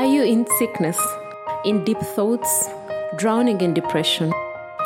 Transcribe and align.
Are 0.00 0.06
you 0.06 0.22
in 0.22 0.46
sickness, 0.58 0.98
in 1.62 1.84
deep 1.84 1.98
thoughts, 1.98 2.70
drowning 3.18 3.60
in 3.60 3.74
depression? 3.74 4.32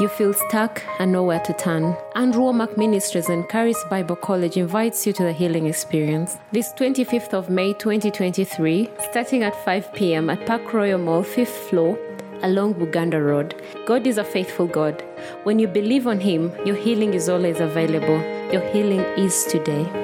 You 0.00 0.08
feel 0.08 0.32
stuck 0.34 0.82
and 0.98 1.12
nowhere 1.12 1.38
to 1.38 1.52
turn. 1.52 1.96
Andrew 2.16 2.42
Wommack 2.42 2.76
Ministries 2.76 3.28
and 3.28 3.48
Charis 3.48 3.80
Bible 3.88 4.16
College 4.16 4.56
invites 4.56 5.06
you 5.06 5.12
to 5.12 5.22
the 5.22 5.32
healing 5.32 5.66
experience. 5.66 6.36
This 6.50 6.72
25th 6.72 7.32
of 7.32 7.48
May 7.48 7.74
2023, 7.74 8.90
starting 9.08 9.44
at 9.44 9.54
5 9.64 9.92
p.m. 9.94 10.30
at 10.30 10.44
Park 10.46 10.72
Royal 10.72 10.98
Mall, 10.98 11.22
5th 11.22 11.68
floor, 11.68 11.96
along 12.42 12.74
Buganda 12.74 13.24
Road. 13.24 13.54
God 13.86 14.08
is 14.08 14.18
a 14.18 14.24
faithful 14.24 14.66
God. 14.66 15.00
When 15.44 15.60
you 15.60 15.68
believe 15.68 16.08
on 16.08 16.18
Him, 16.18 16.50
your 16.66 16.74
healing 16.74 17.14
is 17.14 17.28
always 17.28 17.60
available. 17.60 18.18
Your 18.52 18.68
healing 18.72 19.02
is 19.16 19.44
today. 19.44 20.03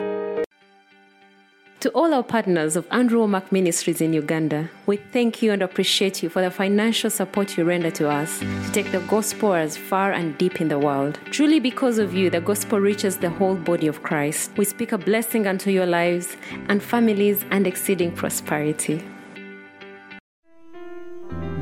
To 1.81 1.89
all 1.93 2.13
our 2.13 2.23
partners 2.23 2.77
of 2.77 2.87
Andrew 2.91 3.21
Wommack 3.21 3.51
Ministries 3.51 4.03
in 4.03 4.13
Uganda, 4.13 4.69
we 4.85 4.99
thank 4.99 5.41
you 5.41 5.51
and 5.51 5.63
appreciate 5.63 6.23
you 6.23 6.29
for 6.29 6.43
the 6.43 6.51
financial 6.51 7.09
support 7.09 7.57
you 7.57 7.65
render 7.65 7.91
to 7.93 8.07
us 8.07 8.39
to 8.41 8.71
take 8.71 8.93
the 8.93 9.01
gospel 9.09 9.55
as 9.55 9.79
far 9.79 10.13
and 10.13 10.37
deep 10.37 10.61
in 10.61 10.69
the 10.69 10.79
world. 10.79 11.19
Truly, 11.31 11.59
because 11.59 11.97
of 11.97 12.13
you, 12.13 12.29
the 12.29 12.43
gospel 12.43 12.79
reaches 12.79 13.17
the 13.17 13.31
whole 13.31 13.55
body 13.55 13.87
of 13.87 14.03
Christ. 14.03 14.51
We 14.59 14.67
speak 14.67 14.93
a 14.93 14.99
blessing 14.99 15.47
unto 15.47 15.71
your 15.71 15.87
lives 15.87 16.37
and 16.69 16.83
families 16.83 17.47
and 17.51 17.67
exceeding 17.67 18.13
prosperity. 18.13 19.03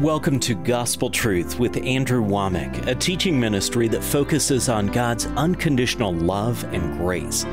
Welcome 0.01 0.41
to 0.41 0.57
Gospel 0.57 1.11
Truth 1.11 1.61
with 1.61 1.77
Andrew 1.77 2.25
Wommack, 2.25 2.89
a 2.89 2.95
teaching 2.97 3.39
ministry 3.39 3.87
that 3.87 4.03
focuses 4.03 4.69
on 4.69 4.89
God's 4.89 5.27
unconditional 5.37 6.13
love 6.13 6.65
and 6.73 6.99
grace. 6.99 7.47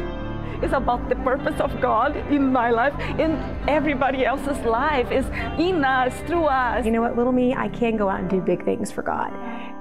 It's 0.66 0.74
about 0.74 1.10
the 1.10 1.16
purpose 1.18 1.60
of 1.62 1.80
God 1.80 2.18
in 2.34 2.52
my 2.52 2.72
life, 2.72 2.96
in 3.20 3.38
everybody 3.68 4.26
else's 4.26 4.58
life. 4.66 5.12
Is 5.12 5.28
in 5.60 5.86
us, 5.86 6.12
through 6.22 6.46
us. 6.46 6.84
You 6.86 6.92
know 6.92 7.02
what, 7.02 7.16
little 7.16 7.32
me, 7.32 7.54
I 7.54 7.68
can 7.68 7.98
go 7.98 8.10
out 8.10 8.20
and 8.20 8.28
do 8.28 8.42
big 8.42 8.66
things 8.66 8.92
for 8.92 9.04
God. 9.04 9.32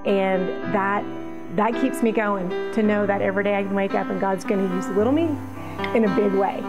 And 0.07 0.47
that 0.75 1.03
that 1.57 1.73
keeps 1.81 2.03
me 2.03 2.13
going 2.13 2.51
to 2.73 2.83
know 2.83 3.07
that 3.07 3.23
every 3.23 3.45
day 3.45 3.57
I 3.57 3.63
can 3.63 3.75
wake 3.75 3.95
up 3.95 4.11
and 4.11 4.21
God's 4.21 4.45
going 4.45 4.69
to 4.69 4.75
use 4.75 4.87
little 4.89 5.13
me 5.13 5.35
in 5.95 6.05
a 6.05 6.15
big 6.15 6.35
way. 6.35 6.61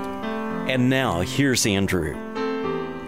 And 0.72 0.90
now, 0.90 1.20
here's 1.20 1.66
Andrew. 1.66 2.16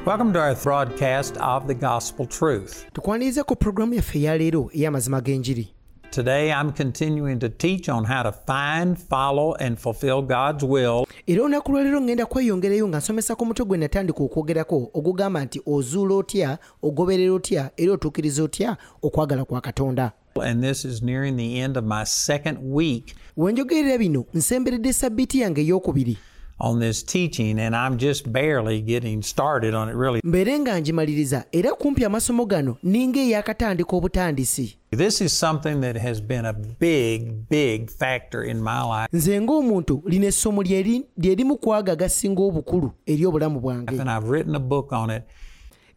Welcome 0.03 0.33
to 0.33 0.39
our 0.39 0.55
broadcast 0.55 1.37
of 1.37 1.67
the 1.67 1.75
Gospel 1.75 2.25
Truth. 2.25 2.85
tukwaniriza 2.93 3.43
ku 3.43 3.55
pulogulaamu 3.55 3.93
yaffe 3.93 4.19
eyaleero 4.19 4.69
ey'amazima 4.73 5.21
g'enjiri 5.21 5.76
Today 6.17 6.51
I'm 6.51 6.71
continuing 6.71 7.37
to 7.41 7.49
teach 7.49 7.89
on 7.89 8.05
how 8.05 8.23
to 8.23 8.31
find, 8.31 8.97
follow, 8.97 9.53
and 9.53 9.77
fulfill 9.77 10.23
God's 10.23 10.63
will. 10.63 11.05
Era 11.27 11.43
olunaku 11.43 11.71
lwaleero 11.71 12.01
ngenda 12.01 12.25
kweyongerayo 12.25 12.87
nga 12.87 12.97
nsomesa 12.97 13.35
ku 13.35 13.45
mutwe 13.45 13.65
gwe 13.65 13.77
natandika 13.77 14.23
okwogerako 14.23 14.89
ogugamba 14.93 15.45
nti 15.45 15.61
ozuula 15.65 16.15
otya 16.15 16.57
ogoberera 16.83 17.33
otya 17.33 17.71
era 17.77 17.93
otuukiriza 17.93 18.43
otya 18.43 18.77
okwagala 19.01 19.45
kwa 19.45 19.61
katonda. 19.61 20.11
And 20.43 20.63
this 20.63 20.85
is 20.85 21.01
nearing 21.01 21.37
the 21.37 21.59
end 21.59 21.77
of 21.77 21.85
my 21.85 22.03
second 22.05 22.57
week 22.61 23.15
we 23.35 23.53
bino 23.97 24.25
nsemberedde 24.33 24.93
sabbiiti 24.93 25.39
yange 25.39 25.61
ey'okubiri. 25.61 26.17
on 26.59 26.79
this 26.79 27.03
teaching 27.03 27.59
and 27.59 27.75
I'm 27.75 27.97
just 27.97 28.31
barely 28.31 28.81
getting 28.81 29.21
started 29.21 29.73
on 29.73 29.89
it 29.89 29.95
really. 29.95 30.21
mbeere 30.23 30.59
nga 30.59 30.81
ngimaliriza 30.81 31.45
era 31.51 31.73
kumpi 31.73 32.05
amasomo 32.05 32.45
gano 32.45 32.77
ninga 32.83 33.19
eyakatandika 33.19 33.95
obutandisi 33.95 34.77
This 34.91 35.19
is 35.19 35.33
something 35.33 35.81
that 35.81 35.97
has 35.97 36.21
been 36.21 36.45
a 36.45 36.53
big, 36.53 37.49
big 37.49 37.91
factor 37.91 38.41
in 38.41 38.63
my 38.63 38.81
life. 38.83 39.09
Nze 39.13 39.41
ng'omuntu 39.41 40.01
lino 40.05 40.27
essomo 40.27 40.63
lye 40.63 41.03
limu 41.35 41.57
ku 41.61 41.73
ago 41.73 41.91
agasinga 41.91 42.41
obukulu 42.41 42.91
eri 43.05 43.25
obulamu 43.25 43.59
bwange. 43.59 43.99
And 43.99 44.09
I've 44.09 44.29
written 44.29 44.55
a 44.55 44.59
book 44.59 44.93
on 44.93 45.09
it. 45.09 45.23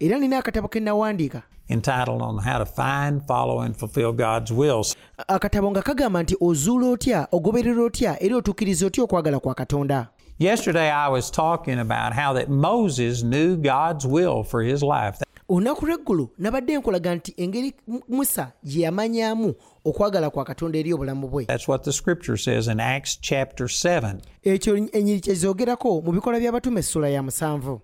Era 0.00 0.18
nina 0.18 0.42
akatabo 0.42 0.68
ke 0.68 0.80
nawandiika 0.80 1.42
entitled 1.68 2.20
on 2.20 2.38
how 2.38 2.58
to 2.58 2.66
find, 2.66 3.22
follow, 3.28 3.60
and 3.60 3.76
fulfill 3.76 4.12
God's 4.12 4.50
will. 4.50 4.84
akatabo 5.28 5.70
nga 5.70 5.82
kagamba 5.82 6.22
nti 6.22 6.36
ozuula 6.40 6.90
otya 6.90 7.28
ogoberera 7.32 7.82
otya 7.84 8.22
era 8.22 8.36
otuukiriza 8.36 8.86
otya 8.86 9.04
okwagala 9.04 9.40
kwa 9.40 9.54
katonda? 9.54 10.08
Yesterday 10.38 10.90
I 10.90 11.08
was 11.08 11.30
talking 11.30 11.78
about 11.78 12.12
how 12.12 12.32
that 12.32 12.48
Moses 12.48 13.22
knew 13.22 13.56
God's 13.56 14.04
will 14.06 14.42
for 14.42 14.62
his 14.62 14.82
life. 14.82 15.22
Olunaku 15.50 15.86
lw'eggulu 15.86 16.24
nabadde 16.38 16.78
nkulaga 16.78 17.14
nti 17.14 17.34
engeri 17.36 17.72
musa 18.08 18.52
gye 18.64 18.80
yamanyaamu 18.82 19.54
okwagala 19.84 20.30
kwa 20.30 20.44
katonda 20.44 20.78
eri 20.78 20.92
obulamu 20.92 21.28
bwe 21.28 21.44
That's 21.44 21.68
what 21.68 21.82
the 21.84 21.92
scripture 21.92 22.36
says 22.38 22.68
in 22.68 22.80
Acts 22.80 23.18
chapter 23.20 23.66
7. 23.66 24.14
ekyo 24.42 24.76
enyiri 24.92 25.20
kyezoogerako 25.20 26.00
mu 26.02 26.12
by'abatume 26.12 26.80
essula 26.80 27.08
ya 27.08 27.22
musanvu 27.22 27.80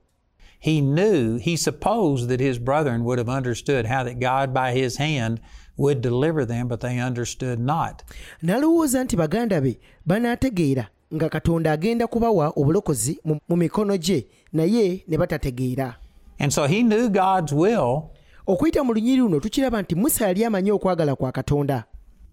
He 0.59 0.81
knew, 0.81 1.37
he 1.39 1.57
supposed 1.57 2.29
that 2.31 2.41
his 2.41 2.59
brethren 2.59 3.03
would 3.05 3.19
have 3.19 3.29
understood 3.39 3.87
how 3.87 4.03
that 4.05 4.19
God 4.19 4.55
by 4.55 4.73
his 4.83 4.97
hand 4.99 5.41
would 5.77 6.01
deliver 6.01 6.47
them, 6.47 6.67
but 6.69 6.81
they 6.81 6.99
understood 7.07 7.61
not. 7.61 8.03
n'alowooza 8.43 9.05
nti 9.05 9.17
baganda 9.17 9.61
be 9.61 9.79
banaategeera 10.07 10.89
nga 11.15 11.29
katonda 11.29 11.73
agenda 11.73 12.07
kubawa 12.07 12.53
obulokozi 12.57 13.19
mu- 13.25 13.39
mu 13.49 13.57
mikono 13.57 13.97
gye 13.97 14.27
naye 14.53 15.05
ne 15.09 15.19
batategeera 15.19 15.97
And 16.39 16.53
so 16.53 16.67
he 16.67 16.83
knew 16.83 17.09
God's 17.09 17.53
will, 17.53 18.11
okuyita 18.47 18.85
mu 18.85 18.95
lunyiri 18.95 19.17
luno 19.17 19.41
tukiraba 19.41 19.83
nti 19.83 19.95
musa 19.95 20.27
yali 20.27 20.45
amanyi 20.45 20.71
okwagala 20.71 21.17
kwa 21.17 21.33
katonda. 21.33 21.85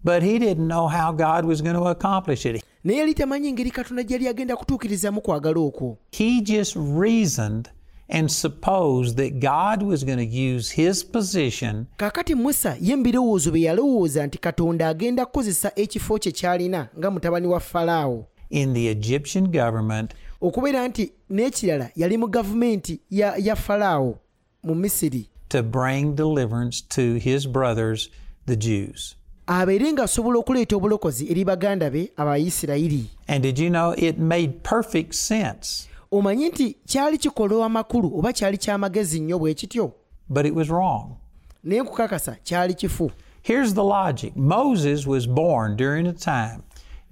but 0.04 0.22
he 0.22 0.38
didn't 0.38 0.68
know 0.68 0.86
how 0.86 1.10
God 1.12 1.46
was 1.46 1.62
going 1.62 1.76
to 1.76 1.88
accomplish 1.88 2.46
it. 2.46 2.62
naye 2.84 2.98
yali 2.98 3.14
tamanyi 3.14 3.48
engeri 3.48 3.70
katonda 3.70 4.02
agenda 4.30 4.56
kutuukirizamu 4.56 5.20
kwagala 5.20 5.60
okwo. 5.60 5.98
He 6.12 6.40
just 6.40 6.76
reasoned 6.76 7.70
and 8.08 8.30
supposed 8.30 9.16
that 9.16 9.40
God 9.40 9.82
was 9.82 10.04
going 10.04 10.18
to 10.18 10.54
use 10.56 10.70
his 10.70 11.02
position 11.04 11.86
kaakati 11.96 12.34
musa 12.34 12.76
ye 12.80 12.96
mu 12.96 13.02
birowoozo 13.02 13.50
bye 13.50 13.62
yalowooza 13.62 14.26
nti 14.26 14.38
katonda 14.38 14.88
agenda 14.88 15.26
kukozesa 15.26 15.72
ekifo 15.76 16.18
kye 16.18 16.32
kyalina 16.32 16.88
nga 16.98 17.10
mutabani 17.10 17.46
wa 17.46 17.60
falaawo. 17.60 18.26
in 18.50 18.74
the 18.74 18.88
Egyptian 18.88 19.46
government 19.50 20.14
okubeera 20.40 20.88
nti 20.88 21.12
n'ekirala 21.30 21.90
yali 21.96 22.16
mu 22.18 22.26
gavumenti 22.28 23.00
ya, 23.10 23.34
ya 23.36 23.56
falaawo 23.56 24.18
mu 24.62 24.74
misiri. 24.74 25.28
To 25.48 25.62
bring 25.62 26.14
deliverance 26.14 26.80
to 26.80 27.14
his 27.14 27.46
brothers, 27.46 28.10
the 28.46 28.56
Jews. 28.56 29.16
abeere 29.46 29.92
ng'asobola 29.92 30.38
okuleeta 30.38 30.76
obulokozi 30.76 31.30
eri 31.30 31.44
baganda 31.44 31.90
be 31.90 32.10
abayisirayiri 32.16 33.04
And 33.28 33.42
did 33.42 33.58
you 33.58 33.68
know 33.70 33.94
it 33.98 34.18
made 34.18 34.52
perfect 34.62 35.14
sense, 35.14 35.88
omanyi 36.10 36.48
nti 36.48 36.76
kyali 36.86 37.18
kikolwa 37.18 37.66
amakulu 37.66 38.18
oba 38.18 38.32
kyali 38.32 38.58
ky'amagezi 38.58 39.20
nnyo 39.20 39.38
bwe 39.38 39.54
kityo? 39.54 39.92
But 40.28 40.46
it 40.46 40.54
was 40.54 40.68
wrong. 40.68 41.16
naye 41.64 41.82
nkukakasa 41.82 42.36
kyali 42.44 42.74
kifu. 42.74 43.10
Here's 43.42 43.74
the 43.74 43.84
logic. 43.84 44.36
Moses 44.36 45.06
was 45.06 45.26
born 45.26 45.76
during 45.76 46.06
a 46.06 46.12
time 46.12 46.62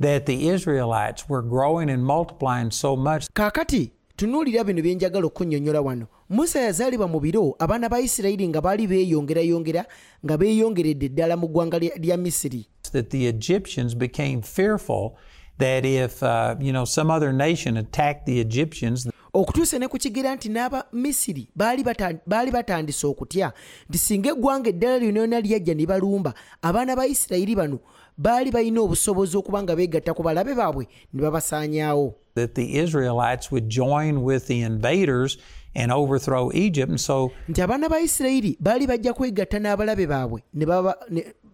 that 0.02 0.26
the 0.26 0.48
Israelites 0.48 1.28
were 1.28 1.42
growing 1.42 1.90
and 1.90 2.04
multiplying 2.04 2.70
so 2.70 2.96
much. 2.96 3.26
Kaakati 3.34 3.92
tunuulira 4.16 4.64
bino 4.64 4.82
bye 4.82 4.94
njagala 4.94 5.26
okunnyonnyola 5.26 5.80
wano. 5.80 6.06
Musa 6.30 6.60
yazaalibwa 6.60 7.08
mu 7.08 7.20
biro 7.20 7.54
abaana 7.58 7.88
ba 7.88 8.00
isirayiri 8.00 8.48
nga 8.48 8.60
baali 8.60 8.86
beeyongerayongera 8.86 9.84
nga 10.24 10.36
beeyongeredde 10.38 11.08
ddala 11.08 11.36
mu 11.36 11.48
ggwanga 11.48 11.78
lya- 11.78 12.16
misiri. 12.16 12.66
That 12.92 13.10
the 13.10 13.26
Egyptians 13.26 13.94
became 13.94 14.42
fearful 14.42 15.16
that 15.58 15.84
if 15.84 16.22
uh, 16.22 16.54
you 16.60 16.72
know 16.72 16.84
some 16.84 17.10
other 17.10 17.32
nation 17.32 17.76
attacked 17.76 18.26
the 18.26 18.40
Egyptians, 18.40 19.08
okutuusa 19.34 19.78
ne 19.78 19.88
ku 19.88 19.98
kigera 19.98 20.34
nti 20.36 20.48
n'aba 20.48 20.84
misiri 20.92 21.48
baali 21.56 21.82
bata- 21.84 22.20
baali 22.26 22.50
batandise 22.50 23.06
okutya 23.06 23.52
nti 23.88 23.98
singa 23.98 24.30
eggwanga 24.30 24.68
eddala 24.70 24.98
lyonna 24.98 25.40
lyajja 25.40 25.74
ne 25.74 25.86
balumba 25.86 26.34
abaana 26.62 26.96
ba 26.96 27.06
isirayiri 27.06 27.56
bano 27.56 27.78
baali 28.18 28.50
balina 28.50 28.80
obusobozi 28.80 29.36
okuba 29.36 29.62
nga 29.62 29.76
beegatta 29.76 30.14
ku 30.14 30.22
balabe 30.22 30.54
baabwe 30.54 30.88
ne 31.12 31.22
babasaanyaawo 31.22 32.14
that 32.34 32.54
the 32.54 32.78
Israelites 32.78 33.50
would 33.52 33.68
join 33.68 34.22
with 34.22 34.46
the 34.46 34.60
invaders 34.62 35.38
and 35.74 35.92
overthrow 35.92 36.50
Egypt, 36.54 36.90
and 36.90 37.00
so 37.00 37.32
nti 37.48 37.62
abaana 37.62 37.88
ba 37.88 38.00
isirayiri 38.00 38.56
baali 38.60 38.86
bajja 38.86 39.12
kwegatta 39.12 39.58
n'abalabe 39.58 40.06
baabwe 40.06 40.42
ne 40.54 40.66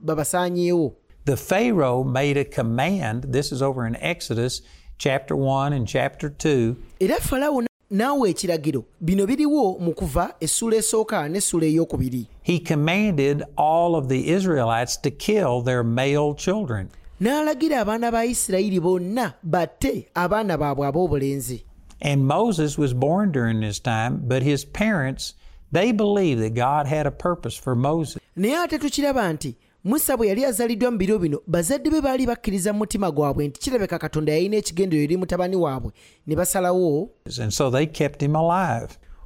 babasaanyeewo 0.01 0.93
the 1.25 1.37
Pharaoh 1.37 2.05
made 2.05 2.39
a 2.39 2.45
command. 2.45 3.25
This 3.25 3.53
is 3.53 3.61
over 3.61 3.87
in 3.87 3.97
Exodus 3.97 4.63
chapter 4.97 5.37
one 5.37 5.75
and 5.75 5.87
chapter 5.87 6.31
two. 6.31 6.77
era 7.01 7.17
falaawo 7.21 7.68
na- 7.91 8.07
n'awa 8.15 8.29
ekiragiro 8.29 8.85
bino 9.01 9.27
biriwo 9.27 9.79
mu 9.81 9.93
kuva 9.95 10.35
essuula 10.41 10.77
esooka 10.77 11.29
n'essuula 11.29 11.67
ey'okubiri 11.67 12.27
He 12.43 12.59
commanded 12.59 13.43
all 13.57 13.95
of 13.97 14.09
the 14.09 14.29
Israelites 14.31 14.97
to 15.03 15.11
kill 15.11 15.63
their 15.63 15.83
male 15.85 16.35
children. 16.35 16.89
n'alagira 17.21 17.81
abaana 17.85 18.13
ba 18.13 18.25
isirayiri 18.25 18.81
bonna 18.81 19.35
batte 19.43 20.07
abaana 20.15 20.57
baabwe 20.59 20.87
ab'obulenzi 20.87 21.65
And 22.01 22.27
Moses 22.29 22.79
was 22.79 22.95
born 22.95 23.33
during 23.33 23.61
this 23.61 23.81
time, 23.81 24.23
but 24.29 24.43
his 24.45 24.65
parents, 24.65 25.35
they 25.73 25.91
believed 25.91 26.41
that 26.43 26.55
God 26.55 26.87
had 26.87 27.07
a 27.07 27.11
purpose 27.11 27.57
for 27.57 27.75
Moses. 27.75 28.19
naye 28.37 28.55
ate 28.65 28.79
tukiraba 28.79 29.33
nti 29.33 29.57
musa 29.89 30.17
bwe 30.17 30.29
yali 30.29 30.45
azaliddwa 30.45 30.91
mu 30.91 30.99
biro 30.99 31.19
bino 31.19 31.41
bazadde 31.47 31.91
be 31.91 32.01
baali 32.01 32.27
bakkiriza 32.27 32.73
mu 32.73 32.79
mutima 32.79 33.11
gwabwe 33.11 33.49
nti 33.49 33.61
kirabeka 33.61 33.99
katonda 33.99 34.33
yalina 34.33 34.57
ekigendero 34.57 35.03
eri 35.03 35.17
mutabani 35.17 35.57
waabwe 35.57 35.93
ne 36.27 36.37
basalawo 36.37 37.11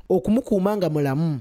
okumukuuma 0.09 0.77
nga 0.77 0.91
mulamu. 0.91 1.41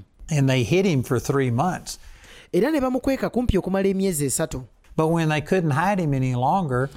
Era 2.52 2.70
ne 2.70 2.80
bamukweka 2.80 3.30
kumpi 3.30 3.58
okumala 3.58 3.88
emyezi 3.88 4.24
esatu. 4.24 4.64
But 4.96 5.06
when 5.06 5.28
they 5.28 5.40
couldn't 5.40 5.70
hide 5.70 6.02
him 6.02 6.14
any 6.14 6.34
longer, 6.34 6.90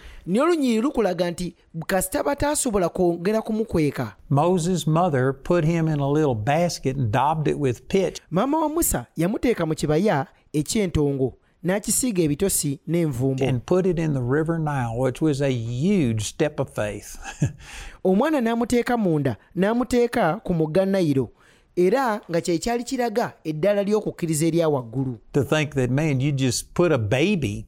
Moses' 4.29 4.87
mother 4.87 5.33
put 5.33 5.63
him 5.63 5.87
in 5.87 5.99
a 5.99 6.11
little 6.11 6.35
basket 6.35 6.97
and 6.97 7.11
daubed 7.11 7.47
it 7.47 7.59
with 7.59 7.87
pitch. 7.87 8.19
Maama 11.65 11.73
wa 11.73 11.79
musa 11.79 12.07
yamuteeka 12.07 12.17
mu 12.17 12.17
n'akisiiga 12.17 12.23
ebitosi 12.23 12.79
n'envumbo 12.87 13.43
and 13.45 13.61
put 13.65 13.85
it 13.85 13.99
in 13.99 14.13
the 14.13 14.21
river 14.21 14.59
Nile, 14.59 14.97
which 14.97 15.21
was 15.21 15.41
a 15.41 15.49
huge 15.51 16.21
step 16.23 16.59
of 16.59 16.69
faith. 16.69 17.17
omwana 18.03 18.41
n'amuteeka 18.41 18.97
munda 18.97 19.37
n'amuteeka 19.55 20.41
ku 20.43 20.53
mugga 20.53 20.85
nayiro 20.85 21.29
era 21.75 22.21
nga 22.29 22.41
kiraga 22.41 23.33
eddala 23.43 23.83
ly'okukkiriza 23.83 24.45
erya 24.45 24.69
waggulu 24.69 25.17
to 25.33 25.43
think 25.43 25.73
that, 25.75 25.89
man, 25.89 26.21
you 26.21 26.31
just 26.31 26.73
put 26.73 26.91
a 26.91 26.97
baby 26.97 27.65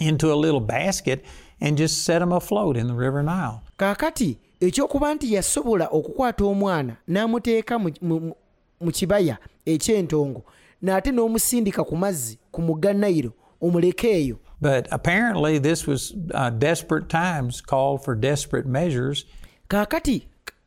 into 0.00 0.32
a 0.32 0.36
little 0.36 0.60
basket 0.60 1.24
and 1.60 1.78
just 1.78 2.04
set 2.04 2.22
him 2.22 2.32
afloat 2.32 2.76
in 2.76 2.86
the 2.86 2.94
river 2.94 3.22
Nile. 3.22 3.60
kaakati 3.76 4.38
ekyokuba 4.60 5.14
nti 5.14 5.34
yasobola 5.34 5.88
okukwata 5.88 6.44
omwana 6.44 6.96
n'amuteeka 7.08 7.78
mu- 7.78 7.92
mu 8.02 8.20
mu- 8.20 8.34
mu 8.80 8.90
kibaya 8.92 9.38
eky'entongo 9.66 10.42
n'ate 10.86 11.10
n'omusindika 11.12 11.82
ku 11.84 11.96
mazzi 11.96 12.38
ku 12.54 12.60
mugga 12.62 12.92
nayiro 12.94 13.32
omuleke 13.60 14.08
eyo 14.20 14.36
But 14.60 14.88
apparently, 14.90 15.58
this 15.58 15.86
was 15.86 16.14
uh, 16.32 16.48
desperate 16.48 17.08
times 17.12 17.60
called 17.60 17.98
for 18.04 18.14
desperate 18.16 18.66
measures. 18.78 19.24
kaakati 19.68 20.16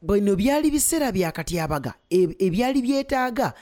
bino 0.02 0.36
byali 0.36 0.72
biseera 0.72 1.12
ebyali 2.48 2.80
byetaaga 2.86 3.54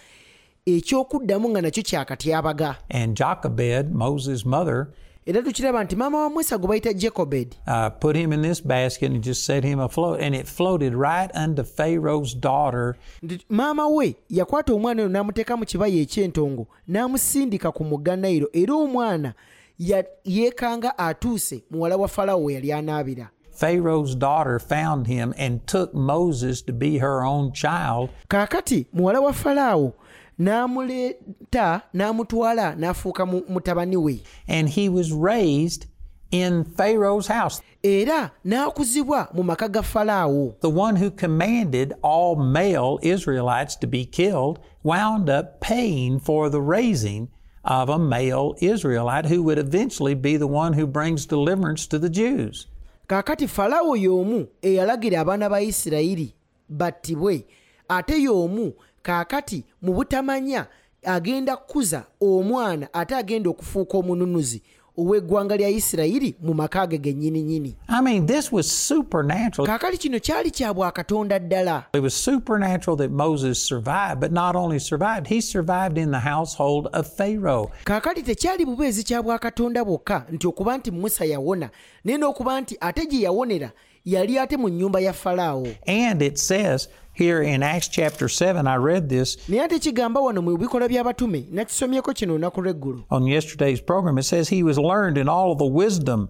ekyokuddamu 0.65 1.50
nga 1.50 1.62
nakyo 1.62 1.83
kyakatyabaga 1.83 2.75
And 2.89 3.15
Jochebed, 3.18 3.94
Moses' 3.94 4.45
mother, 4.45 4.89
era 5.28 5.42
tukiraba 5.42 5.84
nti 5.84 5.96
maama 5.96 6.18
wa 6.24 6.30
musa 6.30 6.58
gwe 6.58 6.68
bayita 6.82 7.52
uh, 7.68 7.90
put 8.00 8.16
him 8.16 8.32
in 8.34 8.42
this 8.42 8.62
basket 8.62 9.12
and 9.12 9.22
just 9.24 9.46
set 9.46 9.64
him 9.64 9.80
afloat. 9.80 10.22
And 10.22 10.34
it 10.36 10.48
floated 10.48 10.94
right 10.96 11.30
unto 11.36 11.64
Pharaoh's 11.64 12.34
daughter. 12.34 12.96
nti 13.24 13.40
maama 13.50 13.88
we 13.88 14.16
yakwata 14.30 14.74
omwana 14.74 15.02
oyo 15.02 15.10
n'amuteeka 15.10 15.58
mu 15.58 15.66
kibaya 15.66 16.02
eky'entongo 16.02 16.68
n'amusindika 16.88 17.72
ku 17.74 17.84
mugga 17.84 18.16
nayiro 18.16 18.48
era 18.54 18.74
omwana 18.74 19.34
ya- 19.80 20.04
yeekanga 20.24 20.98
atuuse 20.98 21.64
muwala 21.72 21.98
wa 21.98 22.08
falawo 22.08 22.44
we 22.44 22.54
yali 22.54 22.72
anaabira 22.74 23.30
Pharaoh's 23.52 24.16
daughter 24.16 24.60
found 24.60 25.08
him 25.08 25.34
and 25.38 25.66
took 25.66 25.92
Moses 25.94 26.62
to 26.62 26.72
be 26.74 27.00
her 27.00 27.24
own 27.26 27.52
child. 27.52 28.10
kaakati 28.30 28.86
muwala 28.94 29.20
wa 29.22 29.34
falaawo 29.34 29.94
n'amuleeta 30.39 31.81
n'amutwala 31.94 32.75
n'afuuka 32.75 33.25
mu- 33.25 33.44
mutabani 33.50 33.98
we 33.98 34.22
And 34.48 34.69
he 34.69 34.89
was 34.89 35.12
raised 35.12 35.86
in 36.31 36.63
Pharaoh's 36.66 37.28
house. 37.28 37.62
era 37.84 38.31
n'akuzibwa 38.45 39.34
mu 39.34 39.44
maka 39.44 39.69
ga 39.69 39.81
falaawo 39.81 40.60
The 40.60 40.69
one 40.69 40.95
who 40.98 41.10
commanded 41.12 41.94
all 42.01 42.36
male 42.36 43.00
Israelites 43.01 43.75
to 43.78 43.88
be 43.88 44.06
killed 44.06 44.60
wound 44.84 45.30
up 45.30 45.60
paying 45.62 46.19
for 46.19 46.50
the 46.50 46.62
raising 46.62 47.30
of 47.63 47.90
a 47.90 48.00
male 48.00 48.56
Israelite 48.62 49.25
who 49.25 49.44
would 49.44 49.57
eventually 49.60 50.16
be 50.16 50.38
the 50.38 50.48
one 50.48 50.74
who 50.74 50.88
brings 50.88 51.25
deliverance 51.25 51.88
to 51.88 52.00
the 52.00 52.10
Jews. 52.10 52.68
kaakati 53.07 53.48
falaawo 53.48 53.95
y'omu 53.95 54.48
eyalagira 54.62 55.19
abaana 55.22 55.50
ba 55.50 55.62
isirayiri 55.62 56.33
battibwe 56.69 57.45
ate 57.90 58.18
y'omu 58.22 58.74
kaakati 59.12 59.63
mu 59.81 59.94
butamanya 59.94 60.65
agenda 61.06 61.57
kukuza 61.57 62.04
omwana 62.21 62.88
ate 62.94 63.15
agenda 63.15 63.50
okufuuka 63.50 63.98
omununuzi 63.98 64.62
ow'eggwanga 64.98 65.57
lya 65.57 65.69
isirayiri 65.69 66.36
mu 66.42 66.54
maka 66.54 66.88
ge 66.88 66.98
gennyininyini 66.98 67.75
I 67.88 68.01
mean, 68.01 68.25
this 68.25 68.51
was 68.51 68.71
supernatural. 68.71 69.68
kaakati 69.68 69.98
kino 69.98 70.19
kyali 70.19 70.51
kya 70.51 70.74
bwakatonda 70.74 71.39
ddala 71.39 71.83
It 71.94 72.01
was 72.04 72.13
supernatural 72.13 72.98
that 72.98 73.12
Moses 73.12 73.63
survived, 73.63 74.19
but 74.19 74.31
not 74.31 74.56
only 74.56 74.80
survived, 74.80 75.27
he 75.27 75.42
survived 75.42 75.98
in 75.98 76.12
the 76.12 76.19
household 76.19 76.88
of 76.94 77.07
Pharaoh. 77.18 77.71
kaakati 77.86 78.24
tekyali 78.24 78.65
bubeezi 78.65 79.04
kya 79.04 79.24
bwakatonda 79.24 79.86
bwokka 79.86 80.25
nti 80.31 80.48
okuba 80.48 80.77
nti 80.77 80.92
musa 80.92 81.25
yawona 81.25 81.69
naye 82.04 82.18
n'okuba 82.18 82.62
nti 82.62 82.77
ate 82.80 83.06
gye 83.06 83.21
yawonera 83.21 83.71
yali 84.06 84.39
ate 84.39 84.57
mu 84.57 84.69
nnyumba 84.69 85.00
ya 85.00 85.13
falaawo 85.13 85.68
And 85.88 86.21
it 86.21 86.38
says 86.38 86.88
here 87.18 87.42
in 87.42 87.64
Acts 87.64 87.88
chapter 87.88 88.30
7, 88.30 88.68
I 88.68 88.75
read 88.75 89.10
this 89.10 89.38
naye 89.50 89.64
ate 89.64 89.80
kigamba 89.80 90.22
wano 90.22 90.42
mu 90.42 90.58
bikola 90.58 90.88
by'abatume 90.88 91.46
nakisomyeko 91.52 92.14
kino 92.14 92.34
olunaku 92.34 92.62
lw'eggulu 92.62 93.04
on 93.10 93.28
yesterday's 93.28 93.81
program. 93.81 94.18
It 94.18 94.24
says 94.24 94.50
he 94.50 94.64
was 94.64 94.78
learned 94.78 95.18
in 95.18 95.28
all 95.28 95.52
of 95.52 95.58
the 95.58 95.66
wisdom 95.66 96.30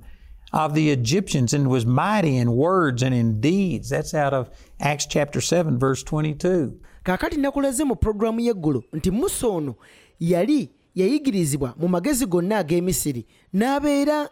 of 0.53 0.73
the 0.73 0.91
Egyptians 0.91 1.53
and 1.53 1.67
was 1.67 1.85
mighty 1.85 2.37
in 2.37 2.51
words 2.51 3.03
and 3.03 3.13
in 3.13 3.41
deeds. 3.41 3.89
That's 3.89 4.13
out 4.13 4.33
of 4.33 4.49
Acts 4.79 5.05
chapter 5.05 5.41
7, 5.41 5.77
verse 5.77 6.03
22. 6.03 6.79
kaakati 7.03 7.37
mu 7.85 7.95
pulogulaamu 7.95 8.39
y'eggulu 8.39 8.83
nti 8.93 9.11
musa 9.11 9.47
ono 9.47 9.75
yali 10.19 10.69
yayigirizibwa 10.95 11.73
mu 11.77 11.87
magezi 11.87 12.25
gonna 12.25 12.57
ag'emisiri 12.57 13.25
n'abeera 13.53 14.29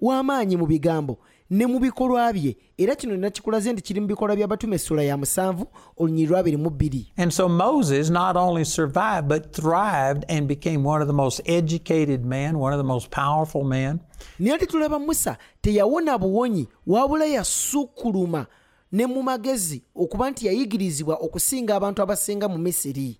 w'amaanyi 0.00 0.56
mu 0.56 0.66
bigambo 0.66 1.18
ne 1.52 1.66
mu 1.66 1.78
bikolwa 1.78 2.32
bye. 2.32 2.56
Era 2.78 2.94
kino 2.96 3.16
nakikulaze 3.16 3.72
nti 3.72 3.82
kiri 3.82 4.00
mu 4.00 4.06
bikolwa 4.06 4.36
by'abatume 4.36 4.76
essula 4.76 5.02
ya 5.02 5.16
musanvu 5.16 5.66
olunyiri 5.96 6.26
lwabiri 6.26 6.56
mu 6.56 6.70
bbiri. 6.70 7.12
And 7.16 7.32
so 7.32 7.48
Moses 7.48 8.10
not 8.10 8.36
only 8.36 8.64
survived, 8.64 9.28
but 9.28 9.52
thrived 9.52 10.24
and 10.28 10.48
became 10.48 10.82
one 10.82 11.02
of 11.02 11.08
the 11.08 11.14
most 11.14 11.40
educated 11.44 12.24
men, 12.24 12.58
one 12.58 12.72
of 12.72 12.78
the 12.78 12.88
most 12.88 13.10
powerful 13.10 13.64
men. 13.64 14.00
naye 14.38 14.54
ate 14.54 14.66
tulaba 14.66 14.98
musa 14.98 15.36
teyawona 15.60 16.18
buwonyi 16.18 16.68
wabula 16.86 17.24
yasukkuluma 17.24 18.46
ne 18.92 19.06
mu 19.06 19.22
magezi 19.22 19.82
okuba 19.94 20.30
nti 20.30 20.46
yayigirizibwa 20.46 21.16
okusinga 21.16 21.76
abantu 21.76 22.02
abasinga 22.02 22.48
mu 22.48 22.58
misiri 22.58 23.18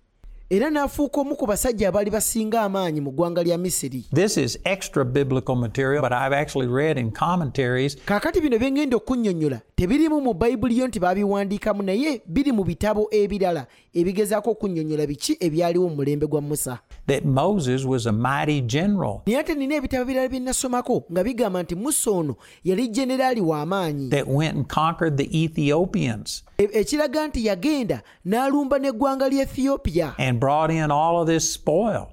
era 0.53 0.69
n'afuuka 0.69 1.21
omu 1.21 1.35
ku 1.35 1.47
basajja 1.47 1.89
abaali 1.89 2.11
basinga 2.11 2.61
amaanyi 2.61 3.01
mu 3.01 3.11
ggwanga 3.11 3.43
lya 3.43 3.57
misiri. 3.57 4.05
This 4.13 4.37
is 4.37 4.59
extra 4.65 5.05
biblical 5.05 5.55
material, 5.55 6.01
but 6.01 6.13
I've 6.13 6.31
actually 6.31 6.67
read 6.67 6.99
in 6.99 7.11
commentaries. 7.11 7.95
Kaakati 8.05 8.41
bino 8.41 8.59
bye 8.59 8.71
ngenda 8.71 8.97
okunnyonnyola 8.97 9.61
tebirimu 9.75 10.21
mu 10.21 10.33
bayibuli 10.33 10.77
yo 10.77 10.87
nti 10.87 10.99
baabiwandiikamu 10.99 11.83
naye 11.83 12.21
biri 12.27 12.51
mu 12.51 12.63
bitabo 12.63 13.07
ebirala 13.11 13.65
ebigezaako 13.93 14.51
okunnyonnyola 14.51 15.07
biki 15.07 15.37
ebyaliwo 15.39 15.89
mu 15.89 15.95
mulembe 15.95 16.27
gwa 16.27 16.41
musa. 16.41 16.79
That 17.07 17.25
Moses 17.25 17.85
was 17.85 18.05
a 18.05 18.11
mighty 18.11 18.61
general, 18.61 19.21
naye 19.25 19.39
ate 19.39 19.55
nina 19.55 19.75
ebitabo 19.75 20.03
ebirala 20.03 20.29
bye 20.29 20.39
nasomako 20.39 21.03
nga 21.11 21.23
bigamba 21.23 21.63
nti 21.63 21.75
musa 21.75 22.11
ono 22.11 22.35
yali 22.63 22.87
jeneraali 22.87 23.41
w'amaanyi 23.41 24.09
that 24.09 24.27
went 24.27 24.55
and 24.55 24.67
conquered 24.67 25.17
the 25.17 25.43
Ethiopians. 25.43 26.43
Ekiraga 26.57 27.27
nti 27.27 27.45
yagenda 27.45 28.01
n'alumba 28.25 28.79
n'eggwanga 28.79 29.29
lya 29.29 29.41
ethiopia 29.41 30.13
and 30.17 30.42
brought 30.43 30.71
in 30.71 30.91
all 30.91 31.21
of 31.21 31.27
this 31.27 31.45
spoil. 31.53 32.05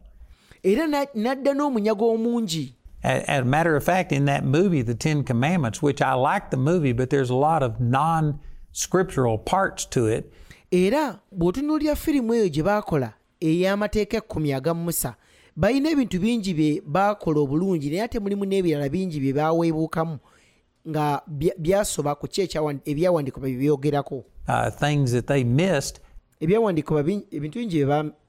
era 0.63 0.87
n'adda 0.87 1.55
n'omunyago 1.55 2.15
omungi 2.15 2.75
As 3.03 3.41
a 3.41 3.45
matter 3.45 3.77
of 3.77 3.83
fact, 3.83 4.13
in 4.13 4.27
that 4.27 4.45
movie, 4.45 4.83
The 4.83 4.95
Ten 4.95 5.25
Commandments, 5.25 5.81
which 5.81 6.03
I 6.03 6.13
like 6.13 6.51
the 6.51 6.59
movie, 6.59 6.93
but 6.93 7.09
there's 7.09 7.31
a 7.31 7.35
lot 7.35 7.63
of 7.63 7.81
non 7.81 8.41
scriptural 8.73 9.39
parts 9.39 9.87
to 9.87 10.07
it, 10.07 10.33
era 10.71 11.19
bw'otunuulira 11.33 11.97
firimu 11.97 12.35
eyo 12.35 12.49
gye 12.49 12.63
baakola 12.63 13.13
ey'amateeka 13.41 14.17
ekkumi 14.17 14.53
aga 14.55 14.75
musa 14.75 15.15
balina 15.57 15.91
ebintu 15.91 16.21
bingi 16.21 16.55
bye 16.55 16.83
baakola 16.87 17.41
obulungi 17.41 17.91
naye 17.91 18.03
ate 18.03 18.19
mulimu 18.19 18.45
n'ebirala 18.45 18.89
bingi 18.89 19.21
bye 19.21 19.33
baaweebuukamu 19.33 20.19
nga 20.89 21.23
byasoba 21.59 22.15
ku 22.15 22.29
ki 22.29 22.43
ebyawandiikibwa 22.87 23.49
bye 23.49 23.59
byogerako 23.59 24.25
uh, 24.49 24.71
things 24.71 25.13
that 25.13 25.27
they 25.27 25.45
missed. 25.45 26.01
Ebyawandiikibwa 26.41 27.01
ebintu 27.31 27.59
bingi 27.59 27.85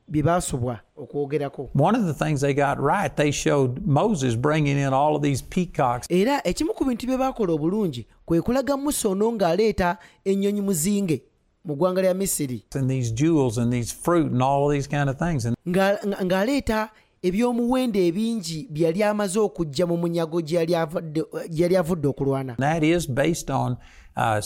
bye 0.08 0.24
baasobwa 0.24 0.80
okwogerako. 0.98 1.70
One 1.74 1.96
of 2.00 2.06
the 2.06 2.25
things 2.25 2.41
they 2.41 2.53
got 2.53 2.77
right, 2.80 3.15
they 3.15 3.32
showed 3.32 3.86
Moses 3.86 4.36
bringing 4.36 4.77
in 4.77 4.94
all 4.94 5.15
of 5.15 5.22
these 5.22 5.41
peacocks. 5.41 6.08
Era 6.10 6.41
ekimu 6.44 6.74
ku 6.74 6.86
bintu 6.86 7.08
bye 7.08 7.18
baakola 7.18 7.53
obulungi 7.53 8.06
kwe 8.25 8.41
kulaga 8.41 8.77
musa 8.77 9.10
ono 9.10 9.32
ng'aleeta 9.32 9.98
ennyonyi 10.25 10.62
muzinge 10.62 11.22
mu 11.65 11.75
ggwanga 11.75 12.01
lya 12.01 12.13
misiri. 12.13 12.63
And 12.75 12.89
these 12.89 13.12
jewels 13.12 13.58
and 13.58 13.72
these 13.74 13.91
fruit 13.94 14.32
and 14.32 14.41
all 14.41 14.65
of 14.65 14.72
these 14.74 14.88
kind 14.88 15.10
of 15.10 15.18
things. 15.18 15.46
And 15.46 15.56
nga- 15.68 16.00
nga- 16.06 16.25
ng'aleeta 16.25 16.89
ebyomuwendo 17.24 18.00
ebingi 18.00 18.68
bye 18.70 18.84
yali 18.84 19.03
amaze 19.03 19.39
okujja 19.39 19.86
mu 19.88 19.98
munyago 19.98 20.41
gye 20.41 20.58
yali 20.58 20.74
avudde- 20.74 21.48
gye 21.50 21.63
yali 21.63 21.77
avudde 21.77 22.08
okulwana 22.08 22.56
uh, 24.18 24.39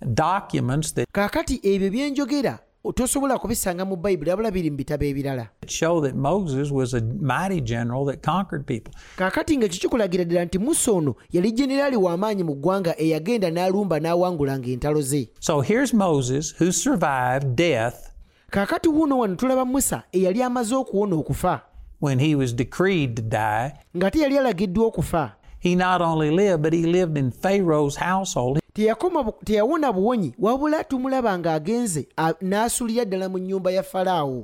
that 0.00 0.06
is 0.06 0.14
based 0.14 0.14
on 0.14 0.14
secular 0.14 0.14
documents 0.14 0.94
that 0.94 1.08
kaakati 1.12 1.60
ebyo 1.62 1.90
byenjogera 1.90 2.58
tosobola 2.94 3.38
kubisanga 3.38 3.84
mu 3.84 3.96
bayibuli 3.96 4.30
abula 4.30 4.50
biri 4.50 4.70
mu 4.70 4.76
bitabo 4.76 5.04
ebirala 5.04 5.48
show 5.66 6.00
that 6.00 6.14
Moses 6.14 6.70
was 6.70 6.94
a 6.94 7.00
mighty 7.20 7.60
general 7.60 8.04
that 8.06 8.22
conquered 8.22 8.66
people. 8.66 8.92
kaakati 9.16 9.56
nga 9.56 9.68
kikikulagira 9.68 10.24
ddala 10.24 10.44
nti 10.44 10.58
musa 10.58 10.92
ono 10.92 11.14
yali 11.30 11.52
jeneraali 11.52 11.96
w'amaanyi 11.96 12.42
mu 12.44 12.54
ggwanga 12.54 12.94
eyagenda 13.00 13.50
n'alumba 13.50 13.98
n'awangulanga 14.00 14.68
entalo 14.70 15.02
ze 15.02 15.28
So 15.40 15.60
here's 15.60 15.92
Moses 15.94 16.54
who 16.58 16.72
survived 16.72 17.56
death 17.56 18.10
kaakati 18.50 18.88
wuuno 18.88 19.18
wano 19.18 19.34
tulaba 19.36 19.64
musa 19.64 20.02
eyali 20.12 20.42
amaze 20.42 20.74
okuwona 20.74 21.16
okufa 21.16 21.60
when 22.00 22.18
he 22.20 22.34
was 22.34 22.54
decreed 22.54 23.16
to 23.16 23.22
die. 23.22 23.72
ng'ate 23.96 24.18
yali 24.18 24.38
alagiddwa 24.38 24.86
okufa 24.86 25.32
He 25.60 25.74
not 25.74 26.00
only 26.00 26.30
lived, 26.30 26.62
but 26.62 26.72
he 26.72 26.86
lived 26.86 27.18
in 27.18 27.32
Pharaoh's 27.32 27.96
household. 27.96 28.60
Teyawona 29.44 29.92
buwonyi 29.92 30.34
wabula 30.38 30.84
tumulaba 30.84 31.38
ng'agenze 31.38 32.08
n'asulira 32.42 33.04
ddala 33.04 33.28
mu 33.28 33.38
nnyumba 33.38 33.70
ya 33.70 33.82
falaawo. 33.82 34.42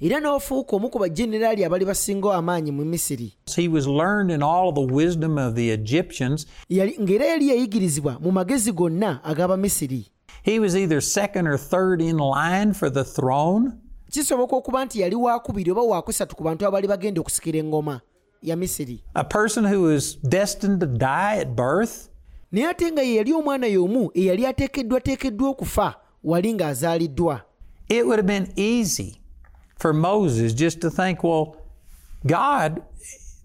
Era 0.00 0.20
n'ofuuka 0.20 0.76
omu 0.76 0.90
ku 0.90 0.98
bajeneraali 0.98 1.64
abali 1.64 1.84
basingawo 1.84 2.34
amaanyi 2.34 2.72
mu 2.72 2.84
misiri. 2.84 3.32
Ng'era 7.00 7.26
yali 7.26 7.48
yayigirizibwa 7.48 8.18
mu 8.20 8.32
magezi 8.32 8.72
gonna 8.72 9.20
ag'abamisiri 9.24 10.06
He 10.42 10.60
was 10.60 10.76
either 10.76 11.00
second 11.00 11.48
or 11.48 11.58
third 11.58 12.00
in 12.00 12.18
line 12.18 12.72
for 12.72 12.88
the 12.88 13.04
throne. 13.04 13.72
kisoboka 14.10 14.56
okuba 14.56 14.84
nti 14.84 15.00
yali 15.00 15.14
wakubiri 15.14 15.70
oba 15.70 15.82
wakusatu 15.82 16.36
ku 16.36 16.44
bantu 16.44 16.66
abaali 16.66 16.88
bagenda 16.88 17.20
okusikira 17.20 17.58
eŋŋoma 17.58 18.00
ya 18.42 18.56
misiri 18.56 19.02
A 19.14 19.24
person 19.24 19.64
who 19.64 19.82
was 19.82 20.16
destined 20.16 20.80
to 20.80 20.86
die 20.86 21.36
at 21.40 21.48
birth. 21.56 22.08
naye 22.52 22.66
ate 22.68 22.92
nga 22.92 23.02
ye 23.02 23.16
yali 23.16 23.32
omwana 23.32 23.66
y'omu 23.66 24.10
eyali 24.14 24.46
ateekeddwateekeddwa 24.46 25.48
okufa 25.48 25.94
wali 26.24 26.52
ng'azaaliddwa 26.54 27.40
It 27.88 28.04
would 28.06 28.18
have 28.18 28.26
been 28.26 28.52
easy 28.56 29.20
for 29.78 29.92
Moses 29.92 30.52
just 30.54 30.80
to 30.80 30.90
think, 30.90 31.22
well, 31.22 31.56
God 32.26 32.82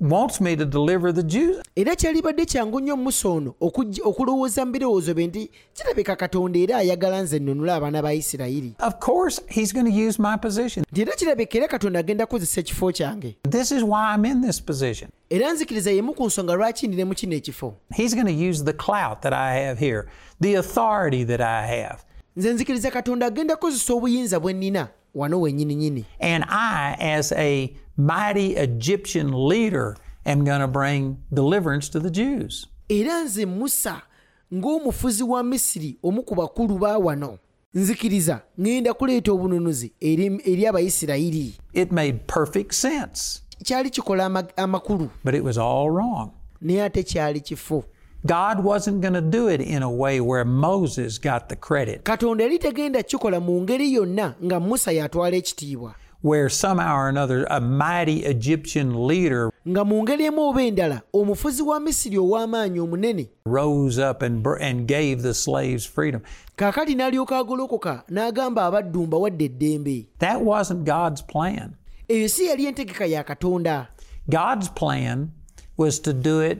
wants 0.01 0.41
me 0.41 0.55
to 0.55 0.65
deliver 0.65 1.13
the 1.13 1.23
Jews. 1.23 1.61
era 1.75 1.95
kyalibadde 1.95 2.45
kyangu 2.45 2.79
nnyo 2.79 2.97
ono 3.23 3.55
okulowooza 4.03 4.65
mu 4.65 4.71
birowoozo 4.71 5.13
bye 5.13 5.27
nti 5.27 5.49
kirabika 5.73 6.15
katonda 6.15 6.59
era 6.59 6.77
ayagala 6.77 7.21
nze 7.21 7.39
nnunula 7.39 7.75
abaana 7.75 8.01
ba 8.01 8.13
isirayiri 8.13 8.73
Of 8.79 8.93
course, 8.99 9.41
he's 9.47 9.73
going 9.73 9.85
to 9.85 10.07
use 10.07 10.19
my 10.21 10.37
position. 10.37 10.85
nti 10.91 11.01
era 11.01 11.11
kirabika 11.15 11.57
era 11.57 11.67
katonda 11.67 11.99
agenda 11.99 12.25
kukozesa 12.25 12.59
ekifo 12.61 12.91
kyange 12.91 13.35
This 13.49 13.71
is 13.71 13.83
why 13.83 14.13
I'm 14.15 14.25
in 14.25 14.41
this 14.41 14.61
position. 14.61 15.09
era 15.29 15.53
nzikiriza 15.53 15.91
yemu 15.91 16.13
ku 16.13 16.25
nsonga 16.25 16.53
lwaki 16.53 16.87
ndire 16.87 17.05
mu 17.05 17.13
kino 17.13 17.35
ekifo 17.35 17.73
He's 17.93 18.15
going 18.15 18.27
to 18.37 18.49
use 18.49 18.63
the 18.63 18.73
clout 18.73 19.21
that 19.21 19.33
I 19.33 19.65
have 19.65 19.79
here, 19.85 20.07
the 20.41 20.55
authority 20.57 21.23
that 21.25 21.41
I 21.41 21.67
have. 21.81 21.97
nze 22.35 22.53
nzikiriza 22.53 22.91
katonda 22.91 23.25
agenda 23.25 23.55
kukozesa 23.55 23.93
obuyinza 23.93 24.39
bwe 24.39 24.53
nnina 24.53 24.87
wano 25.15 25.41
wennyininyini 25.41 26.05
And 26.19 26.45
I, 26.49 26.95
as 27.17 27.31
a 27.31 27.69
mighty 27.97 28.55
Egyptian 28.55 29.47
leader, 29.47 29.95
am 30.25 30.43
going 30.43 30.61
to 30.61 30.67
bring 30.67 31.17
deliverance 31.33 31.89
to 31.89 31.99
the 31.99 32.09
Jews. 32.09 32.67
era 32.89 33.23
nze 33.23 33.45
musa 33.45 34.01
ng'omufuzi 34.53 35.23
wa 35.23 35.43
misiri 35.43 35.97
omu 36.03 36.23
ku 36.23 36.35
bakulu 36.35 36.79
ba 36.79 36.97
wano. 36.97 37.37
Nzikiriza 37.73 38.41
ŋŋenda 38.59 38.93
kuleeta 38.93 39.31
obununuzi 39.31 39.93
eri, 40.01 40.67
abayisirayiri. 40.67 41.53
It 41.73 41.91
made 41.91 42.27
perfect 42.27 42.73
sense, 42.73 43.41
kyali 43.63 43.89
kikola 43.89 44.25
amakulu. 44.57 45.09
But 45.23 45.35
it 45.35 45.43
was 45.43 45.57
all 45.57 45.89
wrong. 45.89 46.31
naye 46.61 46.83
ate 46.83 47.03
kyali 47.03 47.83
God 48.23 48.63
wasn't 48.63 49.01
going 49.01 49.15
to 49.15 49.21
do 49.21 49.47
it 49.47 49.61
in 49.61 49.81
a 49.81 49.89
way 49.89 50.21
where 50.21 50.45
Moses 50.45 51.17
got 51.17 51.49
the 51.49 51.55
credit, 51.55 52.03
katonda 52.03 52.43
yali 52.43 52.59
tegenda 52.59 53.03
kikola 53.03 53.39
mu 53.39 53.61
ngeri 53.61 53.93
yonna 53.93 54.35
nga 54.43 54.59
musa 54.59 54.91
yatwala 54.91 55.35
ekitiibwa 55.37 55.95
where 56.21 56.49
somehow 56.49 56.95
or 56.95 57.09
another 57.09 57.45
a 57.49 57.59
mighty 57.59 58.23
Egyptian 58.25 59.07
leader 59.07 59.51
nga 59.67 59.85
mu 59.85 60.01
ngeri 60.03 60.25
emu 60.25 60.41
oba 60.41 60.61
endala 60.63 61.01
omufuzi 61.13 61.61
wa 61.63 61.79
misiri 61.79 62.17
ow'amaanyi 62.17 62.79
omunene 62.79 63.29
rose 63.45 63.97
up 64.09 64.21
and, 64.21 64.45
and 64.59 64.87
gave 64.87 65.21
the 65.21 65.33
slaves 65.33 65.85
freedom. 65.85 66.21
kaakati 66.55 66.95
n'alyoka 66.95 67.37
agolokoka 67.37 68.03
n'agamba 68.09 68.65
abaddu 68.65 69.07
mbawadde 69.07 69.45
eddembe 69.45 70.07
That 70.19 70.41
wasn't 70.41 70.83
God's 70.85 71.21
plan. 71.21 71.73
eyo 72.07 72.27
si 72.29 72.45
yali 72.45 72.65
entegeka 72.65 73.05
ya 73.05 73.23
katonda 73.23 73.87
God's 74.29 74.69
plan 74.69 75.29
was 75.77 75.99
to 76.01 76.13
do 76.13 76.41
it 76.41 76.57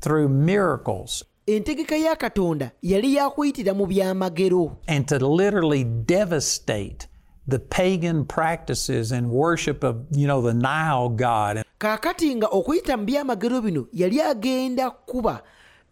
through 0.00 0.28
miracles 0.28 1.24
entegeka 1.46 1.96
ya 1.96 2.16
katonda 2.16 2.70
yali 2.82 3.14
yakuyitira 3.14 3.74
mu 3.74 3.86
byamagero 3.86 4.76
and 4.86 5.06
to 5.08 5.18
literally 5.18 5.84
devastate 5.84 7.08
the 7.50 7.58
pagan 7.58 8.24
practices 8.24 9.12
and 9.12 9.30
worship 9.30 9.82
of, 9.84 9.96
you 10.10 10.26
know, 10.26 10.40
the 10.40 10.54
Nile 10.54 11.08
god. 11.08 11.64
kaakati 11.78 12.34
nga 12.36 12.46
okuyita 12.46 12.96
mu 12.96 13.04
byamagero 13.04 13.62
bino 13.62 13.86
yali 13.92 14.20
agenda 14.20 14.90
kuba 14.90 15.42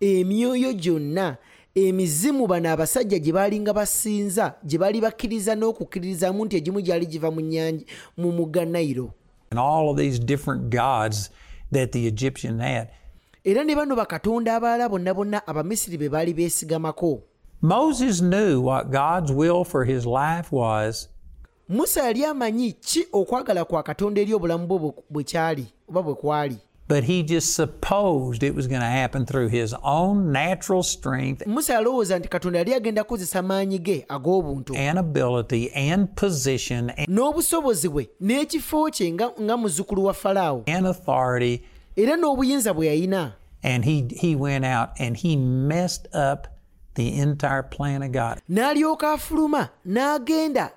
emyoyo 0.00 0.72
gyonna 0.72 1.36
emizimu 1.74 2.46
bano 2.46 2.70
abasajja 2.70 3.18
gye 3.18 3.32
baalinga 3.32 3.72
basinza 3.72 4.54
gye 4.64 4.78
baali 4.78 5.00
bakkiriza 5.00 5.54
nti 5.54 6.56
egimu 6.56 6.80
gyali 6.80 7.06
giva 7.06 7.30
mu 7.30 7.40
nyanja 7.40 7.84
mu 8.16 8.32
mugga 8.32 8.64
nayiro 8.64 9.12
and 9.50 9.58
all 9.58 9.88
of 9.90 9.96
these 9.96 10.18
different 10.18 10.68
gods 10.70 11.30
that 11.72 11.92
the 11.92 12.06
Egyptian 12.06 12.60
had. 12.60 12.88
era 13.44 13.64
ne 13.64 13.74
bano 13.74 13.96
bakatonda 13.96 14.56
abalala 14.56 14.88
bonna 14.90 15.14
bonna 15.14 15.46
abamisiri 15.46 15.98
be 15.98 16.08
baali 16.08 16.34
beesigamako 16.34 17.22
Moses 17.60 18.20
knew 18.20 18.60
what 18.60 18.92
God's 18.92 19.32
will 19.32 19.64
for 19.64 19.84
his 19.84 20.06
life 20.06 20.52
was, 20.52 21.08
musa 21.68 22.02
yali 22.04 22.24
amanyi 22.24 22.72
ki 22.72 23.06
okwagala 23.12 23.64
kwa 23.64 23.82
katonda 23.82 24.20
eri 24.20 24.34
obulamu 24.34 24.66
bwe 24.66 24.78
bwe- 24.78 24.92
bwe 25.10 25.66
oba 25.88 26.02
bwe 26.02 26.14
kwali? 26.14 26.56
But 26.88 27.04
he 27.04 27.22
just 27.22 27.54
supposed 27.54 28.42
it 28.42 28.54
was 28.54 28.66
going 28.66 28.80
to 28.80 28.86
happen 28.86 29.26
through 29.26 29.48
his 29.50 29.74
own 29.82 30.32
natural 30.32 30.82
strength 30.82 31.46
musa 31.46 31.74
yalowooza 31.74 32.18
nti 32.18 32.28
katonda 32.28 32.58
yali 32.58 32.74
agenda 32.74 33.04
kukozesa 33.04 33.42
maanyi 33.42 33.78
ge 33.78 34.04
ag'obuntu 34.08 34.74
and 34.76 34.98
ability 34.98 35.70
and 35.74 36.08
position 36.14 36.90
n'obusobozi 37.08 37.88
bwe 37.88 38.08
n'ekifo 38.20 38.90
kye 38.90 39.12
nga, 39.12 39.30
nga 39.40 39.56
muzzukulu 39.56 40.04
wa 40.04 40.14
falaawo. 40.14 40.62
and 40.66 40.86
authority. 40.86 41.62
era 41.96 42.16
n'obuyinza 42.16 42.74
bwe 42.74 42.86
yalina 42.86 43.32
And 43.62 43.84
he, 43.84 44.06
he 44.16 44.36
went 44.36 44.64
out 44.64 44.90
and 45.00 45.16
he 45.16 45.36
messed 45.36 46.06
up 46.14 46.46
the 46.98 47.08
entire 47.22 47.62
plan 47.62 48.02
of 48.02 48.10
God. 48.10 48.40
n'alyoka 48.48 49.12
afuluma 49.12 49.68
n'agenda 49.86 50.70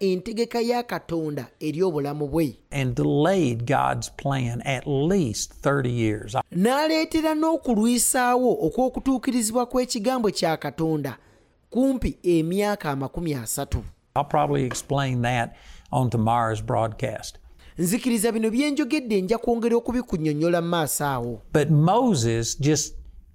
entegeka 0.00 0.60
ya 0.60 0.82
katonda 0.82 1.46
eri 1.60 1.82
obulamu 1.82 2.28
bwe 2.28 2.56
and 2.70 2.94
delayed 2.96 3.66
God's 3.66 4.10
plan 4.16 4.62
at 4.64 4.86
least 4.86 5.52
30 5.62 5.88
years. 5.90 6.36
n'aleetera 6.52 7.34
n'okulwisaawo 7.34 8.52
okw'okutuukirizibwa 8.66 9.66
kw'ekigambo 9.66 10.30
kya 10.30 10.56
katonda 10.56 11.16
kumpi 11.70 12.18
emyaka 12.22 12.90
amakumi 12.90 13.34
asatu 13.34 13.84
I'll 14.16 14.24
probably 14.24 14.64
explain 14.64 15.22
that 15.22 15.56
on 15.92 16.10
tomorrow's 16.10 16.62
broadcast. 16.62 17.36
nzikiriza 17.78 18.32
bino 18.32 18.50
nja 19.20 19.38
kwongera 19.38 19.76
okubikunnyonnyola 19.76 20.60
mu 20.62 20.68
maaso 20.68 21.04
awo 21.06 21.42
But 21.52 21.70
Moses 21.70 22.60
just 22.60 22.94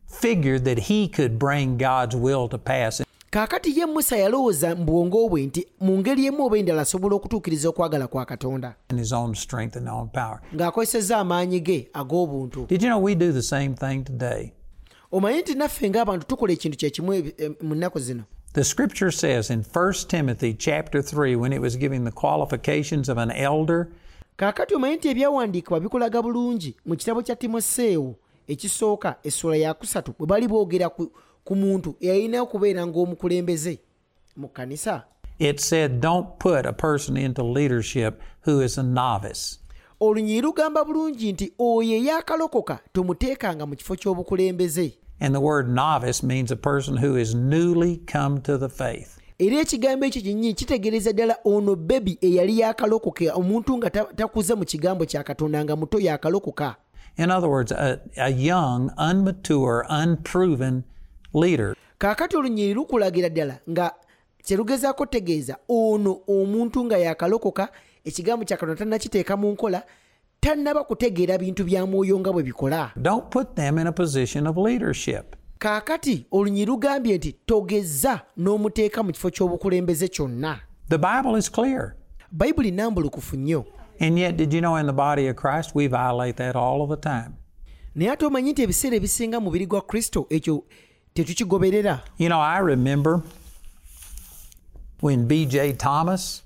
figured 0.10 0.64
that 0.66 0.80
he 0.80 1.08
could 1.08 1.38
bring 1.40 1.78
God's 1.78 2.16
will 2.16 2.48
to 2.50 2.58
pass. 2.58 3.02
kaakati 3.32 3.80
ye 3.80 3.86
musa 3.86 4.18
yalowooza 4.18 4.76
mu 4.76 4.86
bwongo 4.86 5.30
bwe 5.30 5.46
nti 5.46 5.68
mu 5.82 5.98
ngeri 5.98 6.26
emu 6.26 6.46
oba 6.46 6.58
endala 6.58 6.82
asobola 6.82 7.16
okutuukiriza 7.16 7.70
okwagala 7.70 8.08
kwa 8.08 8.26
katonda 8.26 8.76
in 8.90 8.98
his 8.98 9.12
own 9.14 9.36
strength 9.36 9.76
and 9.78 9.88
own 9.90 10.08
power. 10.08 10.40
ng'akozesezza 10.56 11.18
amaanyi 11.18 11.60
ge 11.60 11.88
ag'obuntu 11.94 12.66
Did 12.68 12.82
you 12.84 12.90
know 12.90 13.00
we 13.04 13.16
do 13.16 13.32
the 13.32 13.42
same 13.42 13.76
thing 13.76 14.04
today? 14.04 14.52
omanyi 15.12 15.40
nti 15.42 15.54
naffe 15.56 15.90
ng'abantu 15.90 16.26
tukola 16.28 16.54
ekintu 16.54 16.78
kyekimu 16.78 17.12
mu 17.62 17.76
nnaku 17.76 18.00
zino 18.00 18.24
The 18.54 18.64
scripture 18.64 19.12
says 19.12 19.50
in 19.52 19.64
1 19.64 19.94
Timothy 20.08 20.54
chapter 20.56 21.02
3 21.04 21.36
when 21.36 21.54
it 21.54 21.62
was 21.62 21.76
giving 21.78 22.04
the 22.06 22.12
qualifications 22.12 23.10
of 23.10 23.18
an 23.20 23.30
elder, 23.32 23.88
kaakati 24.38 24.76
omanyi 24.76 24.96
nti 24.96 25.08
ebyawandiikibwa 25.10 25.80
bikulaga 25.80 26.22
bulungi 26.22 26.76
mu 26.86 26.96
kitabo 26.96 27.22
kya 27.22 27.36
timoseewo 27.36 28.16
ekisooka 28.50 29.16
essula 29.24 29.56
yakusatu 29.58 30.14
bwe 30.20 30.28
bali 30.28 30.48
boogera 30.48 30.90
ku, 30.90 31.12
ku 31.44 31.56
muntu 31.56 31.96
eyalina 32.02 32.42
okubeera 32.42 32.86
ng'omukulembeze 32.88 33.80
mu 34.38 34.48
kkanisa 34.50 35.04
it 35.40 35.60
said 35.60 36.00
don't 36.02 36.28
put 36.40 36.66
a 36.66 36.74
person 36.74 37.18
into 37.18 37.44
leadership 37.44 38.22
who 38.46 38.62
is 38.62 38.78
a 38.78 38.84
novice. 38.84 39.60
olunyiri 40.00 40.42
lugamba 40.42 40.84
bulungi 40.86 41.34
nti 41.34 41.54
oyo 41.60 41.94
eyakalokoka 41.98 42.80
tomuteekanga 42.94 43.66
mu 43.66 43.76
kifo 43.76 43.96
ky'obukulembeze 43.96 44.94
And 45.22 45.36
the 45.36 45.42
word 45.42 45.68
novice 45.70 46.24
means 46.24 46.50
a 46.52 46.56
person 46.56 46.96
who 46.98 47.18
is 47.20 47.36
newly 47.36 47.98
come 48.12 48.40
to 48.42 48.58
the 48.58 48.70
faith. 48.70 49.18
era 49.40 49.60
ekigambo 49.60 50.06
ekyo 50.06 50.22
kyennyini 50.22 50.54
kitegeereza 50.54 51.14
ddala 51.14 51.38
ono 51.46 51.76
bebi 51.76 52.18
eyali 52.22 52.60
yakalokoka 52.60 53.34
omuntu 53.36 53.78
nga 53.78 53.90
ta- 53.90 54.08
takuze 54.16 54.54
mu 54.56 54.66
kigambo 54.66 55.06
kya 55.06 55.24
katonda 55.24 55.64
nga 55.66 55.76
muto 55.76 56.00
yakalokoka 56.00 56.76
In 57.18 57.32
other 57.32 57.50
words, 57.50 57.72
a, 57.72 58.00
a 58.18 58.30
young, 58.30 58.92
unmature, 58.98 59.84
unproven 59.90 60.84
leader. 61.34 61.76
kaakati 61.98 62.38
olunyiri 62.38 62.74
lukulagira 62.74 63.30
ddala 63.30 63.60
nga 63.70 63.92
tegeeza 65.06 65.58
ono 65.70 66.18
omuntu 66.28 66.86
nga 66.86 66.98
yakalokoka 66.98 67.70
ekigambo 68.06 68.46
kya 68.46 68.58
katonda 68.58 68.76
tannakiteeka 68.76 69.38
mu 69.38 69.52
nkola 69.52 69.84
tannaba 70.40 70.84
kutegeera 70.84 71.38
bintu 71.38 71.64
bya 71.64 71.86
mwoyo 71.86 72.20
nga 72.20 72.32
bwe 72.34 72.44
bikola 72.44 72.92
Don't 72.96 73.30
put 73.30 73.56
them 73.56 73.78
in 73.78 73.88
a 73.88 73.92
position 73.92 74.48
of 74.48 74.58
leadership. 74.58 75.36
kaakati 75.60 76.26
lugambye 76.66 77.18
nti 77.18 77.36
n'omuteeka 78.38 79.04
mu 79.04 79.12
kifo 79.12 79.30
ky'obukulembeze 79.30 80.08
kyonna 80.08 80.60
The 80.90 80.98
Bible 80.98 81.38
is 81.38 81.52
clear. 81.52 81.96
bayibuli 82.32 82.72
nambulukufu 82.72 83.36
nnyo 83.38 83.66
And 84.02 84.18
yet, 84.20 84.38
did 84.38 84.54
you 84.54 84.62
know 84.62 84.76
in 84.78 84.86
the 84.86 84.94
body 84.94 85.28
of 85.28 85.36
Christ, 85.36 85.76
we 85.76 85.88
violate 85.88 86.38
that 86.38 86.56
all 86.56 86.82
of 86.82 86.90
the 86.90 86.96
time? 87.10 87.34
naye 87.96 88.12
ate 88.12 88.26
omanyi 88.26 88.52
nti 88.54 88.62
ebiseera 88.64 88.96
ebisinga 88.96 89.40
mu 89.40 89.46
mubiri 89.46 89.66
gwa 89.68 89.82
kristo 89.82 90.26
ekyo 90.30 90.64
tetukigoberera 91.14 92.02
You 92.18 92.30
know, 92.30 92.40
I 92.40 92.60
remember 92.60 93.22
when 95.02 95.28
B.J. 95.28 95.74
Thomas, 95.74 96.44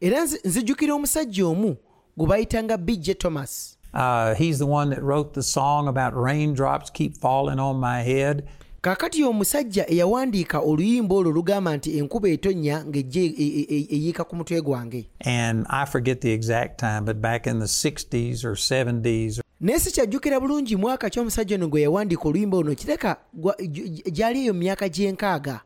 era 0.00 0.20
nzi- 0.24 0.40
nzijjukira 0.44 0.94
omusajja 0.94 1.46
omu 1.46 1.76
gwe 2.16 2.26
bayitanga 2.26 2.76
bj 2.76 3.10
thomas 3.18 3.76
uh, 3.94 4.34
he's 4.34 4.58
the 4.58 4.66
one 4.66 4.90
that 4.94 5.02
wrote 5.02 5.32
the 5.34 5.42
song 5.42 5.88
about 5.88 6.14
raindrops 6.14 6.90
keep 6.90 7.16
falling 7.16 7.58
on 7.58 7.76
my 7.80 8.02
head. 8.02 8.48
Kaakati 8.80 9.24
omusajja 9.24 9.90
eyawandiika 9.90 10.58
oluyimba 10.60 11.14
olwo 11.14 11.32
lugamba 11.32 11.76
nti 11.76 11.98
enkuba 11.98 12.28
etonnya 12.28 12.84
ng'ejja 12.84 13.20
e- 13.20 13.34
e- 13.38 13.66
e- 13.68 13.86
eyiika 13.90 14.24
ku 14.24 14.36
mutwe 14.36 14.60
gwange. 14.60 15.06
And 15.20 15.66
I 15.68 15.84
forget 15.86 16.20
the 16.20 16.32
exact 16.32 16.80
time, 16.80 17.04
but 17.04 17.16
back 17.20 17.46
in 17.46 17.58
the 17.58 17.66
60s 17.66 18.44
or 18.44 18.52
70s, 18.56 19.40
naye 19.60 19.78
sikyajjukira 19.78 20.40
bulungi 20.40 20.76
mwaka 20.76 21.10
ki 21.10 21.20
omusajja 21.20 21.56
ono 21.56 21.68
gwe 21.68 21.82
yawandiika 21.82 22.28
oluyimba 22.28 22.56
luno 22.58 22.74
kireka 22.74 23.16
gyali 24.12 24.40
eyo 24.40 24.54
mu 24.54 24.60
myaka 24.60 24.88
gy'enkaaga 24.88 25.60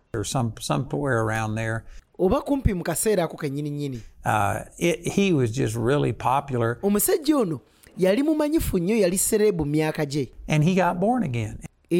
oba 2.18 2.40
kumpi 2.40 2.74
mu 2.74 2.82
kaseera 2.84 3.24
ako 3.24 3.36
kennyini 3.36 3.70
nnyini 3.70 4.00
uh, 4.24 4.60
omusajja 6.82 7.36
ono 7.36 7.60
yali 7.98 8.22
mumanyifu 8.22 8.78
nnyo 8.78 8.96
yali 8.96 9.18
serebu 9.18 9.64
myaka 9.64 10.06
gye 10.06 10.28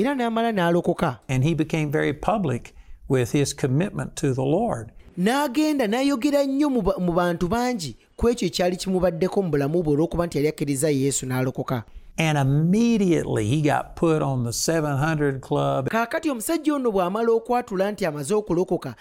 era 0.01 0.15
n'amala 0.15 0.53
n'alokoka 0.53 1.19
And 1.29 1.45
he 1.45 1.55
became 1.55 1.91
very 1.91 2.13
public 2.13 2.75
with 3.09 3.33
his 3.33 3.55
commitment 3.55 4.17
to 4.17 4.35
the 4.35 4.43
Lord. 4.45 4.93
n'agenda 5.19 5.87
n'ayogera 5.87 6.45
nnyo 6.47 6.71
mu 6.71 6.83
ba- 6.83 6.99
mu 6.99 7.13
bantu 7.13 7.49
bangi 7.49 7.97
ku 8.17 8.29
ekyo 8.29 8.47
ekyali 8.49 8.77
kimubaddeko 8.77 9.43
mu 9.43 9.49
bulamu 9.51 9.83
bwe 9.83 9.93
olw'okuba 9.95 10.27
nti 10.27 10.39
yali 10.39 10.49
akkiriza 10.49 10.91
yesu 10.91 11.27
n'alokoka 11.27 11.83
And 12.19 12.39
immediately 12.39 13.45
he 13.47 13.61
got 13.63 13.97
put 13.97 14.23
on 14.23 14.45
the 14.45 14.53
700 14.53 15.41
Club. 15.41 15.89
kaakati 15.89 16.31
omusajja 16.31 16.75
ono 16.75 16.91
bw'amala 16.93 17.31
okwatula 17.33 17.91
nti 17.93 18.07
amaze 18.07 18.35
okulokoka 18.35 18.95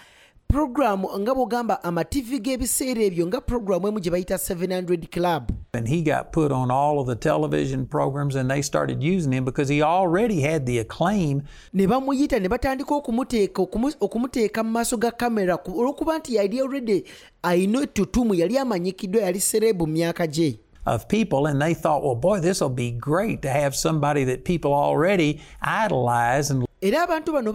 puroguramu 0.48 1.08
nga 1.18 1.34
bw'ogamba 1.34 1.84
amativi 1.84 2.38
g'ebiseera 2.38 3.02
ebyo 3.02 3.26
nga 3.26 3.40
puroguramu 3.40 3.88
emu 3.88 4.00
gye 4.00 4.10
bayita 4.10 4.34
700 4.38 5.08
club. 5.10 5.50
And 5.74 5.88
he 5.88 6.02
got 6.02 6.32
put 6.32 6.52
on 6.52 6.70
all 6.70 7.00
of 7.00 7.06
the 7.06 7.16
television 7.16 7.86
programs, 7.86 8.34
and 8.36 8.50
they 8.50 8.62
started 8.62 9.02
using 9.02 9.32
him 9.32 9.44
because 9.44 9.68
he 9.68 9.82
already 9.82 10.40
had 10.40 10.66
the 10.66 10.78
acclaim. 10.78 11.42
Ne 11.72 11.86
bamuyita 11.86 12.40
ne 12.40 12.48
batandika 12.48 12.94
okumuteeka 12.94 13.62
okumu- 13.62 13.96
okumuteeka 14.00 14.62
mu 14.64 14.70
maaso 14.70 14.96
ga 14.96 15.10
kamera 15.10 15.56
ku- 15.56 15.72
olw'okuba 15.80 16.18
nti 16.18 16.34
yali 16.34 16.60
already 16.60 17.04
ayina 17.42 17.82
ettutumu 17.82 18.34
yali 18.34 18.58
amanyikiddwa 18.58 19.22
yali 19.22 19.40
serebu 19.40 19.86
mu 19.86 19.92
myaka 19.92 20.26
gye. 20.26 20.58
Of 20.86 21.08
people, 21.08 21.46
and 21.46 21.62
they 21.62 21.72
thought, 21.72 22.02
well, 22.04 22.14
boy, 22.14 22.40
this 22.40 22.60
will 22.60 22.68
be 22.68 22.90
great 22.90 23.40
to 23.40 23.48
have 23.48 23.74
somebody 23.74 24.22
that 24.24 24.44
people 24.44 24.74
already 24.74 25.40
idolize 25.62 26.50
and 26.50 26.66
era 26.84 27.02
abantu 27.02 27.32
bano 27.32 27.52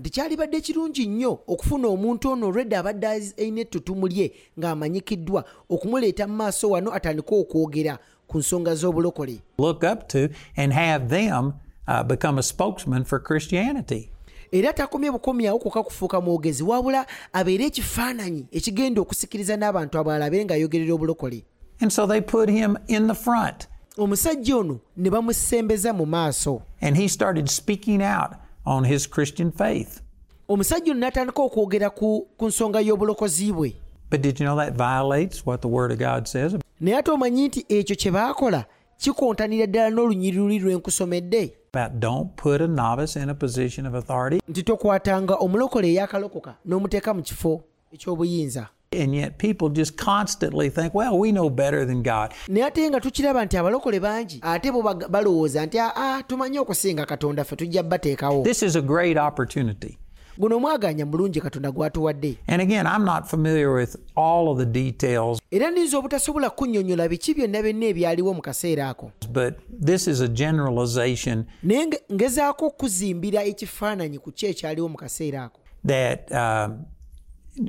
nti 0.00 0.10
kyalibadde 0.10 0.60
kirungi 0.60 1.06
nnyo 1.06 1.38
okufuna 1.46 1.88
omuntu 1.88 2.30
ono 2.32 2.48
olwedde 2.48 2.76
abadde 2.76 3.06
alina 3.06 3.60
ettutumu 3.60 4.08
lye 4.08 4.32
ng'amanyikiddwa 4.58 5.44
okumuleeta 5.70 6.26
mu 6.26 6.34
maaso 6.34 6.70
wano 6.70 6.90
atandike 6.92 7.34
okwogera 7.34 7.98
ku 8.26 8.38
nsonga 8.38 8.74
z'obulokole. 8.74 9.38
Look 9.58 9.84
up 9.84 10.08
to 10.08 10.28
and 10.56 10.72
have 10.72 11.06
them 11.08 11.52
uh, 11.86 12.02
become 12.02 12.38
a 12.38 12.42
spokesman 12.42 13.04
for 13.04 13.20
Christianity. 13.20 14.10
era 14.52 14.72
takomye 14.72 15.10
bukomyawo 15.10 15.58
kuka 15.58 15.82
kufuuka 15.82 16.20
mwogezi 16.20 16.62
wabula 16.62 17.06
abeere 17.32 17.66
ekifaananyi 17.66 18.46
ekigenda 18.50 19.00
okusikiriza 19.00 19.56
n'abantu 19.56 19.98
abalala 19.98 20.26
abeere 20.26 20.44
ng'ayogerera 20.44 20.94
obulokole. 20.94 21.44
And 21.80 21.92
so 21.92 22.06
they 22.06 22.20
put 22.20 22.48
him 22.48 22.76
in 22.88 23.06
the 23.06 23.14
front, 23.14 23.68
omusajja 23.96 24.56
ono 24.56 24.80
ne 24.96 25.10
bamusembeza 25.10 25.92
mu 25.92 26.06
maaso. 26.06 26.62
And 26.80 26.96
he 26.96 27.08
started 27.08 27.48
speaking 27.48 28.02
out 28.02 28.34
on 28.68 28.84
his 28.84 29.06
Christian 29.10 29.50
faith. 29.52 30.00
omusajja 30.48 30.92
ono 30.92 31.00
n'atandika 31.00 31.42
okwogera 31.42 31.90
ku, 31.90 32.28
ku 32.36 32.46
nsonga 32.46 32.80
y'obulokozi 32.80 33.52
bwe 33.52 33.74
But 34.10 34.20
did 34.22 34.40
you 34.40 34.46
know 34.46 34.56
that 34.56 34.72
violates 34.76 35.46
what 35.46 35.60
the 35.60 35.68
Word 35.68 35.92
of 35.92 35.98
God 35.98 36.26
says? 36.28 36.56
naye 36.80 36.96
ate 36.96 37.10
omanyi 37.10 37.48
nti 37.48 37.64
ekyo 37.68 37.96
kye 37.96 38.10
baakola 38.10 38.64
kikontanira 38.98 39.66
ddala 39.66 39.90
n'olunyiri 39.90 40.36
luli 40.36 40.58
lwe 40.58 40.74
nkusomedde 40.76 41.52
About 41.74 42.00
don't 42.00 42.28
put 42.36 42.60
a 42.62 42.66
novice 42.66 43.16
in 43.22 43.28
a 43.30 43.34
position 43.34 43.86
of 43.86 43.94
authority. 43.94 44.40
nti 44.48 44.62
tokwatanga 44.62 45.34
omulokole 45.34 45.88
eyakalokoka 45.88 46.54
n'omuteeka 46.66 47.14
mu 47.14 47.22
kifo 47.22 47.62
eky'obuyinza 47.92 48.66
And 48.90 49.14
yet 49.14 49.36
people 49.38 49.68
just 49.68 49.96
constantly 49.98 50.70
think, 50.70 50.94
well, 50.94 51.18
we 51.18 51.30
know 51.30 51.50
better 51.50 51.84
than 51.84 52.02
God. 52.02 52.32
naye 52.48 52.64
ate 52.66 52.90
nga 52.90 53.00
tukiraba 53.00 53.44
nti 53.44 53.56
abalokole 53.56 54.00
bangi 54.00 54.38
ate 54.42 54.72
bo 54.72 54.82
balowooza 54.82 55.66
nti 55.66 55.78
aa 55.80 56.22
tumanyi 56.22 56.58
okusinga 56.58 57.06
katonda 57.06 57.44
ffe 57.44 57.56
tujja 57.56 57.82
bateekawo. 57.82 58.44
This 58.44 58.62
is 58.62 58.76
a 58.76 58.80
great 58.82 59.16
opportunity. 59.18 59.98
guno 60.38 60.60
mwaganya 60.60 61.06
mulungi 61.06 61.40
katonda 61.40 61.70
gwatuwadde. 61.72 62.38
And 62.46 62.62
again, 62.62 62.86
I'm 62.86 63.04
not 63.04 63.26
familiar 63.28 63.74
with 63.74 63.96
all 64.16 64.48
of 64.48 64.58
the 64.58 64.66
details, 64.66 65.40
era 65.50 65.70
niyinza 65.70 65.98
obutasobola 65.98 66.50
kunnyonnyola 66.50 67.08
biki 67.08 67.34
byonna 67.34 67.62
byonna 67.62 67.86
ebyaliwo 67.86 68.34
mu 68.34 68.42
kaseera 68.42 68.88
ako. 68.88 69.10
But 69.32 69.54
this 69.86 70.06
is 70.08 70.20
a 70.20 70.28
generalization 70.28 71.44
naye 71.62 71.86
nge- 71.86 72.00
ngezaako 72.12 72.66
okuzimbira 72.66 73.44
ekifaananyi 73.44 74.18
ku 74.18 74.32
ki 74.32 74.46
ekyaliwo 74.46 74.88
mu 74.88 74.96
kaseera 74.96 75.44
ako. 75.44 75.60
that 75.84 76.32
um, 76.32 76.86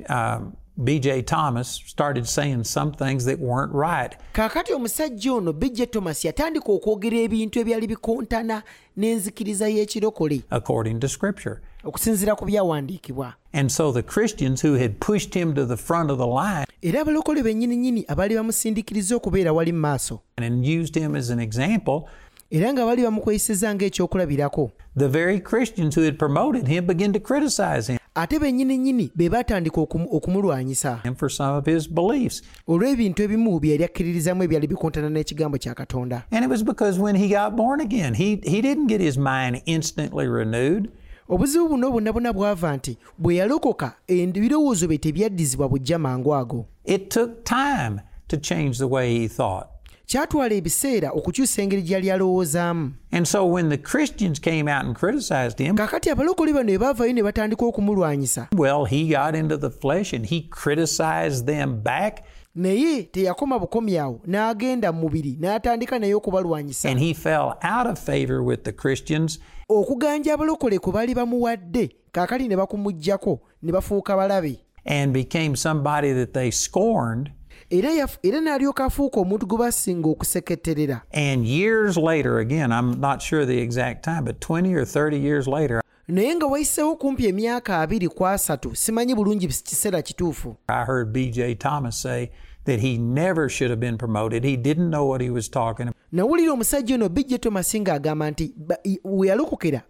um, 0.10 0.54
B.J. 0.82 1.24
Thomas 1.24 1.68
started 1.68 2.26
saying 2.26 2.64
some 2.64 2.94
things 2.94 3.26
that 3.26 3.40
weren't 3.40 3.74
right. 3.74 4.16
kaakati 4.34 4.74
omusajja 4.74 5.34
ono 5.34 5.54
bijje 5.54 5.86
thomas 5.86 6.26
yatandika 6.26 6.72
okwogera 6.72 7.18
ebintu 7.18 7.60
ebyali 7.60 7.88
bikontana 7.88 8.64
n'enzikiriza 8.98 9.68
y'ekirokole 9.68 10.42
according 10.50 11.00
to 11.00 11.08
Scripture. 11.08 11.56
okusinziira 11.84 12.36
ku 12.36 12.46
byawandiikibwa 12.46 13.34
And 13.54 13.72
so 13.72 13.92
the 13.92 14.04
Christians 14.04 14.62
who 14.62 14.74
had 14.74 15.00
pushed 15.00 15.34
him 15.34 15.54
to 15.54 15.66
the 15.66 15.78
front 15.78 16.12
of 16.12 16.18
the 16.18 16.28
line 16.28 16.66
era 16.82 17.02
abalokole 17.02 17.44
bennyininyini 17.44 18.06
abaali 18.08 18.36
bamusindikiriza 18.36 19.16
okubeera 19.16 19.54
wali 19.54 19.72
mu 19.72 19.80
maaso 19.80 20.20
and 20.38 20.66
used 20.66 20.96
him 20.96 21.16
as 21.16 21.30
an 21.30 21.40
example, 21.40 22.08
era 22.52 22.74
nga 22.74 22.86
baali 22.86 23.04
ng'ekyokulabirako 23.04 24.72
the 24.96 25.10
very 25.10 25.40
Christians 25.40 25.96
who 25.96 26.04
had 26.06 26.18
promoted 26.18 26.68
him 26.68 26.86
began 26.86 27.14
to 27.14 27.20
criticize 27.20 27.88
him 27.88 27.99
ate 28.22 28.40
bennyininyini 28.40 29.12
be 29.16 29.30
baatandika 29.30 29.82
okumulwanyisa 29.82 31.00
for 31.16 31.30
some 31.30 31.58
of 31.58 31.66
his 31.66 31.88
beliefs. 31.90 32.42
olw'ebintu 32.68 33.24
ebimu 33.24 33.60
bye 33.60 33.72
yali 33.72 33.84
akkiririzamu 33.84 34.44
ebyali 34.44 34.68
bikontana 34.68 35.10
n'ekigambo 35.10 35.58
kya 35.58 35.74
katonda 35.76 36.24
And 36.32 36.44
it 36.46 36.50
was 36.52 36.64
because 36.64 37.00
when 37.00 37.16
he 37.16 37.28
got 37.30 37.56
born 37.56 37.82
again, 37.82 38.14
he, 38.14 38.40
he 38.44 38.62
didn't 38.62 38.88
get 38.88 39.02
his 39.02 39.18
mind 39.18 39.62
instantly 39.66 40.28
renewed. 40.28 40.90
obuzibu 41.30 41.68
buno 41.70 41.92
bwonna 41.92 42.12
bwonna 42.14 42.34
bwava 42.34 42.78
nti 42.78 42.98
bwe 43.18 43.36
yalokoka 43.36 43.94
ebirowoozo 44.08 44.88
bye 44.88 44.98
tebyaddizibwa 44.98 45.70
bujja 45.70 46.00
mangu 46.00 46.36
ago 46.36 46.66
It 46.86 47.10
took 47.10 47.44
time 47.44 48.02
to 48.28 48.38
change 48.38 48.78
the 48.78 48.88
way 48.88 49.20
he 49.20 49.28
thought. 49.28 49.68
Kyatwala 50.10 50.56
ebiseera 50.56 51.12
okukyusa 51.12 51.62
engeri 51.62 51.82
gy'ali 51.82 52.12
alowoozaamu 52.12 52.92
And 53.12 53.28
so 53.28 53.46
when 53.46 53.70
the 53.70 53.78
Christians 53.78 54.40
came 54.40 54.68
out 54.68 54.86
and 54.86 54.96
criticized 54.96 55.60
him, 55.60 55.76
abalokole 55.76 56.54
bano 56.54 56.66
bwe 56.66 56.78
baavayo 56.78 57.14
ne 57.14 57.22
batandika 57.22 57.66
okumulwanyisa. 57.66 58.48
well, 58.58 58.86
he 58.86 59.08
got 59.08 59.36
into 59.36 59.58
the 59.58 59.70
flesh 59.70 60.14
and 60.14 60.26
he 60.26 60.42
criticized 60.50 61.46
them 61.46 61.82
back. 61.84 62.24
Naye 62.56 63.04
teyakoma 63.04 63.60
bukomyawo 63.60 64.22
n'agenda 64.26 64.92
mu 64.92 65.02
mubiri 65.02 65.38
n'atandika 65.40 66.00
naye 66.00 66.16
okubalwanyisa. 66.16 66.90
And 66.90 67.00
he 67.00 67.14
fell 67.14 67.60
out 67.62 67.88
of 67.88 68.00
favor 68.00 68.42
with 68.42 68.64
the 68.64 68.74
Christians. 68.74 69.40
okuganja 69.70 70.34
abalokole 70.34 70.80
kwe 70.80 70.94
baali 70.94 71.16
bamuwadde 71.16 71.96
kaakati 72.12 72.48
ne 72.48 72.56
bakumuggyako 72.56 73.40
ne 73.62 73.72
bafuuka 73.72 74.16
balabe. 74.18 74.60
And 74.86 75.14
became 75.14 75.56
somebody 75.56 76.14
that 76.14 76.34
they 76.34 76.50
scorned. 76.52 77.32
Era 77.70 78.42
n'alyoka 78.42 78.86
afuuka 78.86 79.20
omuntu 79.20 79.46
gwe 79.48 79.58
basinga 79.58 80.10
okuseketterera 80.10 81.02
And 81.14 81.46
years 81.46 81.98
later, 81.98 82.40
again, 82.40 82.72
I'm 82.72 83.00
not 83.00 83.22
sure 83.22 83.46
the 83.46 83.62
exact 83.62 84.04
time, 84.04 84.24
but 84.26 84.40
20 84.40 84.74
or 84.76 84.86
30 84.86 85.18
years 85.18 85.48
later, 85.48 85.82
naye 86.08 86.36
nga 86.36 86.46
wayiseewo 86.46 86.96
kumpi 86.96 87.28
emyaka 87.28 87.80
abiri 87.82 88.08
ku 88.08 88.28
asatu 88.28 88.76
simanyi 88.76 89.16
bulungi 89.16 89.48
kiseera 89.48 90.02
kituufu 90.02 90.56
I 90.68 90.84
heard 90.86 91.14
B.J. 91.14 91.56
Thomas 91.56 92.02
say 92.02 92.30
that 92.66 92.80
he 92.80 92.98
never 92.98 93.50
should 93.50 93.70
have 93.72 93.80
been 93.80 93.98
promoted. 93.98 94.44
He 94.44 94.58
didn't 94.58 94.90
know 94.90 95.06
what 95.10 95.22
he 95.22 95.30
was 95.30 95.50
talking 95.50 95.88
about. 95.88 95.96
nawulira 96.12 96.54
omusajja 96.54 96.96
ono 96.96 97.10
bijje 97.10 97.38
tomasi 97.38 97.80
ng'agamba 97.80 98.32
nti 98.32 98.54
ba- 98.58 98.78
i- 98.86 99.00
we 99.04 99.28
yalokokera 99.28 99.82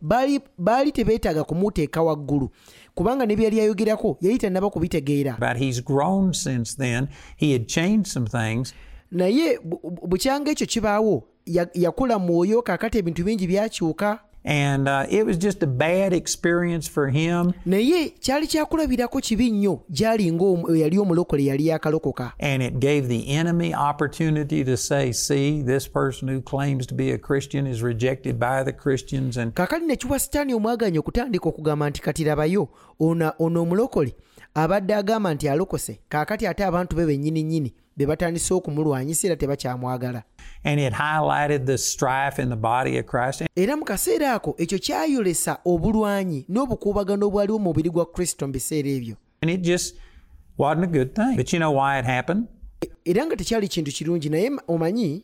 baali 0.57 0.91
tebeetaaga 0.91 1.43
kumuteeka 1.43 2.01
waggulu 2.01 2.49
kubanga 2.99 3.25
ne 3.25 3.35
byali 3.35 3.59
ayogerako 3.61 4.17
yali 4.21 4.37
tannaba 4.37 4.69
kubitegeera 4.69 5.37
He's 5.57 5.79
grown 5.83 6.33
since 6.33 6.75
then. 6.77 7.07
He 7.37 7.53
had 7.53 7.67
changed 7.67 8.07
some 8.11 8.27
things. 8.27 8.73
naye 9.11 9.59
bukyanga 10.07 10.51
ekyo 10.51 10.67
kibaawo 10.67 11.23
ya- 11.45 11.69
yakula 11.73 12.19
mwoyo 12.19 12.61
kaakati 12.61 12.97
ebintu 12.97 13.23
bingi 13.23 13.47
byakyuka 13.47 14.19
And 14.45 14.87
uh, 14.87 15.05
it 15.09 15.25
was 15.25 15.37
just 15.37 15.63
a 15.63 15.67
bad 15.67 16.13
experience 16.13 16.87
for 16.89 17.07
him. 17.09 17.51
naye 17.65 18.09
kyali 18.09 18.47
kyakulabirako 18.47 19.19
kibi 19.19 19.51
nnyo 19.51 19.79
gy'ali 19.91 20.31
ng'omu- 20.31 20.75
eyali 20.75 20.97
omulokole 20.99 21.43
yali 21.45 21.67
yakalokoka 21.67 22.31
And 22.39 22.63
it 22.63 22.73
gave 22.79 23.07
the 23.07 23.27
enemy 23.27 23.73
opportunity 23.75 24.63
to 24.63 24.77
say, 24.77 25.11
see, 25.11 25.61
this 25.61 25.87
person 25.89 26.27
who 26.29 26.41
claims 26.41 26.85
to 26.87 26.95
be 26.95 27.11
a 27.11 27.17
Christian 27.17 27.67
is 27.67 27.81
rejected 27.83 28.39
by 28.39 28.63
the 28.63 28.73
Christians. 28.73 29.37
And 29.37 29.53
kaakati 29.53 29.85
ne 29.85 29.95
kiwa 29.95 30.19
sitaani 30.19 30.53
omwaganya 30.53 30.99
okutandika 30.99 31.49
okugamba 31.49 31.89
nti 31.89 32.01
kati 32.01 32.23
labayo 32.23 32.67
ono 32.99 33.33
omulokole 33.39 34.15
abadde 34.53 34.95
agamba 34.95 35.33
nti 35.33 35.49
alokose 35.49 35.99
kaakati 36.09 36.47
ate 36.47 36.65
abantu 36.65 36.95
be 36.95 37.05
bennyini 37.05 37.43
nnyini 37.43 37.73
be 37.99 38.05
batandise 38.05 38.53
okumulwanyisa 38.53 39.27
era 39.27 39.35
tebakyamwagala. 39.35 40.23
Era 43.55 43.75
mu 43.75 43.83
kaseera 43.85 44.33
ako 44.33 44.55
ekyo 44.57 44.79
kyayolesa 44.79 45.59
obulwanyi 45.65 46.45
n'obukuubagano 46.49 47.27
obwaliwo 47.27 47.59
mu 47.59 47.65
mubiri 47.69 47.89
gwa 47.89 48.05
kristo 48.05 48.47
mu 48.47 48.53
biseera 48.53 48.89
ebyo. 48.89 49.15
E-, 52.81 53.11
era 53.11 53.25
nga 53.25 53.35
tekyali 53.35 53.67
kintu 53.67 53.91
kirungi 53.91 54.29
naye 54.29 54.51
omanyi 54.67 55.23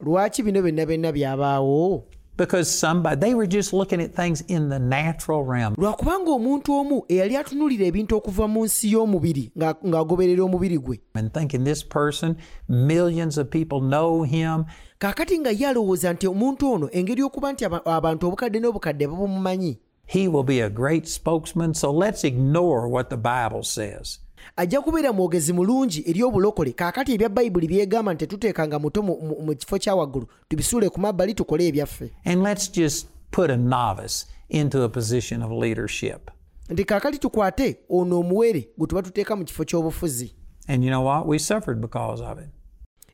lwaki 0.00 0.42
bino 0.42 0.62
byonna 0.62 0.86
byonna 0.86 1.12
byabaawo? 1.12 2.04
Because 2.36 2.68
somebody, 2.68 3.20
they 3.20 3.34
were 3.34 3.46
just 3.46 3.72
looking 3.72 4.00
at 4.00 4.14
things 4.14 4.40
in 4.48 4.68
the 4.68 4.78
natural 4.78 5.44
realm. 5.44 5.74
lwakubanga 5.76 6.30
omuntu 6.30 6.72
omu 6.72 7.04
eyali 7.08 7.36
atunulira 7.36 7.86
ebintu 7.86 8.16
okuva 8.16 8.48
mu 8.48 8.64
nsi 8.64 8.92
y'omubiri 8.92 9.52
ng'agoberera 9.56 10.42
omubiri 10.42 10.78
gwe 10.78 11.00
and 11.14 11.32
thinking 11.32 11.64
this 11.64 11.84
person, 11.84 12.36
millions 12.68 13.38
of 13.38 13.50
people 13.50 13.80
know 13.80 14.22
him. 14.22 14.64
kaakati 14.98 15.38
nga 15.38 15.50
ye 15.50 15.66
alowooza 15.66 16.12
nti 16.12 16.26
omuntu 16.26 16.72
ono 16.72 16.88
engeri 16.92 17.20
y'okuba 17.20 17.52
nti 17.52 17.64
abantu 17.84 18.26
obukadde 18.26 18.60
n'obukadde 18.60 19.06
babumumanyi 19.06 19.78
He 20.06 20.28
will 20.28 20.44
be 20.44 20.60
a 20.60 20.68
great 20.68 21.08
spokesman. 21.08 21.74
So 21.74 21.90
let's 21.90 22.24
ignore 22.24 22.88
what 22.88 23.08
the 23.08 23.16
Bible 23.16 23.62
says. 23.62 24.18
Ajja 24.56 24.80
kubeera 24.80 25.12
mwogezi 25.12 25.52
mulungi 25.52 26.02
eri 26.06 26.22
obulokole 26.22 26.72
kaakati 26.72 27.12
ebya 27.14 27.28
bayibuli 27.28 27.68
byegamba 27.68 28.14
nti 28.14 28.26
tetuteekanga 28.26 28.78
muto 28.78 29.02
mu- 29.02 29.54
kifo 29.56 29.78
kya 29.78 29.94
waggulu 29.94 30.26
tubisuule 30.48 30.88
ku 30.88 31.00
mabbali 31.00 31.34
tukole 31.34 31.66
ebyaffe 31.66 32.10
And 32.24 32.42
let's 32.42 32.72
just 32.72 33.06
put 33.30 33.50
a 33.50 33.56
novice 33.56 34.26
into 34.48 34.82
a 34.82 34.88
position 34.88 35.42
of 35.42 35.50
leadership. 35.62 36.30
nti 36.70 36.84
kaakati 36.84 37.18
tukwate 37.18 37.76
ono 37.90 38.18
omuwere 38.20 38.68
gwe 38.78 38.86
tuba 38.86 39.02
tuteeka 39.02 39.36
mu 39.36 39.44
kifo 39.44 39.64
ky'obufuzi 39.64 40.34
And 40.68 40.84
you 40.84 40.90
know 40.90 41.04
what? 41.06 41.26
We 41.26 41.38
suffered 41.38 41.80
because 41.80 42.22
of 42.22 42.38
it. 42.38 42.48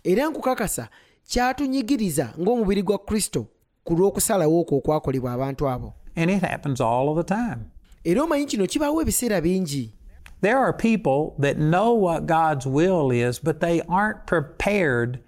era 0.05 0.29
nkukakasa 0.29 0.89
kyatunyigiriza 1.29 2.35
ng'omubiri 2.41 2.83
gwa 2.83 2.99
kristo 2.99 3.47
ku 3.85 3.95
lw'okusalawo 3.95 4.61
okwo 4.61 4.79
okwakolebwa 4.79 5.33
abantu 5.33 5.69
abo 5.69 5.95
And 6.17 6.31
it 6.31 6.43
happens 6.43 6.81
all 6.81 7.09
of 7.09 7.17
the 7.27 7.35
time. 7.35 7.61
era 8.05 8.23
omanyi 8.23 8.47
kino 8.47 8.67
kibaawo 8.67 9.03
ebiseera 9.03 9.41
bingi 9.41 9.95
There 10.43 10.59
are 10.59 10.73
people 10.73 11.35
that 11.39 11.57
know 11.59 11.93
what 11.95 12.27
God's 12.27 12.67
will 12.67 13.11
is, 13.11 13.39
but 13.45 13.61
they 13.61 13.83
aren't 13.89 14.27
prepared 14.27 15.19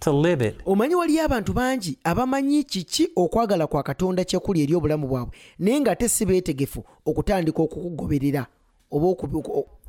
to 0.00 0.12
live 0.12 0.42
it. 0.42 0.60
omanyi 0.66 0.94
waliyo 0.94 1.24
abantu 1.24 1.52
bangi 1.52 1.98
abamanyi 2.04 2.64
kiki 2.64 3.08
okwagala 3.16 3.66
kwa 3.66 3.82
katonda 3.82 4.24
kyekuli 4.24 4.62
eri 4.62 4.74
obulamu 4.74 5.08
bwabwe 5.08 5.36
naye 5.58 5.80
ng'ate 5.80 6.08
si 6.08 6.26
beetegefu 6.26 6.84
okutandika 7.06 7.62
okukugoberera 7.62 8.46
oba 8.90 9.28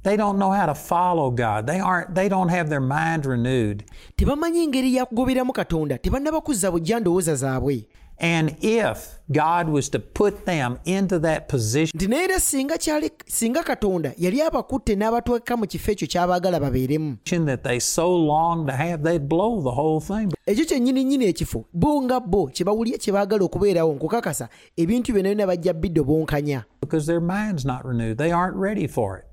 They 0.01 0.15
don't 0.15 0.37
know 0.39 0.51
how 0.51 0.65
to 0.65 0.75
follow 0.75 1.29
God. 1.29 1.67
They 1.67 1.79
aren't 1.81 2.15
they 2.15 2.29
don't 2.29 2.49
have 2.49 2.69
their 2.69 2.79
mind 2.81 3.25
renewed. 3.25 3.83
tebamanyi 4.15 4.67
ngeri 4.67 4.95
yakugoberamu 4.95 5.53
katonda 5.53 5.97
tebannaba 5.97 6.41
kuzza 6.41 6.71
bujja 6.71 6.99
ndowooza 6.99 7.35
zaabwe 7.35 7.85
And 8.21 8.55
if 8.61 9.17
God 9.31 9.69
was 9.69 9.89
to 9.89 9.99
put 9.99 10.45
them 10.45 10.77
into 10.85 11.19
that 11.19 11.47
position, 11.47 11.91
nti 11.99 12.07
naye 12.07 12.23
era 12.23 12.39
singa 12.39 12.77
kyali 12.77 13.11
singa 13.25 13.63
katonda 13.63 14.13
yali 14.17 14.41
abakutte 14.41 14.95
n'abatweka 14.95 15.57
mu 15.57 15.65
kifo 15.67 15.91
ekyo 15.91 16.07
ky'abaagala 16.07 16.59
babeeremu 16.59 17.17
that 17.45 17.63
they 17.63 17.79
so 17.79 18.15
long 18.17 18.67
to 18.67 18.73
have, 18.73 19.03
they'd 19.03 19.29
blow 19.29 19.61
the 19.61 19.71
whole 19.71 19.99
thing. 20.01 20.31
ekyo 20.45 20.65
kyennyini 20.65 21.03
nnyini 21.03 21.25
ekifo 21.25 21.65
bo 21.73 22.01
nga 22.01 22.19
bo 22.19 22.47
kye 22.47 22.65
bawulira 22.65 22.97
kye 22.97 23.13
baagala 23.13 23.43
okubeerawo 23.45 23.93
nkukakasa 23.93 24.49
ebintu 24.77 25.13
byonna 25.13 25.29
byonna 25.29 25.47
bajja 25.47 25.73
bidde 25.73 26.01
bonkanya 26.03 26.63
Because 26.81 27.05
their 27.05 27.21
mind's 27.21 27.65
not 27.65 27.85
renewed. 27.85 28.17
They 28.17 28.31
aren't 28.31 28.55
ready 28.57 28.87
for 28.87 29.17
it. 29.17 29.25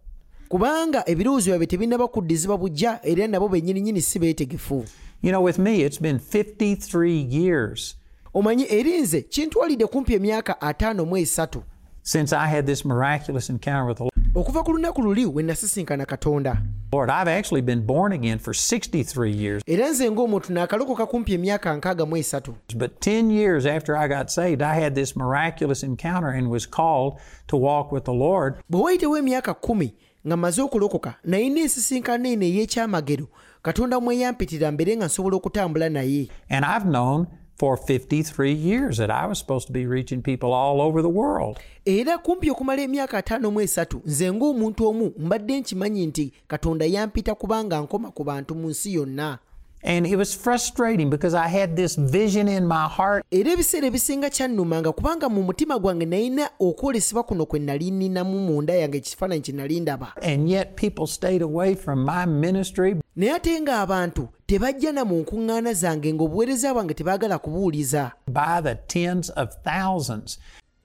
kubanga 0.48 1.02
ebirowoozo 1.08 1.50
byabwe 1.50 1.66
tebinnaba 1.66 2.08
kuddizibwa 2.08 2.58
bujja 2.58 3.00
era 3.02 3.26
nabo 3.26 3.48
bennyini 3.48 3.80
nnyini 3.80 4.02
si 4.02 4.18
beetegefu 4.18 4.84
You 5.22 5.32
know, 5.32 5.40
with 5.40 5.58
me, 5.58 5.82
it's 5.82 5.98
been 5.98 6.18
53 6.18 7.10
years 7.10 7.96
omanyi 8.36 8.66
eri 8.68 9.00
nze 9.00 9.22
kintwalidde 9.22 9.86
kumpi 9.86 10.14
emyaka 10.14 10.60
ataano 10.60 11.04
mu 11.04 11.16
esatu 11.16 11.62
since 12.02 12.36
I 12.36 12.46
had 12.48 12.66
this 12.66 12.84
miraculous 12.84 13.50
encounter 13.50 13.84
with 13.88 13.98
the 13.98 14.10
okuva 14.34 14.62
ku 14.64 14.72
lunaku 14.72 15.02
luli 15.02 15.26
we 15.26 15.42
nasisinkana 15.42 16.06
katonda 16.06 16.62
Lord. 16.92 17.10
I've 17.10 17.26
actually 17.28 17.62
been 17.62 17.80
born 17.86 18.12
again 18.12 18.38
for 18.38 18.54
63 18.54 19.30
years. 19.32 19.62
era 19.66 19.88
nze 19.90 20.10
ng'omuntu 20.10 20.52
naakalokoka 20.52 21.06
kumpi 21.06 21.34
emyaka 21.34 21.76
nkaaga 21.76 22.06
mu 22.06 22.16
esatu 22.16 22.54
But 22.76 22.90
10 23.00 23.30
years 23.30 23.66
after 23.66 23.96
I 23.96 24.08
got 24.08 24.30
saved, 24.30 24.62
I 24.62 24.80
had 24.80 24.94
this 24.94 25.16
miraculous 25.16 25.82
encounter 25.82 26.28
and 26.28 26.48
was 26.50 26.66
called 26.70 27.18
to 27.46 27.56
walk 27.56 27.92
with 27.92 28.04
the 28.04 28.12
Lord. 28.14 28.54
bwe 28.70 28.80
wayitewo 28.82 29.18
emyaka 29.18 29.54
kkumi 29.54 29.94
nga 30.26 30.36
mmaze 30.36 30.62
okulokoka 30.62 31.14
nayina 31.24 31.60
ensisinkano 31.60 32.28
eno 32.28 32.44
ey'ekyamagero 32.46 33.26
katonda 33.62 34.00
mwe 34.00 34.18
yampitira 34.18 34.72
mbeere 34.72 34.96
nga 34.96 35.06
nsobola 35.06 35.36
okutambula 35.36 35.88
naye 35.88 36.28
And 36.50 36.64
I've 36.64 36.84
known 36.90 37.26
for 37.58 37.76
53 37.76 38.52
years 38.52 38.98
that 38.98 39.10
I 39.10 39.26
was 39.26 39.38
supposed 39.38 39.66
to 39.66 39.72
be 39.72 39.86
reaching 39.86 40.22
people 40.22 40.52
all 40.52 40.80
over 40.80 41.02
the 41.02 41.08
world. 41.08 41.58
era 41.84 42.18
kumpi 42.18 42.50
okumala 42.50 42.82
emyaka 42.82 43.18
ataano 43.18 43.50
mu 43.50 43.60
esatu 43.60 44.00
nze 44.04 44.32
ng'omuntu 44.32 44.86
omu 44.88 45.12
mbadde 45.18 45.60
nkimanyi 45.60 46.06
nti 46.06 46.32
katonda 46.48 46.84
yampita 46.86 47.34
kubanga 47.34 47.80
nkoma 47.80 48.10
ku 48.10 48.24
bantu 48.24 48.54
mu 48.54 48.68
nsi 48.68 48.94
yonna 48.94 49.38
And 49.86 50.04
it 50.04 50.16
was 50.16 50.34
frustrating 50.34 51.10
because 51.10 51.32
I 51.32 51.46
had 51.46 51.76
this 51.76 51.94
vision 51.94 52.48
in 52.48 52.66
my 52.66 52.88
heart 52.88 53.24
era 53.30 53.50
ebiseera 53.52 53.86
ebisinga 53.86 54.30
kyannumanga 54.30 54.92
kubanga 54.92 55.28
mu 55.28 55.42
mutima 55.42 55.78
gwange 55.78 56.06
nalina 56.06 56.50
okwolesebwa 56.60 57.22
kuno 57.22 57.46
kwe 57.46 57.58
nali 57.58 57.90
ninamu 57.90 58.38
munda 58.38 58.74
yange 58.74 58.98
ekifaananyi 58.98 59.40
kye 59.42 59.54
nali 59.54 59.80
ndaba 59.80 60.12
and 60.22 60.48
yet 60.50 60.74
people 60.76 61.06
stayed 61.06 61.42
away 61.42 61.74
from 61.74 62.04
my 62.04 62.26
ministry 62.26 62.96
naye 63.16 63.32
ate 63.34 63.60
ng'abantu 63.60 64.28
tebajja 64.46 64.92
na 64.92 65.04
mu 65.04 65.20
nkuŋŋaana 65.22 65.72
zange 65.74 66.12
ng'obuweereza 66.12 66.74
bwange 66.74 66.94
tebaagala 66.94 67.38
kubuwuliza 67.38 68.12
by 68.26 68.60
the 68.62 68.74
tens 68.74 69.30
of 69.36 69.48
thousands. 69.64 70.38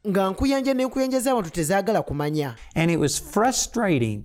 nga 0.08 0.30
nkuyanja 0.30 0.74
n'enkuyanja 0.74 1.20
z'abantu 1.20 1.50
tezaagala 1.50 2.02
kumanya 2.02 2.56
And 2.76 2.92
it 2.92 2.98
was 3.00 3.20
frustrating. 3.22 4.24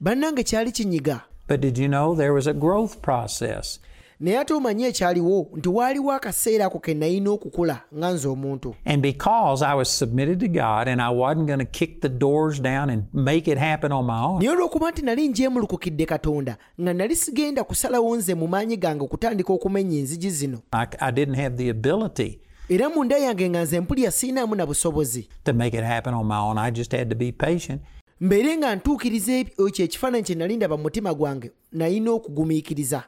bannange 0.00 0.42
kyali 0.44 0.72
kinyiga 0.72 1.20
But 1.48 1.60
did 1.60 1.78
you 1.78 1.88
know 1.88 2.14
there 2.14 2.32
was 2.32 2.46
a 2.46 2.52
growth 2.54 3.02
process? 3.02 3.78
Naye 4.20 4.38
ate 4.38 4.54
omanyi 4.54 4.84
ekyaliwo 4.84 5.50
nti 5.56 5.68
waaliwo 5.68 6.12
akaseera 6.12 6.66
ako 6.66 6.78
ke 6.78 6.94
nalina 6.94 7.30
okukula 7.30 7.80
nga 7.94 8.10
nze 8.12 8.28
omuntu. 8.28 8.74
And 8.84 9.02
because 9.02 9.62
I 9.66 9.74
was 9.74 9.88
submitted 9.98 10.40
to 10.40 10.48
God 10.48 10.88
and 10.88 11.00
I 11.02 11.10
wasn't 11.10 11.46
going 11.46 11.58
to 11.58 11.64
kick 11.78 12.00
the 12.00 12.08
doors 12.08 12.60
down 12.62 12.90
and 12.90 13.04
make 13.12 13.48
it 13.52 13.58
happen 13.58 13.92
on 13.92 14.04
my 14.06 14.22
own, 14.24 14.38
naye 14.42 14.50
olw'okuba 14.50 14.90
nti 14.90 15.02
nali 15.02 15.28
njeemulukukidde 15.28 16.06
katonda 16.06 16.56
nga 16.80 16.94
nali 16.94 17.16
sigenda 17.16 17.64
kusalawo 17.64 18.16
nze 18.16 18.34
mu 18.34 18.46
maanyi 18.48 18.76
gange 18.76 19.04
okutandika 19.04 19.52
okumenya 19.52 19.98
enzigi 19.98 20.30
zino. 20.30 20.58
I, 20.72 20.86
I 21.00 21.10
didn't 21.12 21.36
have 21.36 21.56
the 21.56 21.68
ability 21.70 22.40
era 22.68 22.88
munda 22.90 23.18
yange 23.18 23.48
nga 23.50 23.62
nze 23.62 23.80
mpulya 23.80 24.10
siinaamu 24.10 24.54
na 24.54 24.66
busobozi. 24.66 25.28
to 25.44 25.52
make 25.52 25.76
it 25.78 25.84
happen 25.84 26.14
on 26.14 26.26
my 26.26 26.38
own. 26.38 26.58
I 26.58 26.70
just 26.70 26.92
had 26.92 27.08
to 27.10 27.16
be 27.16 27.32
patient. 27.32 27.82
mbeere 28.20 28.56
nga 28.56 28.76
ntuukiriza 28.76 29.32
ebyo- 29.32 29.68
ekyo 29.68 29.84
ekifaananyi 29.84 30.24
kye 30.24 30.34
nali 30.34 30.56
ndaba 30.56 30.76
mu 30.76 30.82
mutima 30.82 31.14
gwange 31.14 31.50
nalina 31.72 32.10
okugumiikiriza 32.10 33.02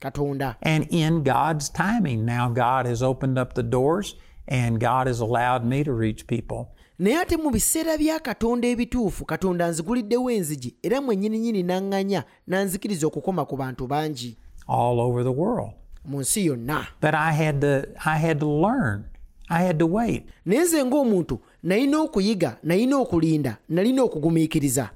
katonda 0.00 0.56
And 0.62 0.86
in 0.90 1.22
God's 1.22 1.68
timing, 1.68 2.24
now 2.24 2.48
God 2.48 2.86
has 2.86 3.02
opened 3.02 3.38
up 3.38 3.54
the 3.54 3.62
doors 3.62 4.16
and 4.48 4.80
God 4.80 5.06
has 5.06 5.20
allowed 5.20 5.64
me 5.64 5.84
to 5.84 5.92
reach 5.92 6.26
people. 6.26 6.64
naye 6.98 7.16
ate 7.20 7.36
mu 7.36 7.50
biseera 7.50 7.98
bya 7.98 8.18
katonda 8.18 8.68
ebituufu 8.68 9.24
katonda 9.24 9.68
nziguliddewo 9.68 10.30
enzigi 10.30 10.74
era 10.82 11.00
mwennyininyini 11.00 11.62
n'aŋŋanya 11.62 12.22
n'anzikiriza 12.48 13.06
okukoma 13.06 13.44
ku 13.44 13.56
bantu 13.56 13.86
bangi 13.86 14.36
all 14.68 15.00
over 15.00 15.22
the 15.24 15.32
world. 15.32 15.70
mu 16.04 16.20
nsi 16.20 16.46
yonna 16.46 16.86
But 17.00 17.14
I 17.14 17.32
had 17.32 17.60
to 17.60 17.86
I 18.04 18.16
had 18.18 18.38
to 18.40 18.46
learn. 18.66 19.04
I 19.48 19.62
had 19.66 19.78
to 19.78 19.86
wait. 19.86 20.22
naye 20.46 20.62
nze 20.64 20.84
ng'omuntu 20.84 21.38
nalina 21.62 22.00
okuyiga 22.00 22.56
nalina 22.62 22.96
okulinda 22.96 23.56
nalina 23.68 24.02
okugumiikiriza. 24.02 24.90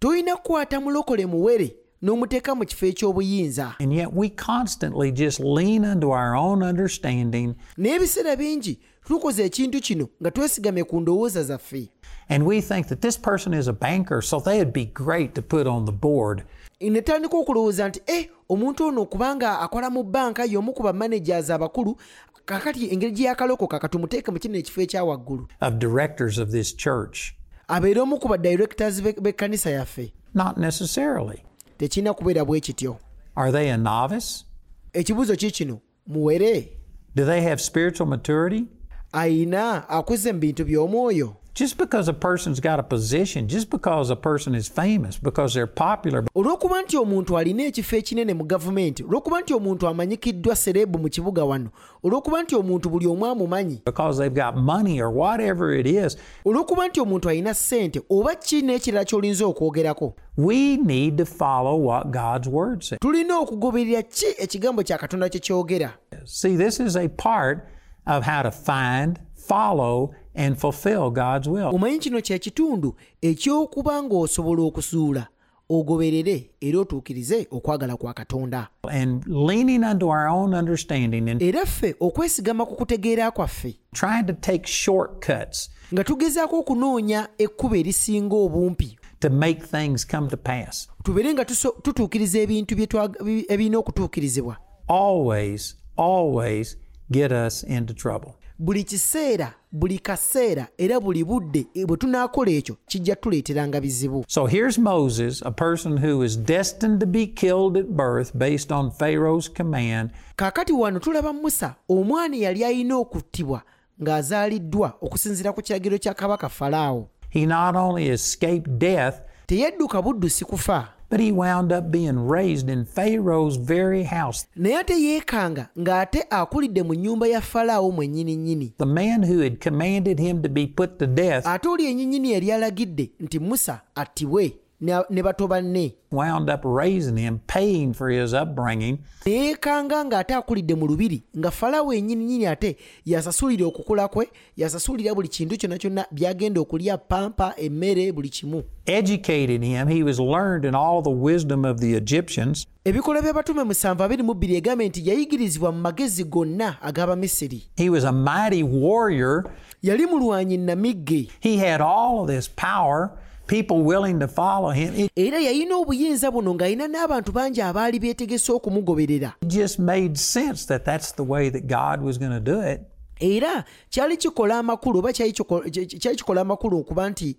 Tolina 0.00 0.36
kukwata 0.36 0.80
mulokole 0.80 1.26
muwere 1.26 1.76
n'omuteeka 2.02 2.54
mu 2.54 2.64
kifo 2.64 2.86
eky'obuyinza. 2.86 3.74
And 3.80 3.92
yet 3.92 4.12
we 4.12 4.28
constantly 4.28 5.12
just 5.12 5.40
lean 5.40 5.84
into 5.84 6.10
our 6.10 6.36
own 6.36 6.62
understanding. 6.62 7.54
Naye 7.76 7.94
ebiseera 7.94 8.36
bingi 8.36 8.78
tukoze 9.04 9.44
ekintu 9.44 9.80
kino 9.80 10.08
nga 10.20 10.30
twesigamye 10.30 10.84
ku 10.84 11.00
ndowooza 11.00 11.42
zaffe. 11.42 11.88
And 12.28 12.46
we 12.46 12.60
think 12.60 12.88
that 12.88 13.00
this 13.00 13.18
person 13.18 13.54
is 13.54 13.68
a 13.68 13.72
banker, 13.72 14.22
so 14.22 14.40
they'd 14.40 14.72
be 14.72 14.86
great 14.86 15.34
to 15.34 15.42
put 15.42 15.66
on 15.66 15.84
the 15.84 15.92
board. 15.92 16.44
ne 16.80 17.00
tandika 17.00 17.36
okulowooza 17.36 17.88
nti 17.88 18.00
e 18.06 18.30
omuntu 18.48 18.86
ono 18.86 19.02
okubanga 19.02 19.60
akola 19.60 19.90
mu 19.90 20.02
banka 20.02 20.44
y'omu 20.44 20.72
ku 20.72 20.82
bamanagers 20.82 21.50
abakulu 21.50 21.96
kakati 22.44 22.90
engeri 22.92 23.12
gye 23.12 23.26
yakalokoka 23.26 23.78
katumuteeke 23.78 24.30
mu 24.30 24.38
kino 24.38 24.58
ekifo 24.58 24.80
ekyawaggulu 24.80 25.48
of 25.60 25.74
directors 25.78 26.38
of 26.38 26.50
this 26.50 26.76
church? 26.76 27.32
abeere 27.68 28.00
omu 28.00 28.18
ku 28.18 28.28
badirectors 28.28 29.02
be- 29.02 29.12
b'ekkanisa 29.20 29.70
yaffe 29.70 30.12
Not 30.34 30.56
necessarily. 30.58 31.42
tekirina 31.78 32.14
kubeera 32.14 32.44
bwe 32.44 32.60
kityo 32.60 32.96
Are 33.36 33.52
they 33.52 33.70
a 33.70 33.76
novice? 33.76 34.44
ekibuuzo 34.92 35.36
ki 35.36 35.50
kino 35.50 35.80
muwere 36.06 36.68
Do 37.14 37.24
they 37.24 37.40
have 37.42 37.60
spiritual 37.62 38.08
maturity? 38.08 38.66
ayina 39.12 39.88
akuze 39.88 40.32
mu 40.32 40.38
bintu 40.38 40.64
by'omwoyo 40.64 41.36
Just 41.54 41.78
because 41.78 42.08
a 42.08 42.12
person's 42.12 42.58
got 42.58 42.80
a 42.80 42.82
position, 42.82 43.46
just 43.46 43.70
because 43.70 44.10
a 44.10 44.16
person 44.16 44.56
is 44.56 44.66
famous, 44.66 45.16
because 45.16 45.54
they're 45.54 45.68
popular, 45.68 46.22
olw'okuba 46.34 46.82
nti 46.82 46.96
omuntu 46.96 47.38
alina 47.38 47.62
ekifo 47.62 47.96
ekinene 47.96 48.34
mu 48.34 48.44
gavumenti 48.44 49.02
olw'okuba 49.02 49.40
nti 49.40 49.54
omuntu 49.54 49.86
amanyikiddwa 49.86 50.56
serebu 50.56 50.98
mu 50.98 51.08
kibuga 51.08 51.44
wano 51.44 51.70
olw'okuba 52.04 52.42
nti 52.42 52.56
omuntu 52.56 52.90
buli 52.90 53.06
omu 53.06 53.26
amumanyi. 53.26 53.82
Because 53.84 54.18
they've 54.18 54.34
got 54.34 54.56
money 54.56 55.00
or 55.00 55.10
whatever 55.10 55.72
it 55.72 55.86
is, 55.86 56.16
olw'okuba 56.44 56.88
nti 56.88 57.00
omuntu 57.00 57.28
alina 57.28 57.54
ssente 57.54 58.02
oba 58.10 58.34
ki 58.34 58.62
n'ekirala 58.62 59.04
ky'olinza 59.04 59.46
okwogerako. 59.46 60.14
We 60.36 60.76
need 60.76 61.18
to 61.18 61.24
follow 61.24 61.76
what 61.76 62.10
God's 62.10 62.48
word 62.48 62.82
says. 62.82 62.98
tulina 62.98 63.38
okugoberera 63.38 64.02
ki 64.02 64.26
ekigambo 64.38 64.82
kya 64.82 64.98
katonda 64.98 65.28
kye 65.28 65.40
kyogera? 65.40 65.92
See, 66.24 66.56
this 66.56 66.80
is 66.80 66.96
a 66.96 67.08
part 67.08 67.68
of 68.06 68.24
how 68.24 68.42
to 68.42 68.50
find, 68.50 69.20
follow, 69.36 70.14
and 70.34 70.56
fulfill 70.56 71.10
God's 71.10 71.48
will. 71.48 71.74
omanyi 71.74 71.98
kino 71.98 72.20
kye 72.20 72.38
kitundu? 72.38 72.94
Eky'okuba 73.22 74.02
ng'osobola 74.02 74.62
okusuula. 74.62 75.26
Ogoberere 75.68 76.50
era 76.60 76.78
otuukirize 76.78 77.46
okwagala 77.50 77.96
kwa 77.96 78.14
katonda. 78.14 78.68
And 78.90 79.24
leaning 79.26 79.82
unto 79.84 80.06
our 80.08 80.28
own 80.28 80.54
understanding 80.54 81.28
and 81.30 81.42
era 81.42 81.64
ffe 81.66 81.94
okwesigama 82.00 82.66
ku 82.66 82.74
kutegeera 82.76 83.30
kwaffe. 83.30 83.74
trying 83.94 84.24
to 84.26 84.32
take 84.32 84.66
shortcuts 84.66 85.70
nga 85.94 86.04
tugezaako 86.04 86.58
okunoonya 86.58 87.28
ekkubo 87.38 87.76
erisinga 87.76 88.36
obumpi. 88.36 88.98
to 89.20 89.30
make 89.30 89.62
things 89.66 90.04
come 90.06 90.28
to 90.28 90.36
pass. 90.36 90.88
Tubeere 91.02 91.32
nga 91.34 91.44
tutuukiriza 91.44 92.38
ebintu 92.38 92.76
bye 92.76 92.86
twa- 92.86 93.24
bi- 93.24 93.46
ebirina 93.48 93.78
okutuukirizibwa. 93.78 94.56
Always, 94.88 95.76
always 95.96 96.76
get 97.10 97.32
us 97.32 97.62
into 97.64 97.94
trouble. 97.94 98.32
buli 98.58 98.84
kiseera 98.84 99.54
buli 99.74 99.98
kaseera 99.98 100.66
era 100.78 101.00
buli 101.00 101.24
budde 101.24 101.66
bwe 101.86 101.96
tunaakola 101.96 102.50
ekyo 102.50 102.76
kijja 102.86 103.16
tuleeteranga 103.16 103.80
bizibu. 103.80 104.24
So 104.28 104.46
here's 104.46 104.78
Moses, 104.78 105.42
a 105.42 105.50
person 105.50 105.98
who 105.98 106.24
is 106.24 106.36
destined 106.38 107.00
to 107.00 107.06
be 107.06 107.26
killed 107.26 107.76
at 107.76 107.86
birth 107.86 108.38
based 108.38 108.72
on 108.72 108.90
Pharaoh's 108.90 109.52
command. 109.52 110.10
kaakati 110.36 110.72
wano 110.72 110.98
tulaba 110.98 111.32
musa 111.32 111.74
omwana 111.88 112.36
yali 112.36 112.64
alina 112.64 112.96
okuttibwa 112.96 113.62
ng'azaaliddwa 114.02 114.92
okusinziira 115.00 115.52
ku 115.52 115.62
kiragiro 115.62 115.98
kya 115.98 116.14
kabaka 116.14 116.48
falaawo. 116.48 117.08
He 117.30 117.46
not 117.46 117.76
only 117.76 118.08
escaped 118.08 118.78
death, 118.78 119.14
teyadduka 119.46 120.02
buddusi 120.02 120.44
kufa 120.44 120.88
but 121.14 121.20
he 121.20 121.30
wound 121.30 121.70
up 121.72 121.92
being 121.92 122.26
raised 122.28 122.68
in 122.68 122.84
Pharaoh's 122.84 123.56
very 123.56 124.02
house. 124.02 124.46
naye 124.56 124.76
ate 124.78 124.94
yeekanga 125.02 125.68
ng'ate 125.78 126.26
akulidde 126.30 126.82
mu 126.82 126.94
nnyumba 126.94 127.26
ya 127.26 127.40
falaawo 127.40 127.90
mwennyini 127.90 128.36
nnyini 128.36 128.72
The 128.78 128.86
man 128.86 129.22
who 129.32 129.38
had 129.42 129.58
commanded 129.60 130.18
him 130.20 130.42
to 130.42 130.48
be 130.48 130.66
put 130.66 130.98
to 130.98 131.06
death 131.06 131.46
ate 131.46 131.68
oli 131.68 131.86
ennyinnyini 131.86 132.32
yali 132.32 132.52
alagidde 132.52 133.10
nti 133.20 133.38
musa 133.38 133.80
attibwe 133.94 134.52
ne 134.80 135.22
bato 135.22 135.48
banne 135.48 135.94
wound 136.12 136.48
up 136.50 136.60
raising 136.64 137.16
him, 137.16 137.40
paying 137.46 137.92
for 137.94 138.08
his 138.10 138.32
upbringing. 138.34 138.98
neyeekanga 139.26 140.04
ng'ate 140.04 140.34
akulidde 140.34 140.74
mu 140.74 140.86
lubiri 140.86 141.22
nga 141.38 141.50
falaawo 141.50 141.92
ennyininyini 141.94 142.46
ate 142.46 142.76
yasasulira 143.06 143.66
okukula 143.66 144.08
kwe 144.08 144.28
yasasulira 144.56 145.14
buli 145.14 145.28
kintu 145.28 145.56
kyonna 145.56 145.78
kyonna 145.78 146.06
byagenda 146.12 146.60
okulya 146.60 146.98
pampa 146.98 147.54
emmere 147.56 148.12
buli 148.12 148.28
kimu 148.28 148.62
educated 148.86 149.62
him. 149.64 149.88
He 149.88 150.02
was 150.02 150.20
learned 150.20 150.64
in 150.66 150.74
all 150.74 151.02
the 151.02 151.10
wisdom 151.10 151.64
of 151.64 151.80
the 151.80 151.94
Egyptians. 151.94 152.66
ebikola 152.84 153.22
by'abatume 153.22 153.64
musanvu 153.64 154.02
abiri 154.02 154.22
mu 154.22 154.34
bbiri 154.34 154.56
egambe 154.56 154.88
nti 154.88 155.08
yayigirizibwa 155.08 155.72
mu 155.72 155.78
magezi 155.80 156.24
gonna 156.24 156.76
ag'abamisiri 156.82 157.62
He 157.76 157.90
was 157.90 158.04
a 158.04 158.12
mighty 158.12 158.62
warrior. 158.62 159.44
yali 159.82 160.06
mulwanyi 160.06 160.56
namigge 160.56 161.28
He 161.40 161.56
had 161.56 161.80
all 161.80 162.26
this 162.26 162.48
power, 162.56 163.10
people 163.46 163.76
willing 163.82 164.18
to 164.20 164.28
follow 164.28 164.70
him. 164.70 164.94
It 164.96 165.12
era 165.16 165.38
yalina 165.40 165.76
obuyinza 165.76 166.30
buno 166.30 166.54
ng'alina 166.54 166.88
n'abantu 166.88 167.32
bangi 167.32 167.60
abaali 167.62 167.98
beetegese 168.00 168.52
okumugoberera 168.52 169.34
just 169.46 169.78
made 169.78 170.16
sense 170.16 170.66
that 170.66 170.84
that's 170.84 171.12
the 171.14 171.22
way 171.24 171.50
that 171.50 171.66
God 171.66 172.02
was 172.06 172.18
going 172.18 172.32
to 172.32 172.40
do 172.40 172.60
it. 172.60 172.80
era 173.20 173.64
kyali 173.90 174.16
kikola 174.16 174.58
amakulu 174.58 174.98
oba 174.98 175.12
kyali 175.12 175.32
kiko- 175.32 175.70
ky- 175.70 175.86
kyali 175.98 176.16
kikola 176.16 176.40
amakulu 176.40 176.78
okuba 176.78 177.10
nti 177.10 177.36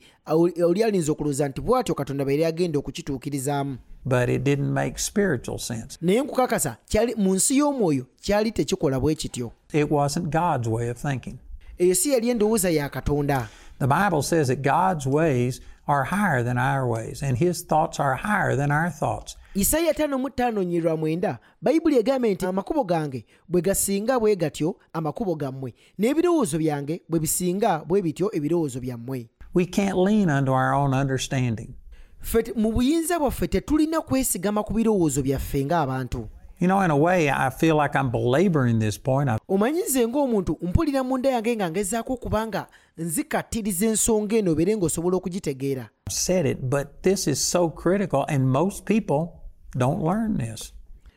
oli 0.66 0.84
alinza 0.84 1.12
okulowooza 1.12 1.48
nti 1.48 1.62
bw'atyo 1.62 1.96
katonda 1.96 2.26
beeri 2.26 2.46
agenda 2.46 2.80
okukituukirizaamu 2.80 3.78
But 4.06 4.30
it 4.30 4.44
didn't 4.44 4.72
make 4.74 4.98
spiritual 5.00 5.58
sense. 5.60 5.98
naye 6.02 6.22
nkukakasa 6.22 6.78
kyali 6.90 7.16
mu 7.16 7.36
nsi 7.36 7.58
y'omwoyo 7.58 8.06
kyali 8.22 8.52
tekikola 8.52 9.00
bwe 9.00 9.16
kityo 9.16 9.52
It 9.74 9.92
wasn't 9.92 10.26
God's 10.30 10.68
way 10.68 10.90
of 10.90 10.98
thinking. 11.02 11.38
eyo 11.78 11.96
si 11.96 12.10
yali 12.14 12.30
endowooza 12.30 12.70
ya 12.70 12.90
katonda 12.90 13.48
The 13.80 13.88
Bible 13.88 14.22
says 14.24 14.48
that 14.48 14.60
God's 14.62 15.06
ways 15.06 15.62
are 15.88 16.04
higher 16.04 16.44
than 16.44 16.58
our 16.58 16.88
ways, 16.88 17.24
and 17.24 17.38
his 17.38 17.66
thoughts 17.66 18.00
are 18.00 18.16
higher 18.16 18.56
than 18.58 18.72
our 18.72 18.90
thoughts. 18.92 19.38
isaaya 19.56 19.92
55:9 19.94 21.38
bayibuli 21.62 21.98
egambye 21.98 22.34
nti 22.34 22.46
amakubo 22.46 22.84
gange 22.84 23.26
bwe 23.50 23.62
gasinga 23.62 24.20
bwe 24.20 24.36
gatyo 24.36 24.76
amakubo 24.94 25.36
gammwe 25.36 25.74
n'ebirowoozo 26.00 26.58
byange 26.58 27.02
bwe 27.10 27.20
bisinga 27.20 27.80
bwe 27.88 28.02
bityo 28.02 28.30
ebirowoozo 28.36 28.80
byammwe 28.80 29.30
We 29.54 29.66
can't 29.66 29.98
lean 29.98 30.30
unto 30.30 30.52
our 30.52 30.74
own 30.74 30.94
understanding. 30.94 31.76
mu 32.56 32.72
buyinza 32.72 33.20
bwaffe 33.20 33.48
tetulina 33.48 34.02
kwesigama 34.02 34.64
ku 34.64 34.74
birowoozo 34.74 35.22
byaffe 35.22 35.66
ng'abantu 35.66 36.28
You 36.60 36.68
know, 36.68 36.80
in 36.80 36.90
a 36.92 36.96
way, 36.96 37.30
I 37.30 37.50
feel 37.50 37.76
like 37.76 37.98
I'm 37.98 38.10
belaboring 38.12 38.80
this 38.80 38.98
point. 38.98 39.30
Omanyi 39.50 39.82
nze 39.84 40.08
ng'omuntu 40.08 40.58
mpulira 40.62 41.04
munda 41.04 41.30
yange 41.30 41.56
nga 41.56 41.72
ngezaako 41.72 42.14
okuba 42.14 42.48
nga 42.48 42.68
nzikattiriza 42.98 43.86
ensonga 43.86 44.36
eno 44.38 44.56
ng'osobola 44.78 45.18
okugitegeera 45.18 45.90
said 46.10 46.46
it, 46.46 46.70
but 46.70 47.02
this 47.02 47.28
is 47.28 47.40
so 47.40 47.70
critical, 47.70 48.26
and 48.30 48.48
most 48.48 48.86
people 48.86 49.42
don't 49.78 50.02
learn 50.04 50.38
this. 50.38 50.74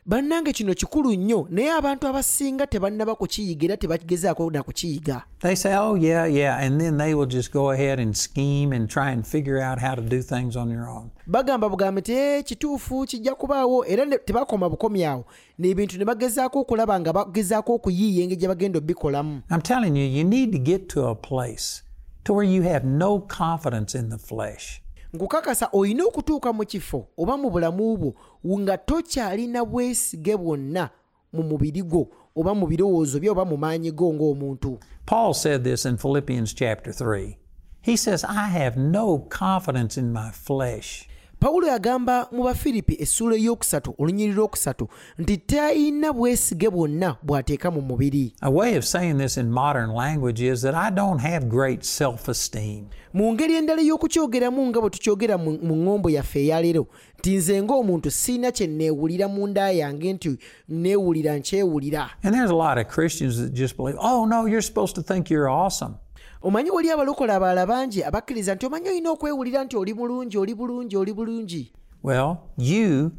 Bannange 0.09 0.53
kino 0.53 0.73
kikulu 0.73 1.13
nnyo 1.13 1.47
naye 1.49 1.71
abantu 1.71 2.07
abasinga 2.07 2.67
tebannaba 2.67 3.15
kukiyiga 3.15 3.65
era 3.65 3.77
tebagezaako 3.77 4.51
na 4.51 4.63
kukiyiga 4.63 5.23
They 5.39 5.55
say, 5.55 5.75
oh, 5.77 5.95
yeah, 5.95 6.25
yeah, 6.33 6.57
and 6.63 6.81
then 6.81 6.97
they 6.97 7.13
will 7.13 7.27
just 7.27 7.51
go 7.53 7.71
ahead 7.71 7.99
and 7.99 8.15
scheme 8.15 8.75
and 8.75 8.89
try 8.89 9.11
and 9.11 9.23
figure 9.27 9.61
out 9.61 9.79
how 9.79 9.95
to 9.95 10.01
do 10.01 10.21
things 10.21 10.55
on 10.55 10.67
their 10.69 10.87
own. 10.89 11.09
bagamba 11.27 11.69
bugambe 11.69 12.01
"Eh, 12.07 12.43
kituufu 12.43 13.05
kijja 13.05 13.35
kubaawo 13.35 13.85
era 13.85 14.05
tebakoma 14.17 14.69
bukomi 14.69 15.05
awo 15.05 15.25
n'ebintu 15.59 15.97
ne 15.97 16.05
bagezaako 16.05 16.59
okulaba 16.59 16.99
nga 16.99 17.13
bagezaako 17.13 17.73
okuyiiya 17.75 18.23
engeri 18.23 18.39
gye 18.39 18.47
bagenda 18.47 18.77
obbikolamu 18.79 19.41
I'm 19.51 19.61
telling 19.61 19.95
you, 19.95 20.05
you 20.17 20.23
need 20.23 20.51
to 20.51 20.57
get 20.59 20.87
to 20.89 21.07
a 21.07 21.15
place 21.15 21.83
to 22.23 22.33
where 22.33 22.49
you 22.55 22.63
have 22.63 22.83
no 22.87 23.19
confidence 23.19 23.93
in 23.99 24.09
the 24.09 24.17
flesh. 24.17 24.81
Nkukakasa 25.13 25.69
olina 25.73 26.03
okutuuka 26.05 26.53
mu 26.53 26.65
kifo 26.65 27.07
oba 27.17 27.37
mu 27.37 27.49
bulamu 27.49 27.97
bwo 27.97 28.59
nga 28.59 28.77
tokyalina 28.77 29.65
bwesige 29.65 30.37
bwonna 30.37 30.89
mu 31.33 31.43
mubiri 31.43 31.81
gwo 31.81 32.07
oba 32.35 32.53
mu 32.55 32.67
birowoozo 32.67 33.19
bye 33.19 33.29
oba 33.29 33.45
mu 33.45 33.57
maanyi 33.57 33.91
go 33.91 34.13
ng'omuntu 34.13 34.79
Paul 35.05 35.33
said 35.33 35.63
this 35.63 35.85
in 35.85 35.97
Philippians 35.97 36.53
chapter 36.53 36.91
3. 36.93 37.35
He 37.81 37.95
says, 37.95 38.23
I 38.23 38.49
have 38.49 38.77
no 38.77 39.17
confidence 39.17 39.97
in 39.97 40.13
my 40.13 40.29
flesh. 40.29 41.08
Pawulo 41.39 41.67
yagamba 41.67 42.27
mu 42.31 42.43
bafiripi 42.43 42.95
essuula 42.99 43.35
ey'okusatu 43.35 43.93
olunyiriri 43.97 44.35
lwokusatu 44.35 44.87
nti 45.19 45.37
talina 45.37 46.13
bwesige 46.13 46.69
bwonna 46.69 47.15
bw'ateeka 47.23 47.71
mu 47.71 47.81
mubiri 47.81 48.33
A 48.41 48.49
way 48.51 48.75
of 48.77 48.83
saying 48.85 49.17
this 49.17 49.37
in 49.37 49.51
modern 49.51 49.89
language 49.93 50.41
is 50.41 50.61
that 50.61 50.75
I 50.75 50.89
don't 50.95 51.19
have 51.21 51.45
great 51.49 51.83
self 51.85 52.27
esteem. 52.29 52.85
mu 53.13 53.33
ngeri 53.33 53.55
endala 53.55 53.81
y'okukyogeramu 53.81 54.65
nga 54.67 54.81
bwe 54.81 54.89
tukyogera 54.89 55.37
mu 55.37 55.51
mu 55.61 55.75
ŋŋombo 55.75 56.09
yaffe 56.09 56.39
eyaleero 56.39 56.87
nti 57.19 57.35
nze 57.37 57.61
ng'omuntu 57.63 58.11
siina 58.11 58.51
kye 58.51 58.67
neewulira 58.67 59.27
mu 59.27 59.47
nda 59.47 59.71
yange 59.71 60.13
nti 60.13 60.37
neewulira 60.69 61.37
nkyewulira 61.37 62.09
And 62.23 62.33
there's 62.35 62.51
a 62.51 62.55
lot 62.55 62.77
of 62.77 62.87
Christians 62.87 63.37
that 63.41 63.53
just 63.53 63.77
believe, 63.77 63.97
oh, 63.99 64.25
no, 64.25 64.45
you're 64.45 64.61
supposed 64.61 64.95
to 64.95 65.01
think 65.01 65.29
you're 65.29 65.49
awesome. 65.49 65.95
Omanyi 66.41 66.69
wali 66.71 66.91
abalokole 66.91 67.33
abalala 67.33 67.65
bangi 67.65 68.03
abakkiriza 68.03 68.55
nti 68.55 68.65
omanyi 68.65 68.89
olina 68.89 69.11
okwewulira 69.11 69.63
nti 69.63 69.77
oli 69.77 69.93
mulungi 69.93 70.37
oli 70.37 70.55
bulungi 70.55 70.97
oli 70.97 71.13
bulungi? 71.13 71.71
Well, 72.03 72.37
you, 72.57 73.11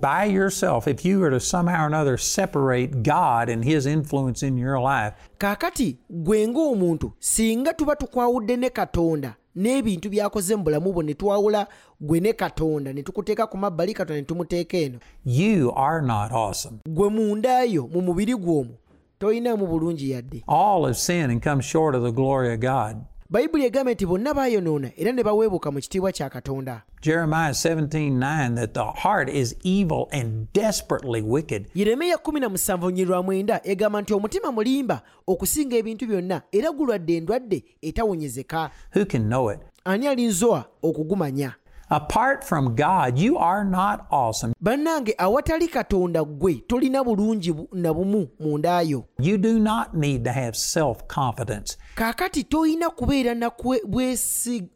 by 0.00 0.24
yourself, 0.24 0.88
if 0.88 1.04
you 1.04 1.20
were 1.20 1.30
to 1.30 1.40
somehow 1.40 1.82
or 1.84 1.86
another 1.86 2.16
separate 2.16 3.02
God 3.02 3.50
and 3.50 3.64
His 3.64 3.86
influence 3.86 4.42
in 4.42 4.56
your 4.56 4.80
life, 4.80 5.14
kaakati 5.38 5.98
gwe 6.10 6.48
ng'omuntu 6.48 7.12
singa 7.18 7.72
tuba 7.72 7.96
tukwawudde 7.96 8.56
ne 8.56 8.70
katonda 8.70 9.34
n'ebintu 9.56 10.10
by'akoze 10.10 10.56
mu 10.56 10.62
bulamu 10.64 10.92
bwo 10.92 11.02
ne 11.02 11.14
twawula 11.14 11.66
gwe 12.00 12.20
ne 12.20 12.32
katonda 12.32 12.92
ne 12.92 13.02
tukuteeka 13.02 13.46
ku 13.46 13.56
mabbali 13.56 13.94
katonda 13.94 14.20
ne 14.20 14.26
tumuteeka 14.26 14.76
eno. 14.78 14.98
You 15.24 15.72
are 15.76 16.02
not 16.02 16.32
awesome. 16.32 16.78
gwe 16.88 17.08
munda 17.08 17.62
yo 17.64 17.86
mu 17.86 18.00
mubiri 18.02 18.34
gw'omwo 18.34 18.74
toyinaamu 19.18 19.66
bulungi 19.66 20.10
yadde 20.10 20.44
All 20.46 20.82
have 20.84 20.96
sinned 20.98 21.30
and 21.32 21.42
come 21.42 21.62
short 21.62 21.94
of 21.96 22.02
the 22.02 22.12
glory 22.12 22.54
of 22.54 22.60
God. 22.60 22.96
bayibuli 23.30 23.64
egamba 23.64 23.92
nti 23.92 24.06
bonna 24.06 24.34
baayonoona 24.34 24.90
era 24.96 25.12
ne 25.12 25.22
baweebuka 25.22 25.70
mu 25.70 25.80
kitiibwa 25.80 26.12
kya 26.12 26.30
katonda 26.30 26.82
Jeremiah 27.02 27.50
17 27.50 28.10
9, 28.18 28.54
that 28.54 28.74
the 28.74 28.84
heart 28.84 29.28
is 29.28 29.56
evil 29.62 30.08
and 30.12 30.46
desperately 30.52 31.22
wicked. 31.22 31.66
yeremiya 31.74 32.16
17 32.16 33.60
egamba 33.64 34.00
nti 34.02 34.14
omutima 34.14 34.52
mulimba 34.52 35.02
okusinga 35.26 35.76
ebintu 35.76 36.06
byonna 36.06 36.42
era 36.52 36.70
gulwadde 36.72 37.16
endwadde 37.16 37.64
etawonyezeka 37.82 38.70
Who 38.94 39.04
can 39.06 39.22
know 39.28 39.52
it? 39.52 39.60
ani 39.84 40.06
alinzoa 40.08 40.64
okugumanya 40.82 41.54
Apart 41.88 42.42
from 42.44 42.74
God, 42.74 43.16
you 43.18 43.38
are 43.38 43.64
not 43.64 44.00
awesome. 44.10 44.52
bannange 44.60 45.14
awatali 45.18 45.68
katonda 45.68 46.24
ggwe 46.24 46.54
tolina 46.54 47.04
bulungi 47.04 47.52
bu- 47.52 47.68
na 47.72 47.94
bumu 47.94 48.28
mu 48.40 48.58
ndaayo 48.58 49.04
You 49.18 49.38
do 49.38 49.58
not 49.58 49.94
need 49.94 50.24
to 50.24 50.32
have 50.32 50.54
self 50.56 51.02
confidence. 51.06 51.76
kaakati 51.94 52.44
kubeera 52.90 53.34
na 53.34 53.50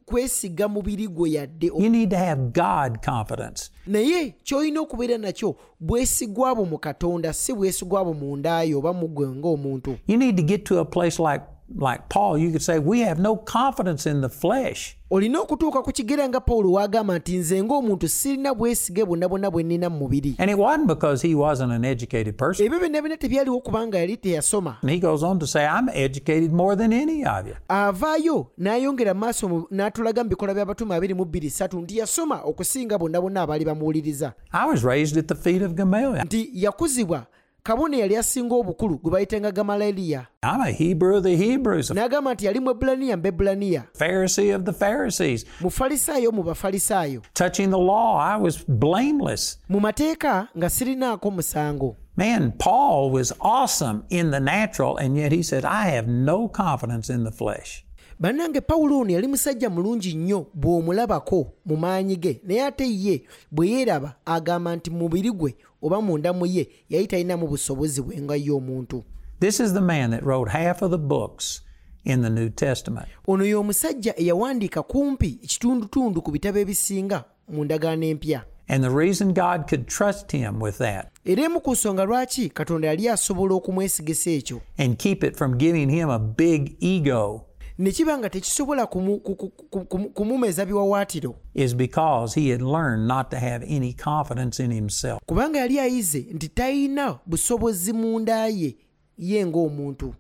kwesiga 0.06 0.68
mubiri 0.68 1.08
gwe 1.08 1.30
yadde 1.30 1.66
You 1.66 1.88
need 1.88 2.10
to 2.10 2.16
have 2.16 2.40
God 2.52 3.04
confidence. 3.04 3.70
naye 3.86 4.34
ky'olina 4.44 4.80
okubeera 4.80 5.18
nakyo 5.18 5.56
mu 6.66 6.78
katonda 6.78 7.32
si 7.32 7.52
bwesigwa 7.54 8.04
bwo 8.04 8.14
mu 8.14 8.36
ndaayo 8.36 8.78
oba 8.78 8.92
mu 8.92 9.08
ggwe 9.08 9.28
ng'omuntu 9.28 9.98
You 10.06 10.16
need 10.16 10.36
to 10.36 10.42
get 10.42 10.64
to 10.64 10.78
a 10.78 10.84
place 10.84 11.18
like, 11.22 11.44
like 11.78 12.08
Paul. 12.08 12.38
You 12.38 12.50
could 12.50 12.62
say, 12.62 12.78
We 12.78 13.00
have 13.00 13.18
no 13.20 13.36
confidence 13.36 14.06
in 14.06 14.20
the 14.20 14.28
flesh. 14.28 14.96
olina 15.12 15.40
okutuuka 15.40 15.82
ku 15.82 15.92
kigera 15.92 16.28
nga 16.28 16.40
pawulo 16.40 16.72
w'agamba 16.72 17.18
nti 17.18 17.36
nze 17.36 17.62
ng'omuntu 17.62 18.08
sirina 18.08 18.54
bwesige 18.54 19.04
bwonna 19.04 19.28
bwonna 19.28 19.50
bwe 19.50 19.62
nnina 19.62 19.90
mu 19.90 19.98
mubiri 19.98 20.34
And 20.38 20.50
it 20.50 20.58
wasn't 20.58 20.86
because 20.86 21.22
he 21.28 21.34
wasn't 21.34 21.72
an 21.72 21.84
educated 21.84 22.36
person. 22.38 22.66
ebyo 22.66 22.78
byonna 22.78 23.02
byonna 23.02 23.16
tebyaliwo 23.16 23.60
kubanga 23.60 23.98
yali 23.98 24.16
teyasoma 24.16 24.76
And 24.82 24.90
he 24.90 25.00
goes 25.00 25.22
on 25.22 25.38
to 25.40 25.46
say, 25.46 25.66
I'm 25.66 25.88
educated 25.88 26.52
more 26.52 26.76
than 26.76 26.92
any 26.92 27.24
of 27.24 27.46
you. 27.46 27.54
avaayo 27.68 28.46
n'ayongera 28.58 29.14
mu 29.14 29.20
maaso 29.20 29.66
n'atulaga 29.70 30.22
mu 30.24 30.30
bikola 30.30 30.54
by'abatume 30.54 30.94
23 30.98 31.80
nti 31.82 31.98
yasoma 31.98 32.40
okusinga 32.44 32.98
bonna 32.98 33.20
bonna 33.20 33.42
abaali 33.42 33.64
bamuwuliriza 33.64 34.32
I 34.52 34.66
was 34.70 34.84
raised 34.84 35.16
at 35.18 35.26
the 35.26 35.34
feet 35.34 35.62
of 35.62 35.74
Gamaliel. 35.74 36.24
nti 36.24 36.50
yakuzibwa 36.54 37.26
kabona 37.62 37.96
eyali 37.96 38.16
asinga 38.16 38.54
obukulu 38.54 38.98
gwe 38.98 39.10
bayitenga 39.12 39.52
gamaleeriya 39.52 40.26
I'm 40.42 40.60
a 40.60 40.72
Hebrew 40.72 41.16
of 41.16 41.22
the 41.24 41.36
Hebrews, 41.36 41.90
a 41.90 41.94
n'agamba 41.94 42.34
nti 42.34 42.46
yali 42.46 42.60
mwebulaniya 42.60 43.16
mu 43.16 43.22
bebulaniya 43.22 43.82
Pharisee 43.98 44.54
of 44.54 44.64
the 44.64 44.72
Pharisees. 44.72 45.44
mufalisaayo 45.60 46.32
mu 46.32 46.42
bafalisaayo. 46.42 47.22
Mu 49.68 49.80
mateeka 49.80 50.48
nga 50.56 50.70
sirinaako 50.70 51.30
musango. 51.30 51.96
Man, 52.16 52.52
Paul 52.58 53.10
was 53.10 53.32
awesome 53.40 54.04
in 54.10 54.30
the 54.30 54.40
natural, 54.40 54.96
and 54.96 55.16
yet 55.16 55.32
he 55.32 55.42
said, 55.42 55.64
I 55.64 55.86
have 55.88 56.06
no 56.08 56.48
confidence 56.48 57.08
in 57.08 57.24
the 57.24 57.30
flesh. 57.32 57.84
bannange 58.20 58.60
pawulo 58.60 58.98
ono 58.98 59.10
yali 59.10 59.26
musajja 59.26 59.70
mulungi 59.70 60.14
nnyo 60.14 60.46
bw'omulabako 60.54 61.52
mu 61.66 61.76
maanyi 61.76 62.16
ge 62.16 62.40
naye 62.44 62.64
ate 62.64 62.84
ye 63.04 63.22
bwe 63.50 63.68
yeeraba 63.68 64.14
agamba 64.26 64.76
nti 64.76 64.90
mubiri 64.90 65.30
gwe 65.30 65.56
oba 65.82 66.00
munda 66.02 66.32
mu 66.32 66.46
ye 66.46 66.68
yali 66.88 67.06
talinamu 67.06 67.48
busobozi 67.48 68.02
bwe 68.02 68.20
nga 68.20 68.36
ye 68.36 68.50
omuntu 68.50 69.04
This 69.40 69.60
is 69.60 69.72
the 69.72 69.80
man 69.80 70.10
that 70.10 70.22
wrote 70.22 70.50
half 70.50 70.82
of 70.82 70.90
the 70.90 70.98
books 70.98 71.62
in 72.04 72.22
the 72.22 72.30
New 72.30 72.48
Testament. 72.50 73.08
ono 73.26 73.44
ye 73.44 73.54
omusajja 73.54 74.14
eyawandiika 74.20 74.82
kumpi 74.82 75.38
ekitundutundu 75.42 76.22
ku 76.22 76.30
bitabo 76.30 76.58
ebisinga 76.58 77.24
mu 77.48 77.64
ndagaano 77.64 78.06
empya. 78.06 78.44
And 78.68 78.84
the 78.84 78.90
reason 78.90 79.32
God 79.34 79.66
could 79.68 79.88
trust 79.88 80.30
him 80.32 80.60
with 80.60 80.78
that 80.78 81.10
and 84.78 84.98
keep 84.98 85.24
it 85.24 85.36
from 85.36 85.58
giving 85.58 85.88
him 85.88 86.08
a 86.08 86.18
big 86.18 86.76
ego 86.80 87.46
ne 87.80 87.90
kiba 87.92 88.18
nga 88.18 88.28
tekisobola 88.30 88.86
kumu- 88.86 89.20
ku- 89.20 89.36
ku- 89.36 89.48
ku- 89.70 89.84
ku- 89.84 90.10
kumumeza 90.10 90.66
biwawaatiro. 90.66 91.34
Kubanga 95.26 95.58
yali 95.58 95.78
ayize 95.80 96.26
nti 96.34 96.48
talina 96.48 97.18
busobozi 97.26 97.92
mu 97.92 98.18
nda 98.20 98.46
ye 98.46 98.76
ye 99.18 99.46
ng'omuntu. 99.46 100.14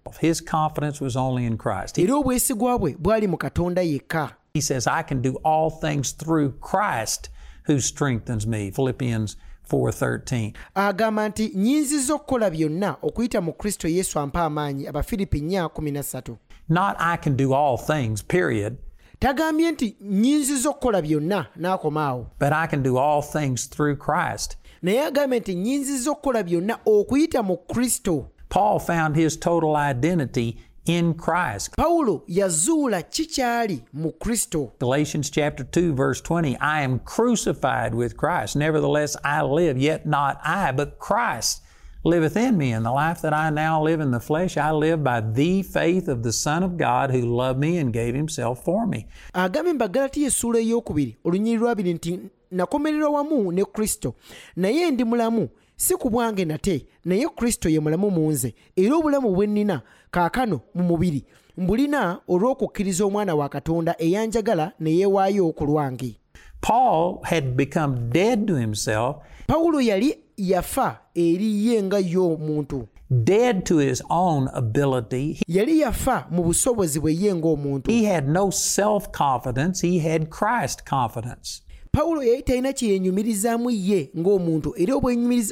Era 2.02 2.14
obwesigwa 2.16 2.78
bwe 2.78 2.96
bwali 2.98 3.26
mu 3.26 3.36
katonda 3.36 3.82
yekka. 3.82 4.36
He 4.54 4.60
says, 4.60 4.86
I 4.86 5.02
can 5.02 5.20
do 5.22 5.34
all 5.44 5.70
things 5.70 6.12
through 6.16 6.52
Christ 6.60 7.28
who 7.68 7.78
strengthens 7.80 8.46
me. 8.46 8.70
Philippians 8.70 9.36
4:13. 9.70 10.52
agamba 10.74 11.28
nti 11.28 11.52
nyinziza 11.54 12.14
okukola 12.14 12.50
byonna 12.50 12.96
okuyita 13.02 13.40
mu 13.40 13.52
kristo 13.52 13.88
yesu 13.88 14.18
ampa 14.18 14.44
amaanyi. 14.44 14.86
Abafiripi 14.88 15.40
4:13 15.40 16.36
Not 16.70 16.96
I 17.00 17.16
can 17.16 17.34
do 17.36 17.52
all 17.52 17.76
things, 17.76 18.22
period, 18.22 18.78
tagambye 19.20 19.70
nti 19.72 19.96
nyinziza 20.00 20.68
okukola 20.68 21.02
byonna 21.02 21.46
n'akoma 21.56 22.06
awo 22.06 22.26
but 22.38 22.52
I 22.52 22.66
can 22.66 22.82
do 22.82 22.96
all 22.96 23.22
things 23.22 23.66
through 23.66 23.96
Christ. 23.96 24.56
naye 24.82 25.06
agambye 25.06 25.40
nti 25.40 25.54
nyinziza 25.54 26.10
okukola 26.10 26.42
byonna 26.42 26.78
okuyita 26.86 27.42
mu 27.42 27.56
kristo 27.56 28.26
Paul 28.48 28.78
found 28.78 29.16
his 29.16 29.36
total 29.36 29.76
identity 29.76 30.58
in 30.86 31.14
Christ. 31.14 31.76
pawulo 31.76 32.22
yazuula 32.28 33.02
kikyali 33.02 33.82
mu 33.92 34.12
kristo 34.12 34.72
Galatians 34.78 35.28
chapter 35.30 35.64
2 35.64 35.92
verse 35.94 36.20
20, 36.22 36.56
I 36.56 36.82
am 36.82 36.98
crucified 37.00 37.94
with 37.94 38.16
Christ. 38.16 38.56
Nevertheless 38.56 39.16
I 39.24 39.42
live, 39.42 39.76
yet 39.76 40.06
not 40.06 40.40
I, 40.44 40.72
but 40.72 40.98
Christ 40.98 41.62
liveth 42.04 42.36
in 42.36 42.56
me. 42.56 42.72
And 42.72 42.84
the 42.84 42.90
life 42.92 43.20
that 43.22 43.32
I 43.32 43.50
now 43.50 43.82
live 43.82 44.00
in 44.00 44.10
the 44.10 44.20
flesh, 44.20 44.56
I 44.56 44.70
live 44.72 45.02
by 45.04 45.20
the 45.20 45.62
faith 45.62 46.08
of 46.08 46.22
the 46.22 46.32
Son 46.32 46.62
of 46.62 46.76
God 46.76 47.10
who 47.10 47.20
loved 47.22 47.58
me 47.60 47.78
and 47.78 47.92
gave 47.92 48.14
himself 48.14 48.64
for 48.64 48.86
me. 48.86 49.06
agambye 49.34 49.72
mu 49.72 49.78
bagalatiya 49.78 50.26
essuula 50.26 50.58
eyokubiri 50.58 51.16
olunyiri 51.24 51.56
lwabiri 51.58 51.94
nti 51.94 52.20
nakomererwa 52.50 53.10
wamu 53.10 53.52
ne 53.52 53.64
kristo 53.64 54.14
naye 54.56 54.90
ndi 54.90 55.04
mulamu 55.04 55.48
si 55.76 55.94
ku 55.96 56.10
bwange 56.10 56.44
nate 56.44 56.86
naye 57.04 57.28
kristo 57.28 57.68
ye 57.68 57.80
mulamu 57.80 58.10
mu 58.10 58.30
nze 58.30 58.54
era 58.76 58.96
obulamu 58.96 59.30
bwe 59.34 59.46
nnina 59.46 59.82
kaakano 60.10 60.60
mu 60.74 60.82
mubiri 60.84 61.24
mbulina 61.56 62.18
olw'okukkiriza 62.28 63.04
omwana 63.04 63.34
wa 63.34 63.48
katonda 63.48 63.94
eyanjagala 63.98 64.72
ne 64.80 64.90
yeewaayo 64.90 65.52
ku 65.52 65.64
lwange 65.66 66.16
Paul 66.60 67.18
had 67.22 67.56
become 67.56 68.10
dead 68.12 68.46
to 68.46 68.54
himself, 68.56 69.16
pawulo 69.46 69.80
yali 69.80 70.18
yafa 70.40 70.98
eri 71.14 71.66
ye 71.66 71.82
nga 71.82 71.98
ye 71.98 72.16
omuntu 72.16 72.86
dead 73.10 73.64
to 73.64 73.78
his 73.78 74.02
own 74.10 74.48
ability. 74.54 75.42
yali 75.48 75.80
yafa 75.80 76.26
mu 76.30 76.42
busobozi 76.42 77.00
bwe 77.00 77.14
ye 77.14 77.34
ng'omuntu 77.34 77.90
He 77.90 78.04
had 78.04 78.28
no 78.28 78.50
self 78.50 79.10
confidence, 79.12 79.80
he 79.86 79.98
had 79.98 80.30
Christ 80.30 80.84
confidence. 80.90 81.62
pawulo 81.92 82.22
yali 82.22 82.42
talina 82.42 82.72
kyeyenyumirizaamu 82.72 83.70
ye 83.70 84.10
ng'omuntu 84.18 84.74
era 84.76 84.94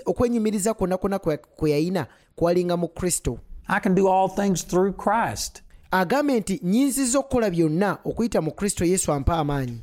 okwenyumiriza 0.07 0.74
kwonna 0.74 0.96
kwonna 0.96 1.18
kwe 1.57 1.70
yalina 1.70 2.07
kwalinga 2.37 2.77
mu 2.77 2.88
kristo 2.88 3.38
I 3.68 3.81
can 3.81 3.94
do 3.94 4.09
all 4.09 4.29
things 4.29 4.62
through 4.66 4.92
Christ. 4.96 5.62
agambye 5.90 6.40
nti 6.40 6.61
nyinziza 6.62 7.18
okukola 7.18 7.51
byonna 7.51 7.98
okuyita 8.05 8.40
mu 8.42 8.51
kristo 8.53 8.85
yesu 8.85 9.12
ampa 9.12 9.37
amaanyi 9.38 9.79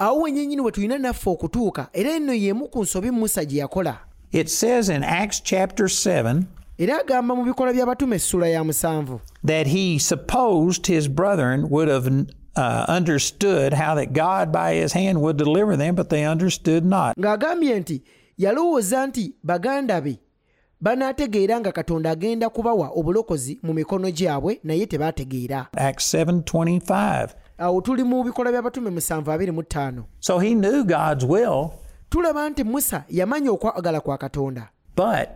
This 0.00 0.08
is 0.08 0.22
where 0.22 0.32
we've 0.32 0.34
got 0.34 0.44
to 0.44 0.50
get. 0.50 0.50
And 0.50 0.50
this 0.50 0.50
is 0.50 0.52
the 0.52 0.52
mistake 0.52 0.58
that 0.58 0.60
Moses 0.60 0.60
made. 0.60 0.60
awo 0.60 0.60
wenyenyini 0.60 0.60
we 0.60 0.70
tulina 0.70 0.98
naffe 0.98 1.30
okutuuka 1.30 1.88
era 1.92 2.10
eno 2.10 2.32
y'emu 2.32 2.68
ku 2.68 2.82
nsobi 2.82 3.10
musa 3.10 3.44
gye 3.44 3.58
yakola 3.60 3.98
It 4.32 4.48
says 4.48 4.88
in 4.88 5.04
Acts 5.04 5.40
chapter 5.40 5.88
7 5.88 6.42
era 6.78 7.00
agamba 7.00 7.34
mu 7.36 7.44
bikola 7.44 7.72
by'abatume 7.72 8.16
essula 8.16 8.48
ya 8.48 8.64
musanvu 8.64 9.20
that 9.46 9.66
he 9.66 9.98
supposed 9.98 10.86
his 10.86 11.08
brethren 11.08 11.66
would 11.70 11.88
have 11.88 12.08
uh, 12.56 12.84
understood 12.96 13.74
how 13.74 13.94
that 13.94 14.12
God 14.12 14.52
by 14.52 14.74
his 14.82 14.92
hand 14.92 15.18
would 15.18 15.36
deliver 15.36 15.76
them, 15.76 15.94
but 15.94 16.08
they 16.08 16.26
understood 16.26 16.84
not. 16.84 17.16
ng'agambye 17.18 17.80
nti 17.80 18.02
yalowooza 18.38 19.06
nti 19.06 19.34
baganda 19.42 20.00
be 20.00 20.18
banaategeera 20.80 21.60
nga 21.60 21.72
katonda 21.72 22.10
agenda 22.10 22.48
kubawa 22.50 22.88
obulokozi 22.94 23.58
mu 23.62 23.72
mikono 23.74 24.10
gyabwe 24.10 24.60
naye 24.64 24.86
tebaategeera 24.86 25.66
Acts 25.76 26.14
7:25. 26.14 27.28
Awo 27.60 27.80
tuli 27.80 28.02
mu 28.04 28.24
bikola 28.24 28.50
by'abatume 28.52 28.90
725 28.90 30.02
So 30.20 30.38
he 30.38 30.54
knew 30.54 30.84
God's 30.84 31.24
will, 31.24 31.70
tulaba 32.10 32.48
nti 32.50 32.64
musa 32.64 33.04
yamanya 33.08 33.50
okwagala 33.50 34.00
kwa 34.00 34.18
katonda. 34.18 34.68
but 34.96 35.28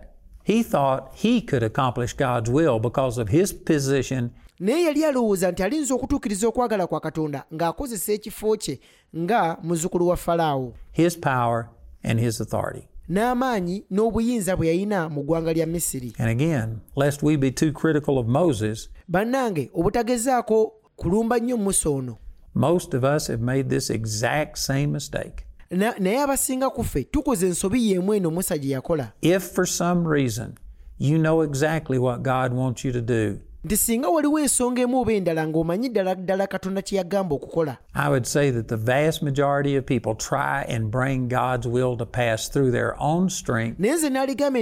he 0.45 0.63
thought 0.63 1.15
he 1.15 1.41
could 1.41 1.63
accomplish 1.63 2.13
God's 2.17 2.51
will 2.51 2.79
because 2.79 3.21
of 3.21 3.29
his 3.29 3.53
position. 3.55 4.31
Naye 4.61 4.85
yali 4.85 5.05
alowooza 5.05 5.51
nti 5.51 5.63
alinza 5.63 5.95
okutuukiriza 5.95 6.49
okwagala 6.49 6.87
kwa 6.87 7.01
katonda 7.01 7.45
ng'akozesa 7.55 8.13
ekifo 8.13 8.57
kye 8.57 8.81
nga 9.17 9.57
muzzukulu 9.63 10.09
wa 10.09 10.17
falaawo. 10.17 10.73
His 10.93 11.19
power 11.21 11.69
and 12.03 12.21
his 12.21 12.41
authority. 12.41 12.89
n'amaanyi 13.09 13.85
n'obuyinza 13.91 14.57
bwe 14.57 14.67
yalina 14.67 15.09
mu 15.09 15.23
ggwanga 15.23 15.53
lya 15.53 15.67
misiri. 15.67 16.13
And 16.19 16.29
again, 16.31 16.81
lest 16.97 17.23
we 17.23 17.37
be 17.37 17.51
too 17.51 17.73
critical 17.73 18.19
of 18.19 18.27
Moses, 18.27 18.89
bannange 19.09 19.71
obutagezaako 19.75 20.73
kulumba 20.97 21.39
nnyo 21.39 21.57
musa 21.57 21.91
ono 21.91 22.19
most 22.55 22.95
of 22.95 23.05
us 23.05 23.27
have 23.29 23.43
made 23.43 23.69
this 23.69 23.91
exact 23.91 24.59
same 24.59 24.87
mistake. 24.87 25.45
Naye 25.71 26.23
abasinga 26.23 26.71
ku 26.71 26.85
ffe 26.85 27.05
tukoze 27.05 27.47
ensobi 27.47 27.91
y'emu 27.91 28.15
eno 28.15 28.31
musa 28.31 28.59
gye 28.59 28.71
yakola 28.71 29.13
If 29.23 29.43
for 29.43 29.67
some 29.67 30.09
reason 30.09 30.55
you 30.99 31.19
know 31.19 31.43
exactly 31.43 31.99
what 31.99 32.23
God 32.23 32.53
wants 32.53 32.85
you 32.85 32.93
to 32.93 33.01
do, 33.01 33.41
nti 33.65 33.77
singa 33.77 34.09
waliwo 34.09 34.41
ensonga 34.41 34.83
emu 34.83 35.01
oba 35.01 35.13
endala 35.13 35.47
ng'omanyi 35.47 35.89
ddala 35.89 36.15
ddala 36.15 36.47
katonda 36.47 36.83
kye 36.83 36.99
yagamba 36.99 37.35
okukola. 37.35 37.79
I 37.95 38.09
would 38.09 38.27
say 38.27 38.51
that 38.51 38.69
the 38.69 38.77
vast 38.77 39.23
majority 39.23 39.77
of 39.77 39.87
people 39.87 40.15
try 40.15 40.65
and 40.69 40.91
bring 40.91 41.29
God's 41.29 41.67
will 41.67 41.97
to 41.97 42.05
pass 42.07 42.49
through 42.49 42.73
their 42.73 42.95
own 43.01 43.31
strength. 43.31 43.79
Naye 43.81 43.95
nze 43.95 44.11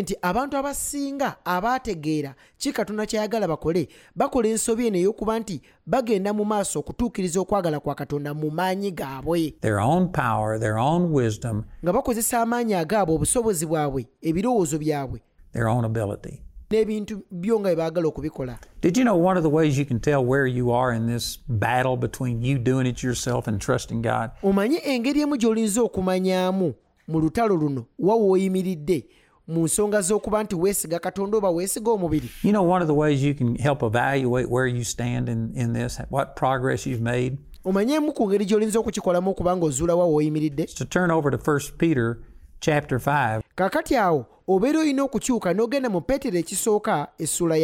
nti 0.02 0.14
abantu 0.22 0.56
abasinga 0.56 1.36
abaategeera 1.44 2.34
ki 2.58 2.72
katonda 2.72 3.06
kyayagala 3.06 3.48
bakole? 3.48 3.88
Bakola 4.16 4.48
ensobi 4.48 4.86
eno 4.86 4.98
ey'okuba 4.98 5.38
nti 5.38 5.60
bagenda 5.86 6.32
mu 6.32 6.44
maaso 6.44 6.78
okutuukiriza 6.78 7.40
okwagala 7.40 7.80
kwa 7.80 7.94
katonda 7.94 8.34
mu 8.34 8.50
maanyi 8.50 8.90
gaabwe. 8.90 9.54
Their 9.60 9.80
own 9.80 10.08
power, 10.08 10.58
their 10.58 10.78
own 10.78 11.12
wisdom, 11.12 11.64
nga 11.84 11.92
bakozesa 11.92 12.40
amaanyi 12.40 12.74
agaabwe 12.74 13.14
obusobozi 13.14 13.66
bwabwe 13.66 14.06
ebirowoozo 14.22 14.78
byabwe. 14.78 15.20
their 15.52 15.68
own 15.68 15.84
ability. 15.84 16.42
N'ebintu 16.72 17.22
byo 17.30 17.60
nga 17.60 17.92
okubikola 18.08 18.58
Did 18.80 18.96
you 18.96 19.04
know 19.04 19.16
one 19.16 19.36
of 19.36 19.42
the 19.44 19.50
ways 19.50 19.78
you 19.78 19.84
can 19.84 20.00
tell 20.00 20.24
where 20.24 20.46
you 20.46 20.72
are 20.72 20.96
in 20.96 21.06
this 21.06 21.38
battle 21.48 21.96
between 21.96 22.42
you 22.42 22.58
doing 22.58 22.86
it 22.86 23.02
yourself 23.02 23.46
and 23.46 23.60
trusting 23.60 24.02
God? 24.02 24.30
omanye 24.42 24.80
engeri 24.84 25.20
emu 25.20 25.36
gy'olinza 25.36 25.82
okumanyaamu 25.82 26.74
mu 27.08 27.20
lutalo 27.20 27.56
luno 27.56 27.86
wa 27.98 28.16
w'oyimiridde 28.16 29.06
mu 29.48 29.64
nsonga 29.64 30.00
z'okuba 30.00 30.42
nti 30.42 30.54
weesiga 30.56 30.98
katonda 30.98 31.36
oba 31.36 31.50
weesiga 31.50 31.90
omubiri 31.90 32.28
You 32.42 32.52
know 32.52 32.62
one 32.70 32.82
of 32.82 32.88
the 32.88 32.94
ways 32.94 33.22
you 33.22 33.34
can 33.34 33.56
help 33.56 33.82
evaluate 33.82 34.48
where 34.48 34.66
you 34.66 34.84
stand 34.84 35.28
in, 35.28 35.52
in 35.54 35.72
this, 35.72 36.00
what 36.10 36.36
progress 36.36 36.86
you've 36.86 37.02
made? 37.02 37.38
omanye 37.64 37.94
emu 37.94 38.12
ku 38.12 38.26
ngeri 38.28 38.44
gy'olinza 38.44 38.78
okukikolamu 38.78 39.30
okuba 39.30 39.56
ng'ozuula 39.56 39.94
wa 39.94 40.06
w'oyimiridde 40.06 40.64
To 40.74 40.84
turn 40.84 41.10
over 41.10 41.30
to 41.30 41.38
1 41.38 41.60
Peter 41.78 42.18
chapter 42.62 42.98
5 42.98 43.40
kaakati 43.54 43.96
awo 43.96 44.26
obeera 44.48 44.80
olina 44.80 45.02
okukyuka 45.02 45.52
n'ogenda 45.52 45.90
mu 45.90 46.00
peetero 46.00 46.38
ekisooka 46.38 47.08
essula 47.18 47.56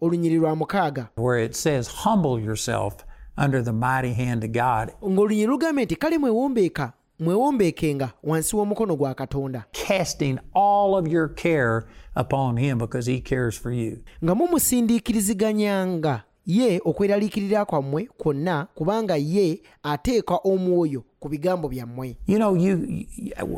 olunyiri 0.00 0.36
lwa 0.36 0.56
mukaaga. 0.56 1.08
Where 1.16 1.44
it 1.44 1.54
says, 1.54 1.88
Humble 1.88 2.38
yourself 2.38 3.04
under 3.36 3.62
the 3.62 3.72
mighty 3.72 4.12
hand 4.14 4.44
of 4.44 4.50
God, 4.52 4.92
ng'olunyiri 5.02 5.46
lugambye 5.46 5.84
nti 5.84 5.96
kale 5.96 6.18
mwewombeeka 6.18 6.92
mwewombeekenga 7.18 8.12
wansi 8.22 8.56
w'omukono 8.56 8.96
gwa 8.96 9.14
katonda. 9.14 9.64
Casting 9.72 10.38
all 10.54 10.94
of 10.94 11.08
your 11.08 11.34
care 11.34 11.82
upon 12.16 12.56
Him 12.56 12.78
because 12.78 13.10
He 13.10 13.20
cares 13.20 13.60
for 13.60 13.72
you. 13.72 13.98
nga 14.24 14.34
mumusindiikiriziganyanga 14.34 16.22
ye 16.46 16.80
okweraliikirira 16.84 17.64
kwammwe 17.64 18.08
kwonna 18.18 18.66
kubanga 18.74 19.16
ye 19.16 19.62
ateeka 19.82 20.34
omwoyo 20.44 21.02
ku 21.20 21.28
bigambo 21.28 21.68
byammwe 21.68 22.16
You 22.26 22.38
know, 22.38 22.54
you, 22.54 23.06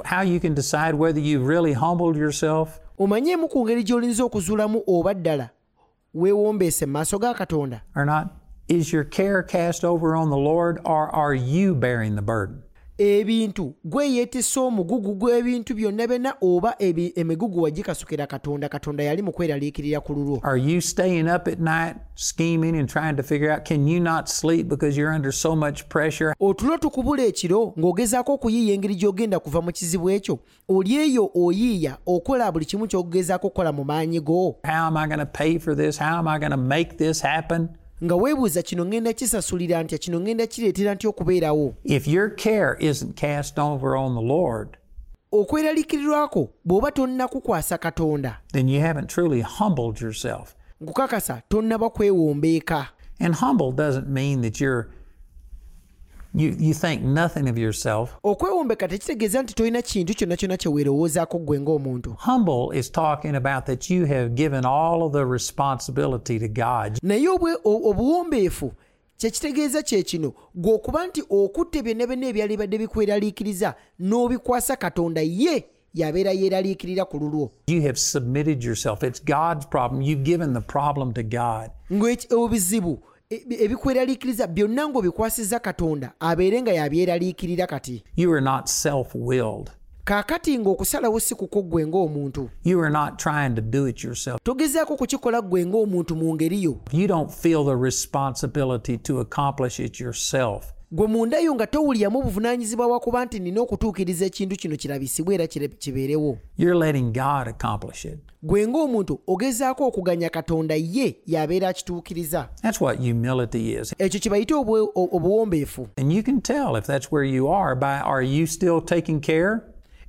how 0.04 0.22
you 0.22 0.40
can 0.40 0.54
decide 0.54 0.94
whether 0.94 1.20
you've 1.20 1.46
really 1.46 1.72
humbled 1.72 2.16
yourself 2.16 2.80
omanyeemu 2.98 3.48
ku 3.48 3.64
ngeri 3.64 3.84
gy'olinza 3.84 4.24
okuzuulamu 4.24 4.82
oba 4.86 5.14
ddala 5.14 5.50
weewombeese 6.14 6.86
mu 6.86 6.92
maaso 6.92 7.18
ga 7.18 7.34
katonda 7.34 7.80
or 7.94 8.04
not. 8.04 8.28
Is 8.68 8.92
your 8.92 9.04
care 9.04 9.42
cast 9.42 9.84
over 9.84 10.14
on 10.16 10.30
the 10.30 10.36
Lord 10.36 10.80
or 10.84 11.08
are 11.08 11.34
you 11.34 11.74
bearing 11.74 12.16
the 12.16 12.22
burden? 12.22 12.62
Ebintu 12.98 13.74
omugugu 14.56 15.14
gw'ebintu 15.14 15.74
byonna 15.74 16.06
byonna 16.06 16.34
oba 16.42 16.74
emigugu 16.78 17.62
wagikasukira 17.62 18.26
katonda 18.26 18.68
katonda 18.68 19.04
yali 19.04 19.22
mu 19.22 19.32
kweraliikirira 19.32 20.00
ku 20.00 20.12
lulwo 20.14 20.40
Are 20.42 20.58
you 20.58 20.80
staying 20.80 21.28
up 21.28 21.48
at 21.48 21.58
night 21.60 21.96
scheming 22.14 22.76
and 22.76 22.88
trying 22.88 23.16
to 23.16 23.22
figure 23.22 23.50
out 23.52 23.64
can 23.64 23.86
you 23.88 24.00
not 24.00 24.28
sleep 24.28 24.68
because 24.68 24.96
you're 24.96 25.14
under 25.14 25.32
so 25.32 25.56
much 25.56 25.88
pressure? 25.88 26.34
otulo 26.40 26.78
tukubula 26.78 27.22
ekiro 27.22 27.72
ng'ogezaako 27.78 28.34
okuyiiya 28.34 28.74
engeri 28.74 28.94
gy'ogenda 28.94 29.38
kuva 29.40 29.62
mu 29.62 29.72
kizibu 29.72 30.10
ekyo 30.10 30.38
oli 30.68 30.96
eyo 30.96 31.30
oyiiya 31.34 31.98
okola 32.06 32.52
buli 32.52 32.64
kimu 32.64 32.86
ky'ogezaako 32.86 33.46
okukola 33.46 33.72
mu 33.72 33.84
maanyi 33.84 34.20
go 34.20 34.56
How 34.64 34.86
am 34.86 34.96
I 34.96 35.06
going 35.06 35.20
to 35.20 35.26
pay 35.26 35.58
for 35.58 35.74
this? 35.74 35.98
How 35.98 36.18
am 36.18 36.28
I 36.28 36.38
going 36.38 36.50
to 36.50 36.56
make 36.56 36.98
this 36.98 37.20
happen? 37.20 37.68
Nga 38.04 38.16
weebuuza 38.16 38.62
kino 38.62 38.84
ngenda 38.86 39.12
kisasulira 39.12 39.82
ntya? 39.82 39.98
Kino 39.98 40.20
ngenda 40.20 40.46
kireetera 40.46 40.94
ntya 40.94 41.10
okubeerawo? 41.10 41.74
If 41.84 42.06
your 42.08 42.30
care 42.30 42.76
isn't 42.80 43.16
cast 43.16 43.58
over 43.58 43.96
on 43.96 44.14
the 44.14 44.20
Lord, 44.22 44.76
bw'oba 46.64 46.90
tonnakukwasa 46.92 47.78
katonda. 47.78 48.36
then 48.52 48.68
you 48.68 48.80
haven't 48.80 49.08
truly 49.08 49.40
humbled 49.40 50.00
yourself. 50.00 50.54
nkukakasa 50.80 51.42
tonnaba 51.48 51.90
kwewombeeka 51.90 52.86
And 53.20 53.34
humble 53.34 53.72
doesn't 53.72 54.08
mean 54.08 54.42
that 54.42 54.60
you're 54.60 54.88
you 56.34 56.54
you 56.58 56.74
think 56.74 57.02
nothing 57.02 57.48
of 57.50 57.58
yourself. 57.58 58.10
okwewombeka 58.22 58.88
tekitegeeza 58.88 59.42
nti 59.42 59.54
tolina 59.54 59.82
kintu 59.82 60.14
kyonna 60.14 60.36
kyonna 60.36 60.56
kye 60.56 60.72
weerowoozaako 60.72 61.38
ggwe 61.38 61.60
ng'omuntu 61.60 62.16
Humble 62.18 62.78
is 62.78 62.92
talking 62.92 63.34
about 63.36 63.64
that 63.64 63.90
you 63.90 64.06
have 64.06 64.28
given 64.28 64.64
all 64.66 65.02
of 65.02 65.12
the 65.12 65.24
responsibility 65.24 66.38
to 66.38 66.48
God. 66.48 66.98
naye 67.02 67.28
obwe- 67.28 67.58
o- 67.64 67.90
obuwombeefu 67.90 68.72
kyekitegeeza 69.16 69.82
kye 69.82 70.02
kino 70.02 70.32
gwe 70.54 70.72
okuba 70.74 71.06
nti 71.06 71.22
okutte 71.30 71.82
byonna 71.82 72.06
byonna 72.06 72.26
ebyali 72.26 72.56
badde 72.56 72.78
bikweraliikiriza 72.78 73.74
n'obikwasa 74.00 74.76
katonda 74.76 75.20
ye 75.20 75.64
yabeera 75.94 76.32
yeeraliikirira 76.32 77.04
ku 77.04 77.18
lulwo 77.18 77.50
You 77.66 77.82
have 77.82 77.96
submitted 77.98 78.64
yourself. 78.64 79.02
It's 79.02 79.24
God's 79.24 79.66
problem. 79.66 80.02
You've 80.02 80.22
given 80.24 80.52
the 80.54 80.60
problem 80.60 81.12
to 81.12 81.22
God. 81.22 81.70
ng'eki- 81.90 82.28
obuzibu 83.30 83.52
e- 83.54 83.64
ebikweraliikiriza 83.64 84.46
byonna 84.46 84.88
ng'obikwasizza 84.88 85.58
katonda 85.60 86.12
abeere 86.20 86.62
nga 86.62 86.72
yabyeraliikirira 86.72 87.66
kati 87.66 88.04
You 88.16 88.32
are 88.32 88.40
not 88.40 88.66
self-willed. 88.68 89.70
kaakati 90.04 90.58
ng'okusalawo 90.58 91.20
si 91.20 91.34
kuko 91.34 91.62
ggwe 91.62 91.86
ng'omuntu 91.86 92.48
You 92.64 92.80
are 92.80 92.90
not 92.90 93.18
trying 93.18 93.54
to 93.54 93.60
do 93.62 93.86
it 93.88 94.04
yourself. 94.04 94.40
togezaako 94.42 94.96
kukikola 94.96 95.42
ggwe 95.42 95.66
ng'omuntu 95.66 96.16
mu 96.16 96.34
ngeri 96.34 96.62
yo 96.62 96.80
You 96.92 97.06
don't 97.06 97.30
feel 97.30 97.64
the 97.64 97.76
responsibility 97.76 98.98
to 98.98 99.20
accomplish 99.20 99.80
it 99.80 100.00
yourself. 100.00 100.72
gwe 100.92 101.06
mundayo 101.06 101.54
nga 101.54 101.66
towuliramu 101.66 102.22
buvunaanyizibwa 102.22 102.86
wakuba 102.86 103.24
nti 103.24 103.38
nina 103.40 103.60
okutuukiriza 103.60 104.26
ekintu 104.26 104.56
kino 104.56 104.76
kirabisibwe 104.76 105.34
era 105.34 105.46
kibeerewo. 105.46 106.38
Gwe 108.42 108.66
ng'omuntu 108.66 109.20
ogezaako 109.26 109.86
okuganya 109.86 110.30
katonda 110.30 110.74
ye 110.74 111.16
y'abeera 111.26 111.68
akituukiriza. 111.68 112.48
Ekyo 113.98 114.20
kibayite 114.20 114.54
obuwombeefu. 114.54 115.88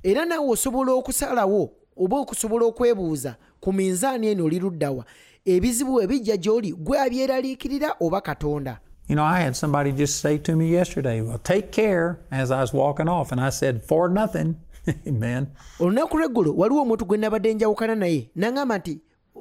Era 0.02 0.24
naawe 0.24 0.48
osobola 0.48 0.92
okusalawo 0.92 1.70
oba 1.96 2.16
okusobola 2.16 2.64
okwebuuza 2.66 3.36
ku 3.60 3.72
minzaani 3.72 4.28
eno 4.28 4.44
oli 4.44 4.58
luddawa 4.58 5.04
ebizibu 5.44 6.00
ebijja 6.02 6.36
gy'oli 6.36 6.72
gwe 6.72 6.98
abyeraliikirira 6.98 7.96
oba 8.00 8.20
katonda? 8.20 8.80
You 9.10 9.16
know, 9.16 9.24
I 9.24 9.40
had 9.40 9.56
somebody 9.56 9.90
just 9.90 10.20
say 10.20 10.38
to 10.38 10.54
me 10.54 10.70
yesterday, 10.70 11.20
Well, 11.20 11.38
take 11.38 11.72
care 11.72 12.20
as 12.30 12.52
I 12.52 12.60
was 12.60 12.72
walking 12.72 13.08
off. 13.08 13.32
And 13.32 13.40
I 13.40 13.50
said, 13.50 13.82
For 13.82 14.08
nothing. 14.08 14.60
Amen. 15.04 15.50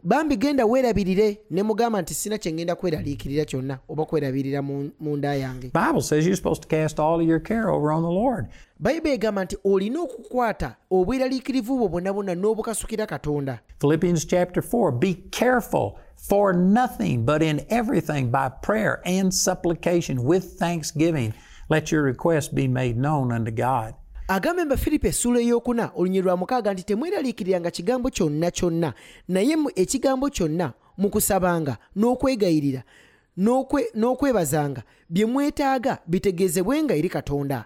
Bambi 0.03 0.37
genda 0.37 0.65
weerabirire 0.65 1.39
ne 1.51 1.63
mugamba 1.63 2.01
nti 2.01 2.13
sina 2.13 2.37
kye 2.37 2.51
ngenda 2.53 2.75
kweraliikirira 2.75 3.45
kyonna 3.45 3.79
oba 3.89 4.05
kwerabirira 4.05 4.61
mu 4.61 5.17
nda 5.17 5.35
yange 5.35 5.71
Bible 5.73 6.01
says 6.01 6.25
you're 6.25 6.35
supposed 6.37 6.61
to 6.61 6.67
cast 6.67 6.99
all 6.99 7.21
of 7.21 7.27
your 7.27 7.39
care 7.39 7.69
over 7.69 7.91
on 7.91 8.01
the 8.03 8.09
Lord. 8.09 8.45
bayibuli 8.79 9.13
egamba 9.13 9.43
nti 9.43 9.57
olina 9.63 9.99
okukwata 10.01 10.75
obweraliikirivu 10.91 11.77
bwo 11.77 11.87
bwonna 11.87 12.13
bwonna 12.13 12.35
n'obukasukira 12.35 13.05
katonda 13.05 13.59
Philippians 13.79 14.27
chapter 14.27 14.63
4 14.63 14.91
Be 14.91 15.13
careful 15.31 15.91
for 16.15 16.53
nothing, 16.53 17.17
but 17.25 17.41
in 17.41 17.65
everything 17.69 18.29
by 18.31 18.49
prayer 18.61 19.01
and 19.05 19.33
supplication 19.33 20.23
with 20.23 20.43
thanksgiving. 20.59 21.33
Let 21.69 21.91
your 21.91 22.03
requests 22.03 22.49
be 22.53 22.67
made 22.67 22.97
known 22.97 23.31
unto 23.31 23.51
God. 23.51 23.93
Agamba 24.29 24.61
emba 24.61 24.77
firipo 24.77 25.07
essuula 25.07 25.39
ey'okuna 25.39 25.91
olunyiri 25.95 26.21
lwa 26.25 26.37
mukaaga 26.37 26.73
nti 26.73 26.83
temweraliikiriranga 26.83 27.71
kigambo 27.71 28.09
kyonna 28.09 28.51
kyonna 28.51 28.93
naye 29.27 29.57
ekigambo 29.75 30.29
kyonna 30.29 30.73
mu 30.97 31.09
kusabanga 31.09 31.77
n'okwegayirira 31.95 32.83
n'okwe- 33.37 33.89
n'okwebazanga 33.95 34.83
bye 35.09 35.25
mwetaaga 35.25 35.97
bitegeezebwenga 36.07 36.95
eri 36.95 37.09
katonda. 37.09 37.65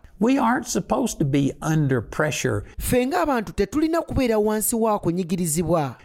Ffe 2.80 3.06
ng'abantu 3.08 3.52
tetulina 3.54 4.02
kubeera 4.02 4.38
wansi 4.40 4.76
wa 4.76 5.00
kunyigirizibwa. 5.00 5.96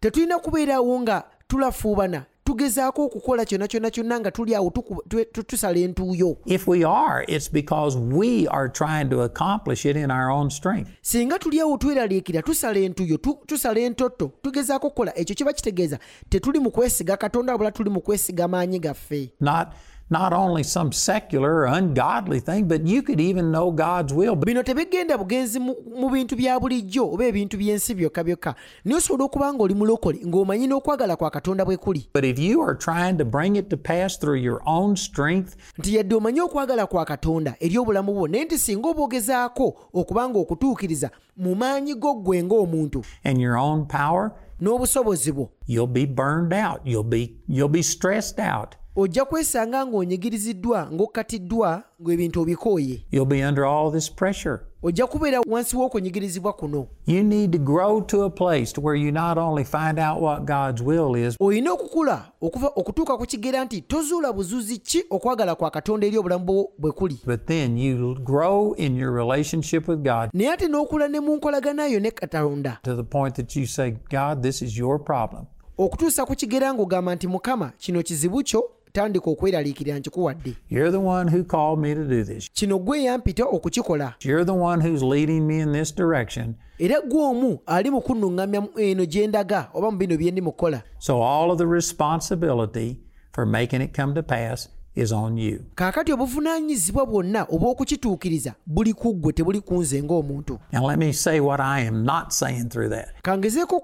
Tetulina 0.00 0.38
kubeerawo 0.38 1.00
nga 1.00 1.24
tulafuubana 1.48 2.24
tugezaako 2.56 3.04
okukola 3.04 3.44
kyonna 3.44 3.68
kyonna 3.68 3.90
kyonna 3.90 4.20
nga 4.20 4.30
tuli 4.30 4.54
awo 4.54 4.70
tuku- 4.70 5.02
tu- 5.08 5.24
tu- 5.24 5.42
tusala 5.42 5.78
entuuyo. 5.78 6.36
If 6.46 6.68
we 6.68 6.84
are, 6.84 7.24
it's 7.28 7.48
because 7.52 7.96
we 7.98 8.46
are 8.48 8.68
trying 8.68 9.08
to 9.10 9.22
accomplish 9.22 9.86
it 9.86 9.96
in 9.96 10.10
our 10.10 10.30
own 10.30 10.50
strength. 10.50 10.90
singa 11.02 11.38
tuli 11.38 11.60
awo 11.60 11.76
tweraliikira 11.78 12.42
tusala 12.42 12.78
entuuyo 12.78 13.16
tu- 13.16 13.38
tusala 13.46 13.80
entotto 13.80 14.32
tugezaako 14.42 14.86
okukola 14.86 15.18
ekyo 15.18 15.34
kiba 15.34 15.52
kitegeeza 15.52 15.98
tetuli 16.28 16.58
mu 16.58 16.70
kwesiga 16.70 17.16
katonda 17.16 17.52
wabula 17.52 17.70
tuli 17.72 17.90
mu 17.90 18.00
kwesiga 18.00 18.48
maanyi 18.48 18.78
gaffe. 18.78 19.30
Not 19.40 19.68
not 20.10 20.32
only 20.32 20.62
some 20.62 20.92
secular 20.92 21.54
or 21.54 21.66
ungodly 21.66 22.40
thing, 22.40 22.68
but 22.68 22.86
you 22.86 23.02
could 23.02 23.20
even 23.20 23.50
know 23.50 23.70
God's 23.70 24.12
will. 24.12 24.36
But 24.36 24.46
bino 24.46 24.62
tebigenda 24.62 25.18
bugenzi 25.18 25.60
mu 25.60 26.10
bintu 26.10 26.36
bya 26.36 26.60
bulijjo 26.60 27.12
oba 27.12 27.24
ebintu 27.24 27.56
by'ensi 27.56 27.94
byokka 27.94 28.24
byokka 28.24 28.54
naye 28.84 28.96
osobola 28.96 29.24
okuba 29.24 29.52
ng'oli 29.52 29.74
mulokole 29.74 30.18
ng'omanyi 30.26 30.66
n'okwagala 30.66 31.16
kwa 31.16 31.30
katonda 31.30 31.64
bwe 31.64 31.76
kuli 31.76 32.08
but 32.12 32.24
if 32.24 32.38
you 32.38 32.60
are 32.62 32.74
trying 32.74 33.18
to 33.18 33.24
bring 33.24 33.56
it 33.56 33.70
to 33.70 33.76
pass 33.76 34.18
through 34.18 34.40
your 34.40 34.62
own 34.66 34.96
strength, 34.96 35.56
nti 35.78 35.96
yadde 35.96 36.14
omanyi 36.14 36.40
okwagala 36.40 36.86
kwa 36.86 37.04
katonda 37.04 37.54
eri 37.60 37.78
obulamu 37.78 38.12
bwo 38.12 38.28
naye 38.28 38.44
nti 38.44 38.58
singa 38.58 38.88
oba 38.88 39.02
ogezaako 39.02 39.76
okuba 39.92 40.28
ng'okutuukiriza 40.28 41.10
mu 41.36 41.54
maanyi 41.54 41.94
go 41.94 42.14
ggwe 42.14 42.42
ng'omuntu 42.42 43.04
and 43.24 43.40
your 43.40 43.56
own 43.56 43.86
power, 43.86 44.32
n'obusobozi 44.60 45.32
bwo 45.32 45.50
you'll 45.66 45.86
be 45.86 46.04
burned 46.04 46.52
out. 46.52 46.80
You'll 46.84 47.02
be 47.04 47.36
you'll 47.48 47.68
be 47.68 47.82
stressed 47.82 48.38
out. 48.38 48.76
Ojja 48.96 49.24
kwesanga 49.24 49.86
ng'onyigiriziddwa 49.86 50.88
ng'okkatiddwa 50.92 51.82
ng'ebintu 52.02 52.40
obikooye 52.40 53.04
You'll 53.10 53.28
be 53.28 53.48
under 53.48 53.64
all 53.64 53.92
this 53.92 54.10
pressure. 54.12 54.58
ojja 54.82 55.06
kubeera 55.06 55.40
wansi 55.46 55.76
w'okunyigirizibwa 55.76 56.52
kuno 56.52 56.86
You 57.06 57.22
need 57.22 57.52
to 57.52 57.58
grow 57.58 58.00
to 58.00 58.24
a 58.24 58.30
place 58.30 58.72
to 58.72 58.80
where 58.80 59.00
you 59.04 59.12
not 59.12 59.38
only 59.38 59.64
find 59.64 59.98
out 59.98 60.22
what 60.22 60.44
God's 60.44 60.82
will 60.82 61.16
is, 61.26 61.36
olina 61.40 61.72
okukula 61.72 62.32
okuva 62.40 62.66
okutuuka 62.76 63.16
ku 63.18 63.26
kigera 63.26 63.64
nti 63.64 63.80
tozuula 63.80 64.32
buzuzi 64.32 64.78
ki 64.78 65.04
okwagala 65.10 65.54
kwa 65.54 65.70
katonda 65.70 66.06
eri 66.06 66.18
obulamu 66.18 66.44
bwo 66.44 66.68
bwe 66.78 66.92
kuli 66.92 67.18
but 67.26 67.46
then 67.46 67.78
you 67.78 68.14
grow 68.14 68.74
in 68.74 68.96
your 68.96 69.12
relationship 69.14 69.88
with 69.88 69.98
God 69.98 70.30
naye 70.34 70.52
ate 70.52 70.68
n'okula 70.68 71.08
ne 71.08 71.20
mu 71.20 71.36
nkolaganayo 71.36 72.00
ne 72.00 72.10
katonda 72.10 72.78
to 72.82 72.96
the 72.96 73.04
point 73.04 73.34
that 73.36 73.56
you 73.56 73.66
say, 73.66 73.90
God, 74.10 74.42
this 74.42 74.62
is 74.62 74.78
your 74.78 75.04
problem. 75.04 75.44
okutuusa 75.78 76.26
ku 76.26 76.34
kigera 76.34 76.74
ng'ogamba 76.74 77.14
nti 77.14 77.28
mukama 77.28 77.72
kino 77.78 78.02
kizibu 78.02 78.42
kyo 78.42 78.70
tandika 78.92 79.30
okweraliikirira 79.30 79.98
nkikuwadde 79.98 80.54
You're 80.70 80.90
the 80.90 80.96
one 81.06 81.30
who 81.36 81.44
called 81.44 81.78
me 81.78 81.94
to 81.94 82.04
do 82.04 82.24
this. 82.24 82.50
kino 82.52 82.78
gwe 82.78 83.02
yampita 83.02 83.44
okukikola 83.44 84.14
You're 84.24 84.44
the 84.44 84.52
one 84.54 84.88
who's 84.88 85.02
leading 85.02 85.40
me 85.46 85.58
in 85.60 85.72
this 85.72 85.94
direction. 85.94 86.54
era 86.78 87.00
gwe 87.00 87.22
omu 87.24 87.58
ali 87.66 87.90
mu 87.90 88.00
kunnuŋŋamya 88.00 88.68
eno 88.80 89.04
gye 89.06 89.26
ndaga 89.26 89.68
oba 89.74 89.90
mu 89.90 89.96
bino 89.98 90.16
bye 90.16 90.30
ndi 90.30 90.40
mu 90.40 90.52
kukola 90.52 90.82
So 90.98 91.22
all 91.22 91.50
of 91.50 91.58
the 91.58 91.66
responsibility 91.66 93.00
for 93.32 93.46
making 93.46 93.80
it 93.82 93.96
come 93.96 94.14
to 94.14 94.22
pass 94.22 94.68
is 94.94 95.12
on 95.12 95.38
you. 95.38 95.60
kaakati 95.74 96.12
obuvunaanyizibwa 96.12 97.06
bwonna 97.06 97.42
obw'okukituukiriza 97.44 98.54
buli 98.66 98.92
ku 98.92 99.14
ggwe 99.14 99.32
tebuli 99.32 99.60
ku 99.60 99.74
nze 99.82 100.02
ng'omuntu 100.02 100.58
Now 100.72 100.86
let 100.88 100.98
me 100.98 101.12
say 101.12 101.40
what 101.40 101.60
I 101.60 101.86
am 101.86 102.04
not 102.04 102.32
saying 102.32 102.68
through 102.68 102.90
that. 102.90 103.08
kangezeeko 103.22 103.82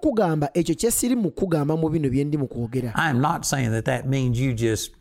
ekyo 0.54 0.74
kye 0.74 0.90
siri 0.90 1.16
mu 1.16 1.30
kugamba 1.30 1.76
mu 1.76 1.88
bino 1.88 2.11
bye 2.11 2.24
ndi 2.24 2.36
mu 2.38 2.46
kwogera 2.46 2.92
I 2.94 3.11
am 3.11 3.20
not 3.20 3.44
saying 3.44 3.70
that 3.70 3.84
that 3.84 4.06
means 4.06 4.38
you 4.40 4.52
just, 4.52 4.92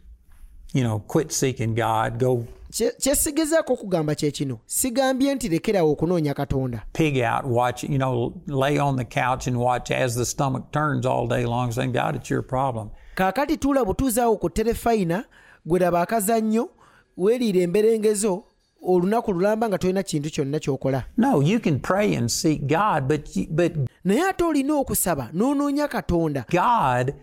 you 0.77 0.83
know, 0.83 0.99
quit 1.07 1.31
seeking 1.31 1.73
God, 1.75 2.19
go 2.19 2.45
Kye- 2.71 2.91
kye 2.99 3.15
sigezaako 3.15 3.73
okugamba 3.73 4.15
kye 4.15 4.31
kino 4.31 4.59
sigambye 4.65 5.35
nti 5.35 5.49
lekerawo 5.49 5.91
okunoonya 5.91 6.33
katonda. 6.33 6.83
pig 6.93 7.17
out, 7.21 7.45
watch, 7.45 7.83
you 7.83 7.97
know, 7.97 8.33
lay 8.47 8.77
on 8.79 8.95
the 8.97 9.05
couch 9.05 9.47
and 9.47 9.57
watch 9.57 9.91
as 9.91 10.15
the 10.15 10.25
stomach 10.25 10.63
turns 10.71 11.05
all 11.05 11.27
day 11.27 11.45
long, 11.45 11.71
saying, 11.71 11.91
God, 11.93 12.15
it's 12.15 12.29
your 12.29 12.43
problem. 12.43 12.89
kaakati 13.15 13.57
tuula 13.57 13.85
butuuzaawo 13.85 14.37
ku 14.39 14.49
terefayina 14.49 15.23
gwe 15.65 15.79
laba 15.79 16.01
akazannyo 16.01 16.69
weeriira 17.17 17.61
emberengezo 17.61 18.43
olunaku 18.87 19.33
lulamba 19.33 19.67
nga 19.69 19.77
tolina 19.77 20.03
kintu 20.03 20.29
kyonna 20.29 20.59
ky'okola. 20.59 21.03
No, 21.17 21.41
you 21.41 21.59
can 21.59 21.79
pray 21.79 22.15
and 22.15 22.29
seek 22.31 22.67
God, 22.67 23.07
but 23.07 23.27
but 23.49 23.71
naye 24.05 24.21
ate 24.29 24.43
olina 24.43 24.73
okusaba 24.73 25.29
n'onoonya 25.33 25.87
katonda. 25.87 26.45
God 26.51 27.13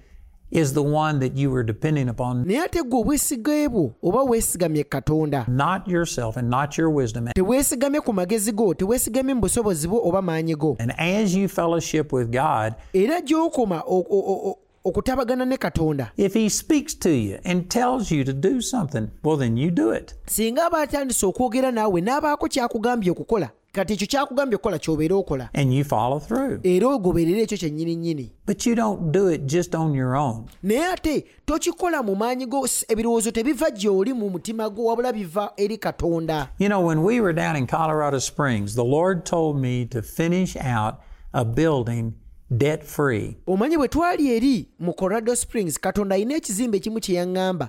is 0.55 0.73
the 0.73 0.81
one 0.83 1.19
that 1.19 1.37
you 1.37 1.51
were 1.51 1.65
depending 1.65 2.09
upon, 2.09 2.45
naye 2.47 2.61
ate 2.65 2.83
gwe 2.83 3.01
obwesigaye 3.01 3.69
bwo 3.69 3.93
oba 4.03 4.23
weesigamye 4.23 4.85
katonda 4.85 5.45
not 5.49 5.89
yourself 5.89 6.37
and 6.37 6.49
not 6.51 6.79
your 6.79 6.89
wisdom. 6.91 7.27
teweesigamye 7.35 8.01
ku 8.01 8.13
magezi 8.13 8.53
go 8.53 8.75
teweesigamye 8.75 9.35
mu 9.35 9.41
busobozi 9.41 9.89
bwo 9.89 10.09
oba 10.09 10.23
maanyi 10.23 10.55
go 10.57 10.77
And 10.79 10.93
as 10.99 11.35
you 11.35 11.49
fellowship 11.49 12.13
with 12.13 12.31
God, 12.31 12.75
era 12.93 13.21
gy'okoma 13.21 13.83
o- 13.87 14.07
o- 14.11 14.49
o- 14.51 14.59
okutabagana 14.85 15.45
ne 15.45 15.57
katonda 15.57 16.11
if 16.17 16.35
He 16.35 16.49
speaks 16.49 16.95
to 16.95 17.11
you 17.11 17.39
and 17.45 17.69
tells 17.71 18.11
you 18.13 18.25
to 18.25 18.33
do 18.33 18.61
something, 18.61 19.09
well, 19.23 19.37
then 19.39 19.57
you 19.57 19.71
do 19.71 19.91
it. 19.93 20.15
singa 20.27 20.67
aba 20.67 20.79
atandise 20.81 21.27
okwogera 21.27 21.71
naawe 21.73 22.01
n'abaako 22.01 22.49
kyakugambye 22.49 23.11
okukola 23.11 23.51
kati 23.75 23.93
ekyo 23.93 24.07
kyakugambye 24.07 24.57
okukola 24.57 24.79
ky'obeera 24.79 25.17
okola 25.17 25.49
And 25.55 25.75
you 25.75 25.85
follow 25.85 26.19
through. 26.21 26.61
era 26.63 26.89
ogoberera 26.89 27.41
ekyo 27.43 27.59
kyennyini 27.59 27.97
nnyini 27.97 28.31
But 28.47 28.67
you 28.67 28.75
don't 28.75 29.11
do 29.13 29.29
it 29.29 29.47
just 29.47 29.75
on 29.75 29.95
your 29.95 30.15
own. 30.17 30.45
naye 30.63 30.85
ate 30.93 31.25
tokikola 31.47 32.03
mu 32.03 32.15
maanyi 32.17 32.47
go 32.47 32.67
ebirowoozo 32.89 33.31
tebiva 33.31 33.71
gy'oli 33.71 34.13
mu 34.15 34.31
mutima 34.31 34.71
gwo 34.71 34.85
wabula 34.85 35.13
biva 35.13 35.51
eri 35.57 35.79
katonda 35.79 36.49
You 36.59 36.69
know, 36.69 36.81
when 36.87 37.03
we 37.03 37.21
were 37.21 37.33
down 37.33 37.57
in 37.57 37.67
Colorado 37.67 38.19
Springs, 38.19 38.75
the 38.75 38.85
Lord 38.85 39.25
told 39.27 39.57
me 39.61 39.87
to 39.87 40.03
finish 40.03 40.57
out 40.57 40.95
a 41.33 41.45
building 41.45 42.13
debt 42.57 42.85
free. 42.85 43.37
omanyi 43.47 43.77
bwe 43.77 43.89
twali 43.89 44.31
eri 44.37 44.69
mu 44.79 44.93
colorado 44.93 45.35
springs 45.37 45.81
katonda 45.81 46.15
alina 46.15 46.35
ekizimbe 46.37 46.77
ekimu 46.77 47.01
kye 47.01 47.15
yaŋŋamba 47.17 47.69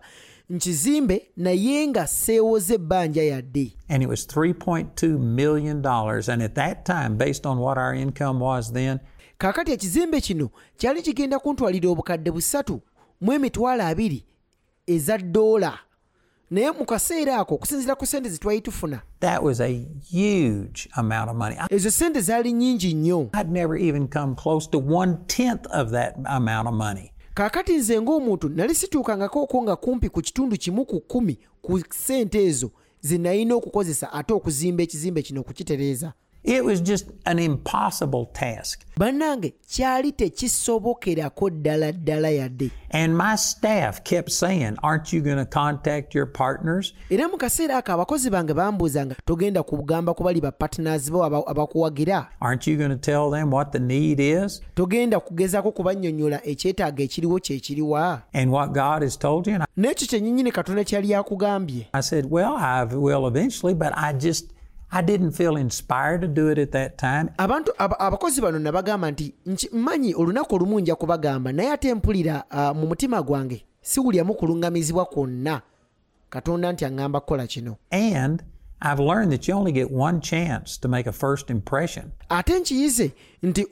nkizimbe 0.49 1.27
naye 1.37 1.87
nga 1.87 2.07
seewoze 2.07 2.73
ebbanja 2.73 3.23
yadde 3.23 3.73
And 3.89 4.03
it 4.03 4.09
was 4.09 4.27
$3.2 4.27 5.19
million. 5.19 5.85
And 5.85 6.41
at 6.43 6.55
that 6.55 6.85
time, 6.85 7.17
based 7.17 7.45
on 7.45 7.57
what 7.57 7.77
our 7.77 7.93
income 7.93 8.39
was 8.39 8.71
then, 8.73 8.99
kaakati 9.37 9.71
ekizimbe 9.71 10.21
kino 10.21 10.49
kyali 10.77 11.01
kigenda 11.01 11.39
kuntwalira 11.39 11.89
obukadde 11.89 12.31
busatu 12.31 12.81
mu 13.21 13.33
emitwalo 13.33 13.83
abiri 13.83 14.23
eza 14.87 15.17
ddoola 15.17 15.79
naye 16.51 16.71
mu 16.71 16.85
kaseera 16.85 17.37
ako 17.37 17.55
okusinziira 17.55 17.95
ku 17.95 18.05
sente 18.05 18.29
ze 18.29 18.37
twali 18.37 18.61
tufuna 18.61 19.01
that 19.19 19.43
was 19.43 19.59
a 19.61 19.85
huge 20.11 20.89
amount 20.95 21.29
of 21.29 21.35
money. 21.35 21.57
Ezo 21.69 21.91
sente 21.91 22.21
zaali 22.21 22.53
nnyingi 22.53 22.93
nnyo 22.93 23.29
I'd 23.33 23.51
never 23.51 23.75
even 23.77 24.07
come 24.07 24.35
close 24.35 24.69
to 24.69 24.77
one 24.79 25.17
tenth 25.27 25.65
of 25.67 25.91
that 25.91 26.15
amount 26.25 26.67
of 26.67 26.73
money. 26.73 27.11
Kaakati 27.35 27.77
nze 27.77 28.01
ng'omuntu 28.01 28.49
nali 28.49 28.75
situukangako 28.75 29.43
okwo 29.43 29.63
nga 29.63 29.75
kumpi 29.75 30.09
ku 30.09 30.21
kitundu 30.21 30.57
kimu 30.57 30.85
ku 30.85 30.99
kkumi 30.99 31.37
ku 31.61 31.81
sente 31.89 32.45
ezo 32.45 32.71
ze 33.01 33.17
nalina 33.17 33.55
okukozesa 33.55 34.13
ate 34.13 34.33
okuzimba 34.33 34.83
ekizimbe 34.83 35.21
kino 35.21 35.41
okukitereeza 35.41 36.13
It 36.47 36.63
was 36.63 36.79
just 36.81 37.07
an 37.25 37.39
impossible 37.39 38.25
task. 38.33 38.85
bannange 38.97 39.53
kyali 39.67 40.11
tekisobokerako 40.11 41.49
ddala 41.49 41.91
ddala 41.91 42.29
yadde 42.29 42.71
And 42.91 43.17
my 43.17 43.35
staff 43.35 44.03
kept 44.03 44.31
saying, 44.31 44.77
Aren't 44.83 45.11
you 45.13 45.21
going 45.21 45.37
to 45.37 45.45
contact 45.45 46.15
your 46.15 46.25
partners? 46.25 46.93
era 47.09 47.27
mu 47.27 47.37
kaseera 47.37 47.77
ako 47.77 47.91
abakozi 47.91 48.29
bange 48.29 48.53
bambuuzanga 48.53 49.15
togenda 49.25 49.63
kugamba 49.63 50.13
ku 50.13 50.23
bali 50.23 50.41
bapatinaazi 50.41 51.11
bo 51.11 51.23
abakuwagira 51.25 52.27
Aren't 52.41 52.67
you 52.67 52.77
going 52.77 52.89
to 52.89 53.11
tell 53.11 53.29
them 53.31 53.51
what 53.51 53.71
the 53.71 53.79
need 53.79 54.19
is 54.19 54.61
togenda 54.75 55.19
kugezaako 55.19 55.71
kubannyonnyola 55.71 56.45
ekyetaago 56.45 57.03
ekiriwo 57.03 57.39
kyekiriwa 57.39 58.21
and 58.33 58.51
what 58.51 58.71
God 58.71 59.01
has 59.03 59.17
told 59.19 59.47
you? 59.47 59.55
And 59.55 59.63
n'ekyo 59.77 60.07
kyennyinnyini 60.07 60.51
katonda 60.51 60.83
kyali 60.83 61.15
akugambye 61.15 61.87
I 61.93 62.01
said, 62.01 62.25
Well, 62.29 62.55
I 62.55 62.83
will 62.83 63.27
eventually, 63.27 63.73
but 63.73 63.91
I 63.97 64.13
just, 64.13 64.53
I 64.97 65.01
didn't 65.01 65.31
feel 65.31 65.57
inspired 65.57 66.21
to 66.21 66.27
do 66.27 66.47
it 66.51 66.57
at 66.57 66.71
that 66.71 66.97
time. 66.97 67.29
abantu 67.37 67.71
abakozi 67.77 68.41
bano 68.41 68.59
nabagamba 68.59 69.11
nti 69.11 69.33
mmanyi 69.73 70.13
olunaku 70.15 70.55
olumu 70.55 70.79
nja 70.79 70.95
kubagamba 70.95 71.51
naye 71.51 71.71
ate 71.71 71.93
mpulira 71.93 72.43
ah, 72.49 72.73
mu 72.73 72.87
mutima 72.87 73.21
gwange 73.21 73.65
siwulyamu 73.81 74.33
kuluŋŋamizibwa 74.33 75.05
kwonna 75.05 75.61
katonda 76.29 76.71
nti 76.71 76.85
aŋŋamba 76.85 77.19
kukola 77.19 77.47
kino 77.47 77.77
And 77.91 78.43
I've 78.81 78.99
learned 78.99 79.31
that 79.31 79.47
you 79.47 79.55
only 79.57 79.71
get 79.71 79.91
one 79.91 80.19
chance 80.21 80.77
to 80.81 80.87
make 80.87 81.07
a 81.09 81.13
first 81.13 81.49
impression. 81.49 82.11
ate 82.29 82.59
nkiyize 82.59 83.11
nti 83.43 83.65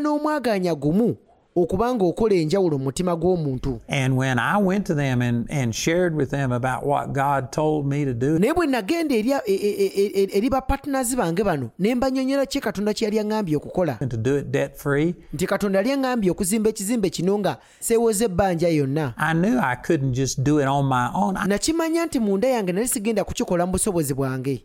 n'omwaganya 0.00 0.74
gumu 0.74 1.16
okuba 1.56 1.94
ng'okola 1.94 2.34
enjawulo 2.34 2.78
mu 2.78 2.84
mutima 2.84 3.16
gw'omuntu. 3.16 3.80
And 3.88 4.16
when 4.16 4.38
I 4.38 4.58
went 4.58 4.86
to 4.86 4.94
them 4.94 5.22
and, 5.22 5.46
and 5.50 5.74
shared 5.74 6.14
with 6.14 6.30
them 6.30 6.52
about 6.52 6.84
what 6.84 7.12
God 7.12 7.50
told 7.52 7.86
me 7.86 8.04
to 8.04 8.14
do, 8.14 8.38
naye 8.38 8.52
bwe 8.52 8.66
nagenda 8.66 9.14
eri, 9.14 10.50
bapatinazi 10.50 11.16
bange 11.16 11.44
bano 11.44 11.70
ne 11.78 11.94
mbanyonyola 11.94 12.46
ki 12.46 12.60
katonda 12.60 12.94
kye 12.94 13.04
yali 13.08 13.18
aŋŋambye 13.18 13.56
okukola? 13.56 14.00
and 14.00 14.10
to 14.10 14.16
do 14.16 14.36
it 14.36 14.52
debt 14.52 14.76
free, 14.76 15.14
nti 15.34 15.46
katonda 15.46 15.78
yali 15.78 15.90
aŋŋambye 15.92 16.30
okuzimba 16.30 16.70
ekizimbe 16.70 17.10
kino 17.10 17.38
nga 17.38 17.56
seewoza 17.80 18.24
ebbanja 18.24 18.68
yonna. 18.68 19.14
I 19.16 19.32
knew 19.32 19.58
I 19.58 19.76
couldn't 19.76 20.14
just 20.14 20.44
do 20.44 20.58
it 20.58 20.66
on 20.66 20.84
my 20.86 21.10
own. 21.14 21.36
I, 21.36 21.46
nakimanya 21.46 22.06
nti 22.06 22.20
munda 22.20 22.48
yange 22.48 22.72
nali 22.72 22.88
sigenda 22.88 23.24
kukikola 23.24 23.66
mu 23.66 23.72
busobozi 23.72 24.14
bwange 24.14 24.64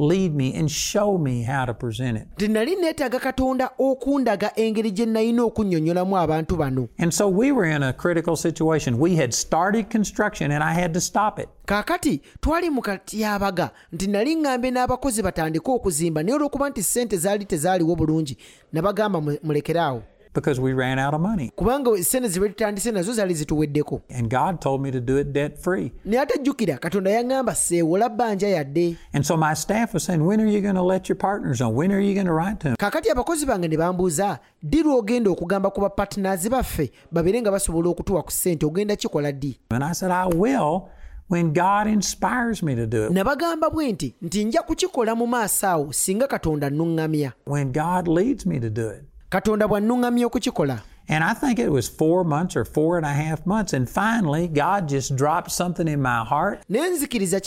I 0.00 0.06
needed 0.06 0.18
to 0.18 0.18
have 0.18 0.18
God 0.18 0.18
lead 0.18 0.34
me 0.34 0.54
and 0.60 0.70
show 0.70 1.18
me 1.18 1.42
how 1.42 1.64
to 1.66 1.74
present 1.74 2.16
it. 2.18 2.26
nti 2.36 2.48
nali 2.48 2.76
neetaaga 2.76 3.18
katonda 3.18 3.70
okundaga 3.78 4.52
engeri 4.56 4.90
gye 4.90 5.06
nalina 5.06 5.42
okunnyonnyolamu 5.42 6.16
abantu 6.18 6.56
bano 6.56 6.88
And 6.98 7.12
so 7.14 7.28
we 7.28 7.52
were 7.52 7.66
in 7.76 7.82
a 7.82 7.92
critical 7.92 8.36
situation. 8.36 8.98
We 8.98 9.16
had 9.16 9.32
started 9.34 9.90
construction 9.90 10.52
and 10.52 10.62
I 10.64 10.72
had 10.74 10.94
to 10.94 11.00
stop 11.00 11.38
it. 11.38 11.48
kaakati 11.66 12.20
twali 12.40 12.70
mu 12.70 12.82
katyabaga 12.82 13.70
nti 13.92 14.06
nali 14.06 14.34
ŋŋambe 14.36 14.70
n'abakozi 14.70 15.22
batandike 15.22 15.70
okuzimba 15.70 16.22
naye 16.22 16.34
olw'okuba 16.38 16.70
nti 16.70 16.82
ssente 16.82 17.16
zaali 17.16 17.44
tezaaliwo 17.44 17.96
bulungi 17.96 18.36
nabagamba 18.72 19.20
mu- 19.20 19.38
mulekeraawo 19.42 20.02
because 20.40 20.60
we 20.60 20.72
ran 20.72 20.98
out 20.98 21.14
of 21.14 21.20
money. 21.20 21.50
kubanga 21.56 21.90
sente 22.04 22.28
ze 22.28 22.40
betutandise 22.40 22.92
nazo 22.92 23.12
zaali 23.12 23.34
zituweddeko 23.34 24.00
And 24.18 24.30
God 24.30 24.60
told 24.60 24.80
me 24.82 24.90
to 24.90 25.00
do 25.00 25.16
it 25.18 25.32
debt 25.32 25.58
free. 25.58 25.92
naye 26.04 26.20
ate 26.22 26.38
jjukira 26.38 26.78
katonda 26.78 27.10
yaŋŋamba 27.10 27.54
seewola 27.54 28.08
bbanja 28.08 28.48
yadde 28.48 28.96
And 29.12 29.26
so 29.26 29.36
my 29.36 29.54
staff 29.54 29.94
was 29.94 30.04
saying, 30.04 30.24
When 30.26 30.40
are 30.40 30.46
you 30.50 30.60
going 30.60 30.74
to 30.74 30.82
let 30.82 31.08
your 31.08 31.16
partners 31.16 31.60
know? 31.60 31.70
When 31.70 31.92
are 31.92 32.00
you 32.00 32.14
going 32.14 32.26
to 32.26 32.32
write 32.32 32.60
to 32.60 32.68
them? 32.68 32.76
kaakati 32.76 33.10
abakozi 33.10 33.46
bange 33.46 33.68
ne 33.68 33.76
bambuuza 33.76 34.38
ddi 34.62 34.82
lw'ogenda 34.82 35.30
okugamba 35.30 35.70
ku 35.70 35.80
bapatinazi 35.80 36.48
baffe 36.50 36.90
babeere 37.12 37.40
nga 37.42 37.50
basobola 37.50 37.88
okutuwa 37.90 38.22
ku 38.22 38.30
ssente 38.32 38.66
ogenda 38.66 38.96
kikola 38.96 39.32
ddi 39.32 39.58
And 39.70 39.84
I 39.84 39.92
said, 39.92 40.10
I 40.10 40.26
will 40.36 40.88
when 41.28 41.52
God 41.52 41.86
inspires 41.86 42.62
me 42.62 42.74
to 42.74 42.86
do 42.86 43.04
it, 43.06 43.10
nabagamba 43.12 43.70
bwe 43.70 43.92
nti 43.92 44.14
nti 44.22 44.44
nja 44.44 44.62
kukikola 44.62 45.14
mu 45.14 45.26
maaso 45.26 45.66
awo 45.68 45.92
singa 45.92 46.26
katonda 46.26 46.70
nnuŋŋamya 46.70 47.32
when 47.46 47.72
God 47.72 48.08
leads 48.08 48.46
me 48.46 48.60
to 48.60 48.70
do 48.70 48.88
it. 48.90 49.02
Katonda 49.30 49.68
bw'annuŋŋamya 49.68 50.26
okukikola 50.26 50.80
And 51.10 51.24
I 51.24 51.32
think 51.32 51.58
it 51.58 51.70
was 51.70 51.88
four 51.88 52.22
months 52.22 52.54
or 52.54 52.66
four 52.66 52.98
and 52.98 53.06
a 53.06 53.14
half 53.14 53.46
months. 53.46 53.72
And 53.72 53.88
finally, 53.88 54.46
God 54.46 54.90
just 54.90 55.16
dropped 55.16 55.50
something 55.50 55.88
in 55.88 56.02
my 56.02 56.22
heart. 56.24 56.60
naye 56.68 56.90
nzikiriza 56.90 57.40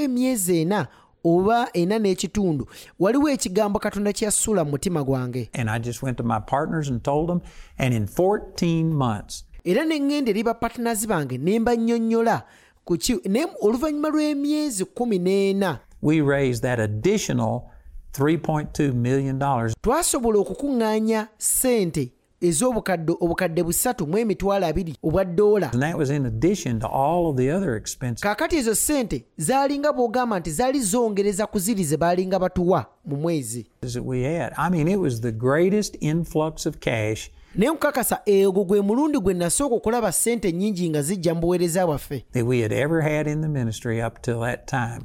emyezi 0.00 0.60
ena 0.60 0.86
oba 1.24 1.68
ena 1.72 1.98
n'ekitundu 1.98 2.68
waliwo 3.00 3.28
ekigambo 3.28 3.78
katonda 3.78 4.12
kye 4.12 4.30
mu 4.46 4.64
mutima 4.64 5.04
gwange 5.04 5.50
And 5.54 5.70
I 5.70 5.78
just 5.78 6.02
went 6.02 6.16
to 6.18 6.24
my 6.24 6.38
partners 6.40 6.88
and 6.88 7.02
told 7.02 7.28
them. 7.28 7.40
And 7.78 7.94
in 7.94 8.06
14 8.06 8.92
months, 8.94 9.44
era 9.64 9.84
ne 9.84 9.98
ŋŋenda 9.98 10.30
eri 10.30 10.42
bapatinazi 10.42 11.06
bange 11.06 11.38
ne 11.38 11.58
mbannyonnyola 11.58 12.42
ku 12.84 12.96
ki 12.96 13.20
naye 13.28 13.46
oluvannyuma 13.60 14.08
lw'emyezi 14.08 14.84
kumi 14.84 15.18
n'ena 15.18 15.80
we 16.02 16.20
raised 16.20 16.62
that 16.62 16.78
additional 16.78 17.70
$3.2 18.18 18.92
million. 18.92 19.38
twasobola 19.82 20.38
okukuŋŋaanya 20.38 21.26
ssente 21.38 22.12
ez'obukadde 22.42 23.12
obukadde 23.20 23.62
busatu 23.62 24.06
mu 24.06 24.18
emitwalo 24.18 24.66
abiri 24.66 24.96
obwa 25.02 25.24
ddoola 25.24 25.70
And 25.72 25.82
that 25.82 25.96
was 25.98 26.10
in 26.10 26.26
addition 26.26 26.80
to 26.80 26.86
all 26.86 27.30
of 27.30 27.36
the 27.36 27.50
other 27.50 27.74
expenses. 27.76 28.22
kaakati 28.22 28.56
ezo 28.56 28.74
ssente 28.74 29.24
zaalinga 29.38 29.92
bw'ogamba 29.92 30.38
nti 30.40 30.50
zaali 30.50 30.80
zongereza 30.80 31.46
ku 31.46 31.58
ziri 31.58 31.84
ze 31.84 31.96
baalinga 31.96 32.38
batuwa 32.38 32.86
mu 33.04 33.16
mwezi 33.16 33.66
we 34.04 34.22
had. 34.38 34.52
I 34.56 34.70
mean, 34.70 34.88
it 34.88 34.98
was 35.00 35.20
the 35.20 35.32
greatest 35.32 35.96
influx 36.00 36.66
of 36.66 36.76
cash 36.80 37.30
naye 37.56 37.70
nkukakasa 37.70 38.20
egwo 38.26 38.64
gwe 38.64 38.80
mulundi 38.80 39.18
gwe 39.18 39.34
nasooka 39.34 39.74
okulaba 39.74 40.12
ssente 40.12 40.52
nnyingi 40.52 40.90
nga 40.90 41.02
zijja 41.02 41.34
mu 41.34 41.40
buweereza 41.40 41.86
bwaffe. 41.86 42.24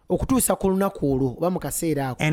Okutuusa 0.09 0.55
ku 0.55 0.69
lunaku 0.69 1.13
olwo 1.13 1.35
oba 1.37 1.49
mu 1.49 1.59
kaseera 1.59 2.09
ako. 2.09 2.23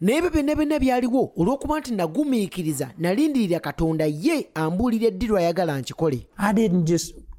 Naye 0.00 0.18
ebyo 0.18 0.30
byonna 0.30 0.54
byonna 0.54 0.78
byaliwo 0.78 1.32
olw'okuba 1.36 1.80
nti 1.80 1.94
nagumiikiriza 1.94 2.90
nalindirira 2.98 3.60
katonda 3.60 4.04
ye 4.06 4.46
ambuulira 4.54 5.06
eddi 5.08 5.26
lw'ayagala 5.26 5.78
nkikole. 5.78 6.26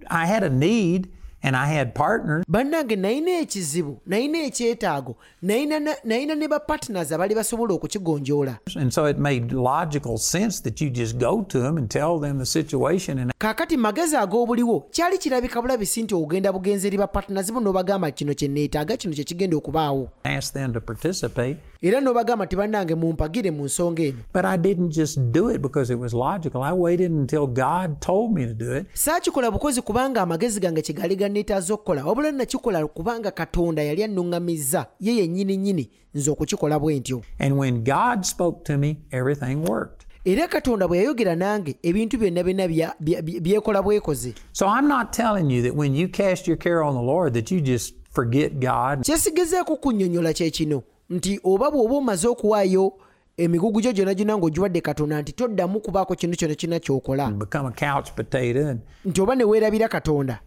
I 0.09 0.25
had 0.25 0.43
a 0.43 0.49
need 0.49 1.07
and 1.43 1.55
I 1.55 1.67
had 1.77 1.93
partners. 1.93 2.43
bannange 2.47 2.95
nalina 2.95 3.31
ekizibu 3.31 3.97
nalina 4.07 4.37
ekyetaago 4.37 5.15
nalina 5.41 6.35
ne 6.35 6.47
bapatinazi 6.47 7.13
abaali 7.13 7.35
basobola 7.35 7.73
okukigonjoola 7.73 8.57
And 8.75 8.91
so 8.93 9.05
it 9.09 9.17
made 9.17 9.51
logical 9.51 10.17
sense 10.17 10.61
that 10.63 10.81
you 10.81 10.89
just 10.89 11.17
go 11.17 11.41
to 11.43 11.59
them 11.59 11.77
and 11.77 11.89
tell 11.89 12.19
them 12.19 12.37
the 12.39 12.45
situation 12.45 13.19
and 13.19 13.31
kaakati 13.37 13.77
magezi 13.77 14.15
ag'obuliwo 14.17 14.79
kyali 14.91 15.17
kirabika 15.17 15.61
bulabisi 15.61 16.03
nti 16.03 16.15
ogenda 16.15 16.53
bugenzi 16.53 16.87
eri 16.87 16.97
bapatinazi 16.97 17.51
bo 17.51 17.59
n'obagamba 17.59 18.11
kino 18.11 18.33
kye 18.33 18.47
neetaaga 18.47 18.97
kino 18.97 19.13
kye 19.13 19.23
kigenda 19.23 19.57
okubaawo 19.57 20.09
ask 20.23 20.53
them 20.53 20.73
to 20.73 20.81
participate. 20.81 21.57
Era 21.81 22.01
n'obagamba 22.01 22.45
nti 22.45 22.55
bannange 22.55 22.95
mumpagire 22.95 23.51
mu 23.51 23.65
nsonga 23.65 24.03
eno 24.03 24.17
But 24.33 24.45
I 24.45 24.57
didn't 24.57 24.91
just 24.91 25.19
do 25.31 25.49
it 25.49 25.61
because 25.61 25.93
it 25.93 25.99
was 25.99 26.13
logical. 26.13 26.61
I 26.63 26.73
waited 26.73 27.11
until 27.11 27.47
God 27.47 27.99
told 28.01 28.31
me 28.33 28.45
to 28.45 28.53
do 28.53 28.75
it. 28.77 28.85
saakikola 28.93 29.51
bukozi 29.51 29.81
kubanga 29.81 30.21
amagezi 30.21 30.59
gange 30.59 30.81
kye 30.81 30.93
gali 30.95 31.15
ganneetaaza 31.15 31.73
okukola 31.73 32.05
wabula 32.05 32.31
nakikola 32.31 32.87
kubanga 32.87 33.31
katonda 33.31 33.83
yali 33.83 34.03
annuŋŋamizza 34.03 34.85
ye 34.99 35.15
yennyini 35.15 35.57
nnyini 35.57 35.89
nze 36.15 36.31
okukikola 36.31 36.79
bwe 36.79 36.99
ntyo 36.99 37.21
And 37.39 37.57
when 37.59 37.83
God 37.83 38.25
spoke 38.25 38.63
to 38.63 38.77
me, 38.77 38.97
everything 39.11 39.55
worked. 39.55 40.05
era 40.25 40.47
katonda 40.47 40.87
bwe 40.87 40.97
yayogera 40.97 41.35
nange 41.35 41.75
ebintu 41.83 42.17
byonna 42.17 42.43
byonna 42.43 42.93
byekola 43.41 43.81
bwekoze 43.81 44.33
So 44.53 44.67
I'm 44.67 44.87
not 44.87 45.13
telling 45.13 45.49
you 45.49 45.61
that 45.63 45.75
when 45.75 45.95
you 45.95 46.07
cast 46.07 46.47
your 46.47 46.57
care 46.57 46.83
on 46.83 46.93
the 46.93 47.01
Lord 47.13 47.33
that 47.33 47.51
you 47.51 47.61
just 47.61 47.95
forget 48.11 48.51
God 48.59 49.01
kyesigezeeko 49.05 49.75
kunnyonnyola 49.77 50.33
kye 50.33 50.49
kino 50.51 50.83
nti 51.11 51.39
oba 51.43 51.71
bw'oba 51.71 51.95
omaze 51.95 52.27
okuwaayo 52.27 52.93
emigugu 53.37 53.81
gyo 53.81 53.91
gyonna 53.91 54.13
gyonna 54.13 54.37
ng'ogiwadde 54.37 54.81
katonda 54.81 55.21
nti 55.21 55.31
toddamu 55.33 55.79
kubaako 55.79 56.15
kintu 56.15 56.37
kyonna 56.37 56.55
kirina 56.55 56.79
ky'okola. 56.79 57.25
And 57.27 57.39
become 57.39 57.65
a 57.67 57.71
couch 57.71 58.11
potato 58.15 58.69
and, 58.69 58.81
nti 59.05 59.21
oba 59.21 59.35
ne 59.35 59.43
weerabira 59.43 59.89
katonda 59.89 60.39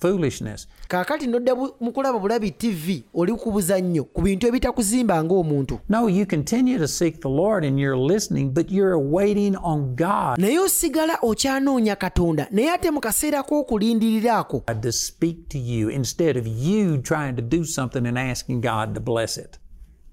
foolishness. 0.00 0.66
kaakati 0.88 1.26
nodda 1.26 1.54
bu- 1.54 1.74
mu 1.80 1.92
kulaba 1.92 2.18
bulabi 2.18 2.50
tv 2.50 3.04
oli 3.14 3.32
ku 3.32 3.50
buzannyo 3.50 4.04
ku 4.04 4.22
bintu 4.22 4.46
ebitakuzimba 4.46 5.24
ng'omuntu 5.24 5.78
No, 5.88 6.08
you 6.08 6.26
continue 6.26 6.78
to 6.78 6.88
seek 6.88 7.20
the 7.20 7.28
Lord 7.28 7.64
and 7.64 7.78
you're 7.80 7.96
listening, 8.14 8.50
but 8.54 8.70
you're 8.70 8.98
waiting 8.98 9.56
on 9.56 9.94
God 9.96 10.38
naye 10.38 10.58
osigala 10.58 11.18
okyanoonya 11.22 11.96
katonda 11.96 12.46
naye 12.50 12.70
ate 12.70 12.90
mu 12.90 13.00
kaseera 13.00 13.42
k'okulindirira 13.42 14.38
ako 14.38 14.62
to 14.82 14.92
speak 14.92 15.48
to 15.48 15.58
you 15.58 15.88
instead 15.90 16.36
of 16.36 16.46
you 16.46 16.98
trying 16.98 17.36
to 17.36 17.42
do 17.42 17.64
something 17.64 18.06
and 18.06 18.18
asking 18.18 18.60
God 18.60 18.94
to 18.94 19.00
bless 19.00 19.36
it. 19.38 19.58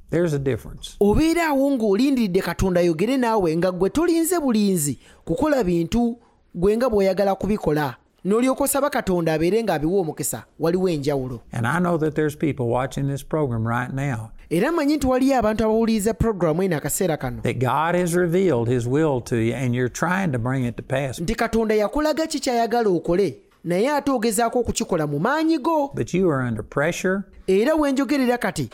There's 0.09 0.33
a 0.33 0.39
difference. 0.39 0.95
obeera 0.99 1.47
awo 1.47 1.71
ng'olindiridde 1.71 2.41
katonda 2.41 2.79
ayogere 2.81 3.17
naawe 3.17 3.57
nga 3.57 3.71
gwe 3.71 3.89
tolinze 3.89 4.39
bulinzi 4.39 4.99
kukola 5.25 5.63
bintu 5.63 6.17
gwe 6.55 6.77
nga 6.77 6.89
bw'oyagala 6.89 7.35
kubikola 7.35 7.95
n'olyoka 8.27 8.63
osaba 8.63 8.89
katonda 8.89 9.33
abeere 9.33 9.63
ng'abiwa 9.63 9.99
omukisa 10.01 10.43
waliwo 10.59 10.89
enjawulo. 10.89 11.39
And 11.51 11.65
I 11.67 11.79
know 11.79 11.97
that 11.97 12.15
there's 12.15 12.35
people 12.35 12.65
watching 12.67 13.07
this 13.07 13.23
program 13.23 13.67
right 13.67 13.93
now 13.93 14.31
era 14.49 14.71
mmanyi 14.71 14.95
nti 14.97 15.07
waliyo 15.07 15.37
abantu 15.37 15.63
abawuliriza 15.63 16.13
puroguramu 16.13 16.63
eno 16.63 16.77
akaseera 16.77 17.17
kano. 17.17 17.41
that 17.41 17.57
God 17.57 17.95
has 18.01 18.13
revealed 18.15 18.67
His 18.69 18.87
will 18.87 19.21
to 19.21 19.35
you 19.35 19.53
and 19.55 19.75
you're 19.75 19.93
trying 19.93 20.31
to 20.31 20.39
bring 20.39 20.65
it 20.65 20.75
to 20.77 20.83
pass, 20.83 21.19
nti 21.19 21.35
katonda 21.35 21.75
yakulaga 21.75 22.27
ki 22.27 22.39
kyayagala 22.39 22.89
okole 22.89 23.37
naye 23.63 23.91
ate 23.91 24.11
ogezaako 24.11 24.59
okukikola 24.59 25.07
mu 25.07 25.19
maanyi 25.19 25.57
go. 25.61 25.91
But 25.95 26.13
you 26.13 26.29
are 26.29 26.47
under 26.47 26.63
pressure, 26.63 27.23
era 27.47 27.75
wenjogerera 27.75 28.37
kati 28.37 28.69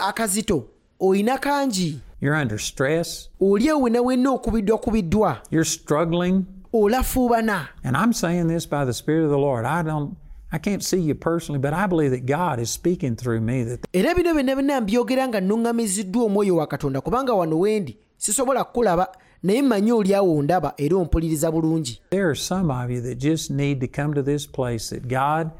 akazito 0.00 0.64
oyina 1.00 1.38
kangi? 1.38 1.98
You're 2.20 2.40
under 2.42 2.58
stress, 2.58 3.28
oli 3.40 3.66
ewo 3.66 3.80
wenna 3.80 4.02
wenna 4.02 4.30
okubiddwa 4.30 4.78
kubiddwa. 4.78 5.36
You're 5.50 5.70
struggling. 5.70 6.44
Olafuubana 6.72 7.68
And 7.84 7.96
I'm 7.96 8.12
saying 8.12 8.48
this 8.48 8.66
by 8.66 8.84
the 8.84 8.92
Spirit 8.92 9.24
of 9.24 9.30
the 9.30 9.38
Lord. 9.38 9.64
I 9.64 9.82
don't, 9.82 10.16
I 10.52 10.58
can't 10.58 10.82
see 10.82 11.00
you 11.00 11.14
personally, 11.14 11.58
but 11.60 11.72
I 11.74 11.86
believe 11.86 12.10
that 12.10 12.26
God 12.26 12.60
is 12.60 12.70
speaking 12.70 13.16
through 13.16 13.40
me 13.40 13.64
that 13.64 13.80
era 13.92 14.14
bino 14.14 14.34
byonna 14.34 14.54
byonna 14.56 14.80
mbyogera 14.80 15.28
nga 15.28 15.40
nnuŋŋamiziddwa 15.40 16.24
omwoyo 16.24 16.56
wa 16.56 16.66
katonda 16.66 17.00
kubanga 17.00 17.32
wano 17.34 17.58
wendi 17.60 17.96
sisobola 18.16 18.64
kukulaba 18.64 19.08
naye 19.42 19.62
mmanyi 19.62 19.92
oli 19.92 20.14
awo 20.14 20.42
ndaba 20.42 20.72
era 20.76 20.96
ompuliriza 20.96 21.50
bulungi 21.50 22.00
there 22.10 22.26
are 22.26 22.34
some 22.36 22.72
of 22.84 22.90
you 22.90 23.00
that 23.02 23.18
just 23.18 23.50
need 23.50 23.80
to 23.80 24.02
come 24.02 24.14
to 24.14 24.22
this 24.22 24.46
place 24.48 24.88
that 24.96 25.08
God, 25.08 25.50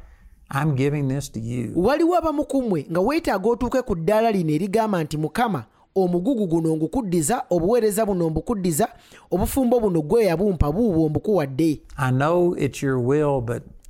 I'm 0.51 0.75
giving 0.75 1.07
this 1.07 1.29
to 1.31 1.39
you. 1.39 1.71
waliwo 1.75 2.15
abamu 2.17 2.43
ku 2.45 2.61
mmwe 2.61 2.87
nga 2.91 2.99
weetaaga 2.99 3.49
otuuke 3.49 3.81
ku 3.81 3.95
ddaala 3.95 4.31
lino 4.31 4.51
erigamba 4.53 5.03
nti 5.03 5.17
mukama 5.17 5.65
omugugu 6.03 6.47
guno 6.47 6.75
ngukuddiza 6.75 7.43
obuweereza 7.49 8.05
buno 8.05 8.29
mbukuddiza 8.29 8.87
obufumbo 9.31 9.79
buno 9.79 10.01
gwe 10.01 10.25
yabumpa 10.25 10.71
buubwo 10.71 11.09
mbukuwadde 11.09 11.79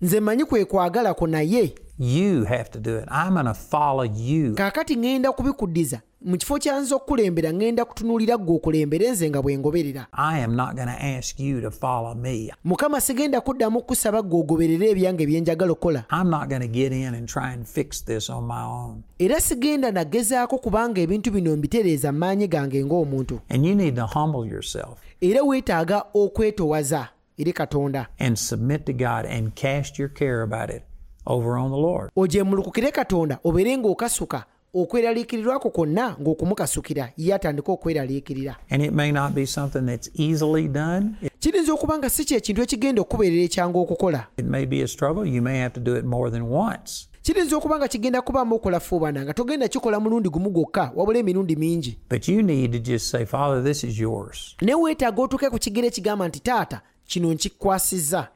nze 0.01 0.19
mmanyi 0.19 0.45
kwe 0.45 0.65
kwagalako 0.65 1.27
naye 1.27 1.73
you 1.99 2.45
have 2.45 2.71
to 2.71 2.79
do 2.79 2.95
it. 2.97 3.05
I'm 3.11 3.33
going 3.33 3.45
to 3.45 3.53
follow 3.53 4.03
you. 4.03 4.53
kaakati 4.55 4.95
ŋŋenda 4.95 5.31
kubikuddiza 5.31 6.01
mu 6.21 6.37
kifo 6.37 6.57
kyanze 6.59 6.95
okukulembera 6.95 7.51
ŋŋenda 7.51 7.85
kutunuulira 7.85 8.37
ggwe 8.37 8.55
okulembere 8.55 9.11
nze 9.11 9.29
nga 9.29 9.41
bwe 9.41 9.57
ngoberera 9.57 10.07
I 10.13 10.39
am 10.43 10.55
not 10.55 10.75
going 10.75 10.87
to 10.87 11.03
ask 11.17 11.39
you 11.39 11.61
to 11.61 11.71
follow 11.71 12.15
me. 12.15 12.51
mukama 12.63 13.01
sigenda 13.01 13.41
kuddamu 13.41 13.81
kusaba 13.81 14.21
ggwe 14.21 14.39
ogoberere 14.39 14.89
ebyange 14.89 15.25
bye 15.25 15.41
njagala 15.41 15.71
okukola 15.71 16.03
I'm 16.11 16.29
not 16.29 16.49
going 16.49 16.61
to 16.61 16.67
get 16.67 16.91
in 16.93 17.13
and 17.15 17.27
try 17.27 17.53
and 17.53 17.65
fix 17.67 18.05
this 18.05 18.29
on 18.29 18.43
my 18.47 18.63
own. 18.63 19.03
era 19.19 19.39
sigenda 19.41 19.91
nagezaako 19.91 20.57
kubanga 20.57 21.01
ebintu 21.01 21.31
bino 21.31 21.55
mbitereeza 21.57 22.11
mu 22.11 22.17
maanyi 22.19 22.47
gange 22.47 22.83
ng'omuntu 22.85 23.39
And 23.49 23.65
you 23.65 23.75
need 23.75 23.95
to 23.95 24.05
humble 24.05 24.45
yourself 24.51 24.99
era 25.21 25.43
weetaaga 25.43 26.03
okwetowaza 26.13 27.07
eri 27.37 27.53
katonda 27.53 28.07
and 28.19 28.37
submit 28.37 28.85
to 28.85 28.93
God 28.93 29.25
and 29.25 29.55
cast 29.55 29.99
your 29.99 30.09
care 30.09 30.41
about 30.41 30.69
it 30.69 30.81
over 31.29 31.57
on 31.57 31.71
the 31.71 31.77
Lord. 31.77 32.11
ogyemulukukire 32.15 32.91
katonda 32.91 33.39
obeere 33.43 33.77
ng'okasuka 33.77 34.43
okweraliikirirwako 34.73 35.69
kwonna 35.69 36.15
ng'okumukasukira 36.21 37.11
ye 37.17 37.33
atandika 37.33 37.71
okweraliikirira 37.71 38.55
And 38.69 38.83
it 38.83 38.93
may 38.93 39.11
not 39.11 39.33
be 39.33 39.45
something 39.45 39.85
that's 39.85 40.09
easily 40.13 40.67
done. 40.67 41.15
It, 41.21 41.31
kiyinza 41.39 41.73
okuba 41.73 41.97
nga 41.97 42.09
si 42.09 42.25
kyekintu 42.25 42.61
ekigenda 42.61 43.01
okukubeerera 43.01 43.43
ekyangu 43.43 43.81
okukola 43.81 44.27
it 44.37 44.45
may 44.45 44.65
be 44.65 44.81
a 44.83 44.87
struggle. 44.87 45.25
You 45.25 45.41
may 45.41 45.57
have 45.59 45.73
to 45.73 45.79
do 45.79 45.95
it 45.95 46.05
more 46.05 46.31
than 46.31 46.41
once. 46.43 47.07
kiyinza 47.23 47.57
okuba 47.57 47.77
nga 47.77 47.87
kigenda 47.87 48.21
kubaamu 48.21 48.55
okulafuubana 48.55 49.23
nga 49.23 49.33
togenda 49.33 49.67
kikola 49.67 49.99
mulundi 49.99 50.29
gumu 50.29 50.49
gwokka 50.49 50.91
wabula 50.95 51.19
emirundi 51.19 51.55
mingi 51.55 51.97
But 52.09 52.27
you 52.27 52.41
need 52.41 52.71
to 52.71 52.79
just 52.79 53.09
say, 53.09 53.25
Father, 53.25 53.63
this 53.63 53.83
is 53.83 53.99
yours. 53.99 54.55
naye 54.61 54.75
weetaaga 54.75 55.21
otuuke 55.21 55.49
ku 55.49 55.57
kigere 55.59 55.87
ekigamba 55.87 56.27
nti 56.27 56.39
taata 56.39 56.81
kino 57.09 57.33
nkikwasiza. 57.33 58.27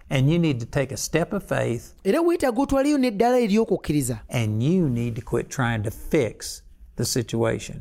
Era 2.04 2.22
weetaaga 2.22 2.62
otwaleyo 2.62 2.98
n'eddala 2.98 3.38
ery'okukkiriza. 3.40 4.18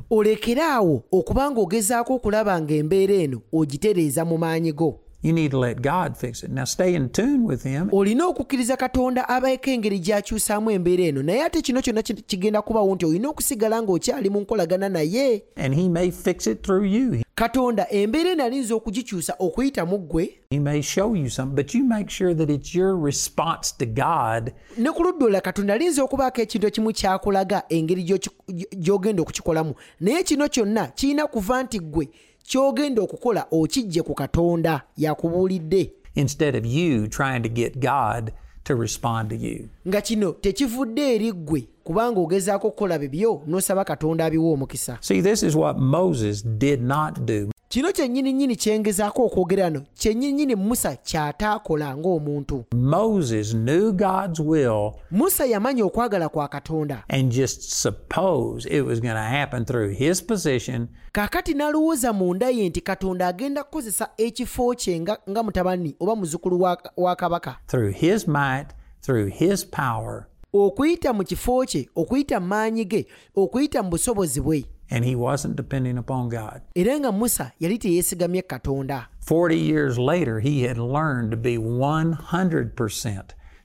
Olekere 0.09 0.61
awo 0.61 1.03
okuba 1.11 1.51
ng'ogezaako 1.51 2.13
okulaba 2.15 2.61
ng'embeera 2.61 3.13
eno 3.13 3.41
ogitereeza 3.53 4.25
mu 4.25 4.37
maanyi 4.37 4.71
go. 4.71 4.99
You 5.23 5.31
need 5.33 5.51
to 5.51 5.59
let 5.59 5.81
God 5.81 6.17
fix 6.17 6.43
it. 6.43 6.51
Now 6.51 6.65
stay 6.65 6.95
in 6.95 7.09
tune 7.09 7.45
with 7.47 7.63
Him. 7.63 7.89
Olina 7.91 8.25
okukkiriza 8.27 8.77
katonda 8.77 9.29
abaeko 9.29 9.69
engeri 9.71 9.99
gy'akyusaamu 9.99 10.71
embeera 10.71 11.03
eno 11.03 11.23
naye 11.23 11.43
ate 11.43 11.61
kino 11.61 11.81
kyonna 11.81 12.01
kigenda 12.03 12.61
kubawo 12.61 12.95
nti 12.95 13.05
olina 13.05 13.29
okusigala 13.29 13.81
ng'okyali 13.81 14.29
mu 14.29 14.39
nkolagana 14.41 14.89
naye. 14.89 15.43
And 15.55 15.73
He 15.75 15.89
may 15.89 16.11
fix 16.11 16.47
it 16.47 16.63
through 16.63 16.83
you. 16.85 17.23
katonda 17.35 17.87
embeera 17.91 18.29
eno 18.31 18.43
alinza 18.43 18.75
okugikyusa 18.75 19.35
okuyita 19.39 19.85
mu 19.85 19.97
ggwe? 19.97 20.29
He 20.49 20.59
may 20.59 20.81
show 20.81 21.15
you 21.15 21.29
something, 21.29 21.55
but 21.55 21.73
you 21.73 21.83
make 21.83 22.09
sure 22.09 22.33
that 22.35 22.49
it's 22.49 22.75
your 22.75 22.95
response 23.05 23.71
to 23.77 23.85
God. 23.85 24.51
Ne 24.77 24.91
ku 24.91 25.03
ludda 25.03 25.25
olala 25.25 25.41
katonda 25.41 25.73
alinza 25.73 26.03
okubaako 26.03 26.41
ekintu 26.41 26.67
ekimu 26.67 26.91
kyakulaga 26.93 27.63
engeri 27.69 28.03
gy'oki- 28.03 28.67
gy'ogenda 28.77 29.21
okukikolamu. 29.21 29.73
Naye 29.99 30.23
kino 30.23 30.47
kyonna 30.49 30.87
kirina 30.87 31.27
kuva 31.27 31.63
nti 31.63 31.79
ggwe 31.79 32.07
ky'ogenda 32.43 33.01
okukola 33.01 33.47
okijje 33.51 34.01
ku 34.01 34.13
katonda 34.13 34.81
yakubuulidde 34.97 35.91
instead 36.15 36.55
of 36.55 36.65
you 36.65 37.07
trying 37.07 37.41
to 37.41 37.49
get 37.49 37.79
God 37.79 38.31
to 38.63 38.75
respond 38.75 39.29
to 39.29 39.35
you. 39.35 39.67
nga 39.87 40.01
kino 40.01 40.31
tekivudde 40.31 41.15
eri 41.15 41.31
ggwe 41.31 41.67
kubanga 41.83 42.19
ogezaako 42.19 42.67
okukola 42.67 42.99
bibyo 42.99 43.41
n'osaba 43.47 43.85
katonda 43.85 44.25
abiwa 44.25 44.51
omukisa. 44.51 44.97
See, 45.01 45.21
this 45.21 45.43
is 45.43 45.55
what 45.55 45.77
Moses 45.77 46.41
did 46.45 46.81
not 46.81 47.25
do. 47.25 47.49
kino 47.69 47.91
kyennyini 47.91 48.33
nnyini 48.33 48.55
kyengezaako 48.55 49.25
okwogera 49.25 49.69
no 49.69 49.81
kyennyini 49.93 50.33
nnyini 50.33 50.55
musa 50.55 50.95
kyataakola 50.95 51.97
ng'omuntu. 51.97 52.65
Moses 52.75 53.53
knew 53.53 53.91
God's 53.91 54.39
will 54.39 54.91
musa 55.11 55.45
yamanya 55.45 55.85
okwagala 55.85 56.29
kwa 56.29 56.47
katonda. 56.47 57.03
and 57.09 57.31
just 57.31 57.61
suppose 57.81 58.65
it 58.69 58.81
was 58.85 58.99
going 58.99 59.15
to 59.15 59.21
happen 59.37 59.65
through 59.65 59.89
his 59.95 60.21
position. 60.21 60.87
Kaakati 61.11 61.53
n'alowooza 61.53 62.13
munda 62.13 62.49
ye 62.49 62.69
nti 62.69 62.81
katonda 62.81 63.27
agenda 63.27 63.63
kukozesa 63.63 64.09
ekifo 64.17 64.75
kye 64.75 64.99
nga, 64.99 65.43
mutabani 65.43 65.95
oba 65.99 66.15
muzzukulu 66.15 66.61
wa, 66.61 66.77
wa 66.97 67.15
kabaka. 67.15 67.55
Through 67.67 67.93
his 67.93 68.27
might, 68.27 68.67
through 69.01 69.31
his 69.31 69.65
power, 69.65 70.27
okuyita 70.53 71.13
mu 71.13 71.23
kifo 71.23 71.65
kye 71.65 71.89
okuyita 71.95 72.39
mu 72.39 72.47
maanyi 72.47 72.85
ge 72.85 73.07
okuyita 73.35 73.83
mu 73.83 73.89
busobozi 73.89 74.41
bwe 74.41 74.65
and 74.89 75.05
he 75.05 75.15
wasn't 75.15 75.55
depending 75.55 75.97
upon 75.97 76.29
God. 76.29 76.61
era 76.75 76.99
nga 76.99 77.11
musa 77.11 77.51
yali 77.59 77.77
teyeesigamye 77.77 78.41
katonda 78.41 79.07
40 79.25 79.55
years 79.55 79.97
later, 79.97 80.39
he 80.39 80.67
had 80.67 80.77
learned 80.77 81.31
to 81.31 81.37
be 81.37 81.57
100% 81.57 83.23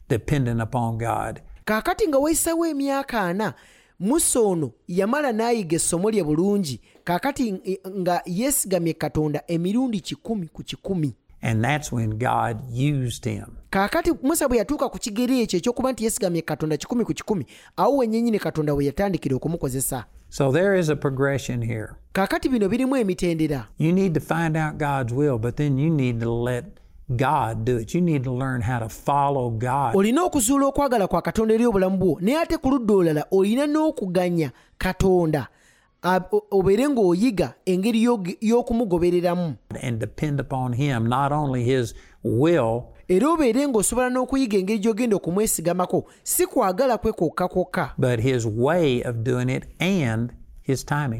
dependent 0.08 0.60
upon 0.62 0.98
God. 0.98 1.40
kaakati 1.64 2.08
nga 2.08 2.18
weesawo 2.18 2.66
emyaka 2.66 3.20
ana 3.22 3.54
musa 4.00 4.40
ono 4.40 4.72
yamala 4.88 5.32
n'ayiga 5.32 5.76
essomo 5.76 6.10
lye 6.10 6.24
bulungi 6.24 6.80
kaakati 7.04 7.54
nga 7.98 8.22
yeesigamye 8.26 8.92
katonda 8.92 9.42
emirundi 9.46 10.00
kikumi 10.00 10.48
ku 10.48 10.62
kikumi 10.62 11.14
And 11.42 11.64
that's 11.64 11.92
when 11.92 12.18
God 12.18 12.56
used 12.72 13.24
him. 13.24 13.46
kaakati 13.70 14.12
musa 14.22 14.48
bwe 14.48 14.58
yatuuka 14.58 14.88
ku 14.88 14.98
kigeri 14.98 15.40
ekyo 15.40 15.58
ekyokuba 15.58 15.92
nti 15.92 16.04
yeesigamye 16.04 16.42
katonda 16.42 16.76
kikumi 16.76 17.04
ku 17.04 17.14
kikumi 17.14 17.46
awo 17.76 18.04
katonda 18.40 18.74
we 18.74 18.84
yatandikira 18.84 19.36
okumukozesa 19.36 20.04
So 20.30 20.52
there 20.52 20.78
is 20.78 20.88
a 20.90 20.96
progression 20.96 21.62
here. 21.62 21.88
kaakati 22.12 22.48
bino 22.48 22.68
birimu 22.68 22.96
emitendera 22.96 23.68
You 23.78 23.92
need 23.92 24.14
to 24.14 24.20
find 24.20 24.56
out 24.56 24.78
God's 24.78 25.12
will, 25.12 25.38
but 25.38 25.56
then 25.56 25.78
you 25.78 25.90
need 25.90 26.20
to 26.20 26.30
let 26.30 26.64
God 27.16 27.64
do 27.64 27.78
it. 27.78 27.94
You 27.94 28.02
need 28.02 28.24
to 28.24 28.32
learn 28.32 28.60
how 28.62 28.78
to 28.78 28.88
follow 28.88 29.50
God. 29.50 29.94
olina 29.96 30.22
okuzuula 30.22 30.66
okwagala 30.66 31.06
kwa 31.08 31.22
katonda 31.22 31.54
eri 31.54 31.66
obulamu 31.66 31.96
bwo 31.96 32.18
naye 32.20 32.38
ate 32.38 32.56
ku 32.58 32.70
ludda 32.70 32.94
olala 32.94 33.26
olina 33.30 33.66
n'okuganya 33.66 34.50
katonda 34.78 35.48
obeere 36.50 36.88
ng'oyiga 36.88 37.54
engeri 37.66 38.02
y'okumugobereramu. 38.40 39.54
Era 43.08 43.28
obeere 43.30 43.66
ng'osobola 43.66 44.10
n'okuyiga 44.10 44.58
engeri 44.58 44.78
gy'ogenda 44.78 45.16
okumwesigamako 45.16 46.04
si 46.22 46.46
kwagala 46.46 46.98
kwe 46.98 47.12
kwokka 47.12 47.48
kwokka 47.48 47.94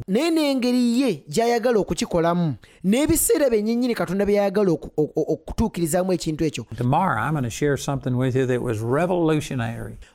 naye 0.09 0.31
n'engeri 0.31 1.01
ye 1.01 1.25
gy'ayagala 1.29 1.79
okukikolamu 1.81 2.55
n'ebiseera 2.85 3.51
byennyinnyini 3.51 3.95
katonda 3.95 4.27
bye 4.27 4.37
yayagala 4.37 4.71
okutuukirizamu 4.97 6.13
ekintu 6.13 6.45
ekyo. 6.45 6.65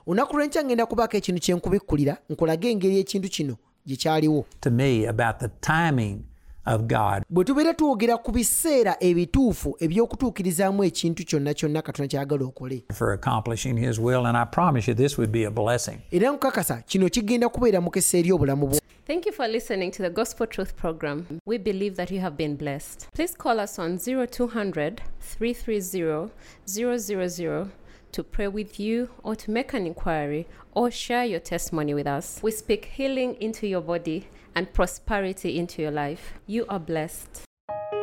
Olunaku 0.08 0.38
lw'enkya 0.38 0.64
ngenda 0.64 0.86
kubaako 0.86 1.18
ekintu 1.18 1.42
kye 1.42 1.56
nkubikkulira 1.56 2.18
nkulage 2.30 2.72
engeri 2.72 3.00
ekintu 3.00 3.30
kino. 3.30 3.58
Gye 3.86 4.44
to 4.62 4.70
me 4.72 5.06
about 5.08 5.40
the 5.40 5.50
timing 5.62 6.24
of 6.66 6.82
God. 6.88 7.24
bwe 7.30 7.44
tubeera 7.46 7.74
twogera 7.74 8.18
ku 8.18 8.32
biseera 8.32 8.96
ebituufu 9.00 9.76
eby'okutuukirizaamu 9.80 10.84
ekintu 10.84 11.24
kyonna 11.26 11.54
kyonna 11.54 11.82
katonda 11.82 12.08
kyagala 12.08 12.46
okole 12.46 12.84
For 12.94 13.12
accomplishing 13.14 13.78
His 13.78 14.00
will, 14.00 14.26
and 14.26 14.38
I 14.38 14.46
promise 14.46 14.88
you, 14.92 14.96
this 14.96 15.18
would 15.18 15.32
be 15.32 15.44
a 15.46 15.52
blessing. 15.52 15.98
era 16.12 16.30
nkukakasa 16.32 16.82
kino 16.86 17.10
kigenda 17.10 17.50
kubeera 17.50 17.82
mukisa 17.82 18.18
eri 18.18 18.32
obulamu 18.32 18.68
bwo 18.68 18.80
Thank 19.06 19.26
you 19.26 19.34
for 19.34 19.48
listening 19.50 19.92
to 19.92 20.04
the 20.04 20.10
Gospel 20.10 20.48
Truth 20.48 20.76
program. 20.78 21.26
We 21.46 21.58
believe 21.58 21.96
that 21.98 22.10
you 22.12 22.22
have 22.22 22.38
been 22.38 22.56
blessed. 22.56 23.08
Please 23.14 23.36
call 23.38 23.60
us 23.60 23.78
on 23.80 23.98
0200 23.98 25.02
330 25.20 26.30
000 26.66 27.68
to 28.14 28.24
pray 28.24 28.48
with 28.48 28.80
you 28.80 29.10
or 29.24 29.36
to 29.36 29.52
make 29.52 29.74
an 29.74 29.86
inquiry 29.86 30.48
or 30.72 30.90
share 30.90 31.26
your 31.26 31.40
testimony 31.40 31.94
with 31.94 32.08
us. 32.08 32.40
We 32.42 32.52
speak 32.52 32.86
healing 32.86 33.36
into 33.42 33.68
your 33.68 33.82
body 33.82 34.28
and 34.56 34.72
prosperity 34.72 35.60
into 35.60 35.82
your 35.82 35.92
life. 35.92 36.34
You 36.48 36.66
are 36.70 36.80
blessed. 36.80 37.44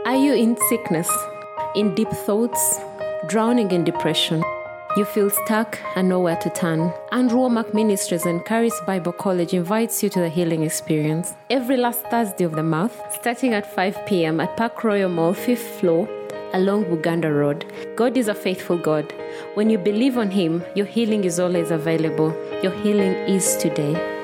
Are 0.07 0.17
you 0.17 0.35
in 0.35 0.57
sickness, 0.69 1.11
in 1.75 1.95
deep 1.95 2.11
thoughts, 2.11 2.81
drowning 3.29 3.71
in 3.71 3.85
depression? 3.85 4.43
You 4.97 5.05
feel 5.05 5.31
stuck 5.31 5.79
and 5.95 6.09
nowhere 6.09 6.37
to 6.39 6.51
turn. 6.51 6.93
Andrew 7.13 7.39
Wommack 7.39 7.73
Ministries 7.73 8.27
and 8.27 8.45
Charis 8.45 8.75
Bible 8.89 9.13
College 9.13 9.55
invites 9.55 10.03
you 10.03 10.09
to 10.09 10.19
the 10.19 10.29
healing 10.29 10.65
experience 10.65 11.35
every 11.49 11.77
last 11.77 12.05
Thursday 12.07 12.43
of 12.43 12.57
the 12.57 12.65
month, 12.65 13.01
starting 13.13 13.55
at 13.55 13.73
5 13.73 14.05
p.m. 14.07 14.41
at 14.41 14.57
Park 14.57 14.83
Royal 14.83 15.09
Mall, 15.09 15.33
5th 15.33 15.79
floor, 15.79 16.09
along 16.53 16.85
Buganda 16.85 17.35
Road. 17.35 17.65
God 17.97 18.17
is 18.17 18.29
a 18.29 18.35
faithful 18.35 18.79
God. 18.79 19.13
When 19.55 19.71
you 19.71 19.79
believe 19.79 20.17
on 20.19 20.31
Him, 20.31 20.65
your 20.75 20.87
healing 20.87 21.25
is 21.25 21.39
always 21.41 21.71
available. 21.71 22.35
Your 22.63 22.73
healing 22.83 23.15
is 23.37 23.57
today. 23.57 24.20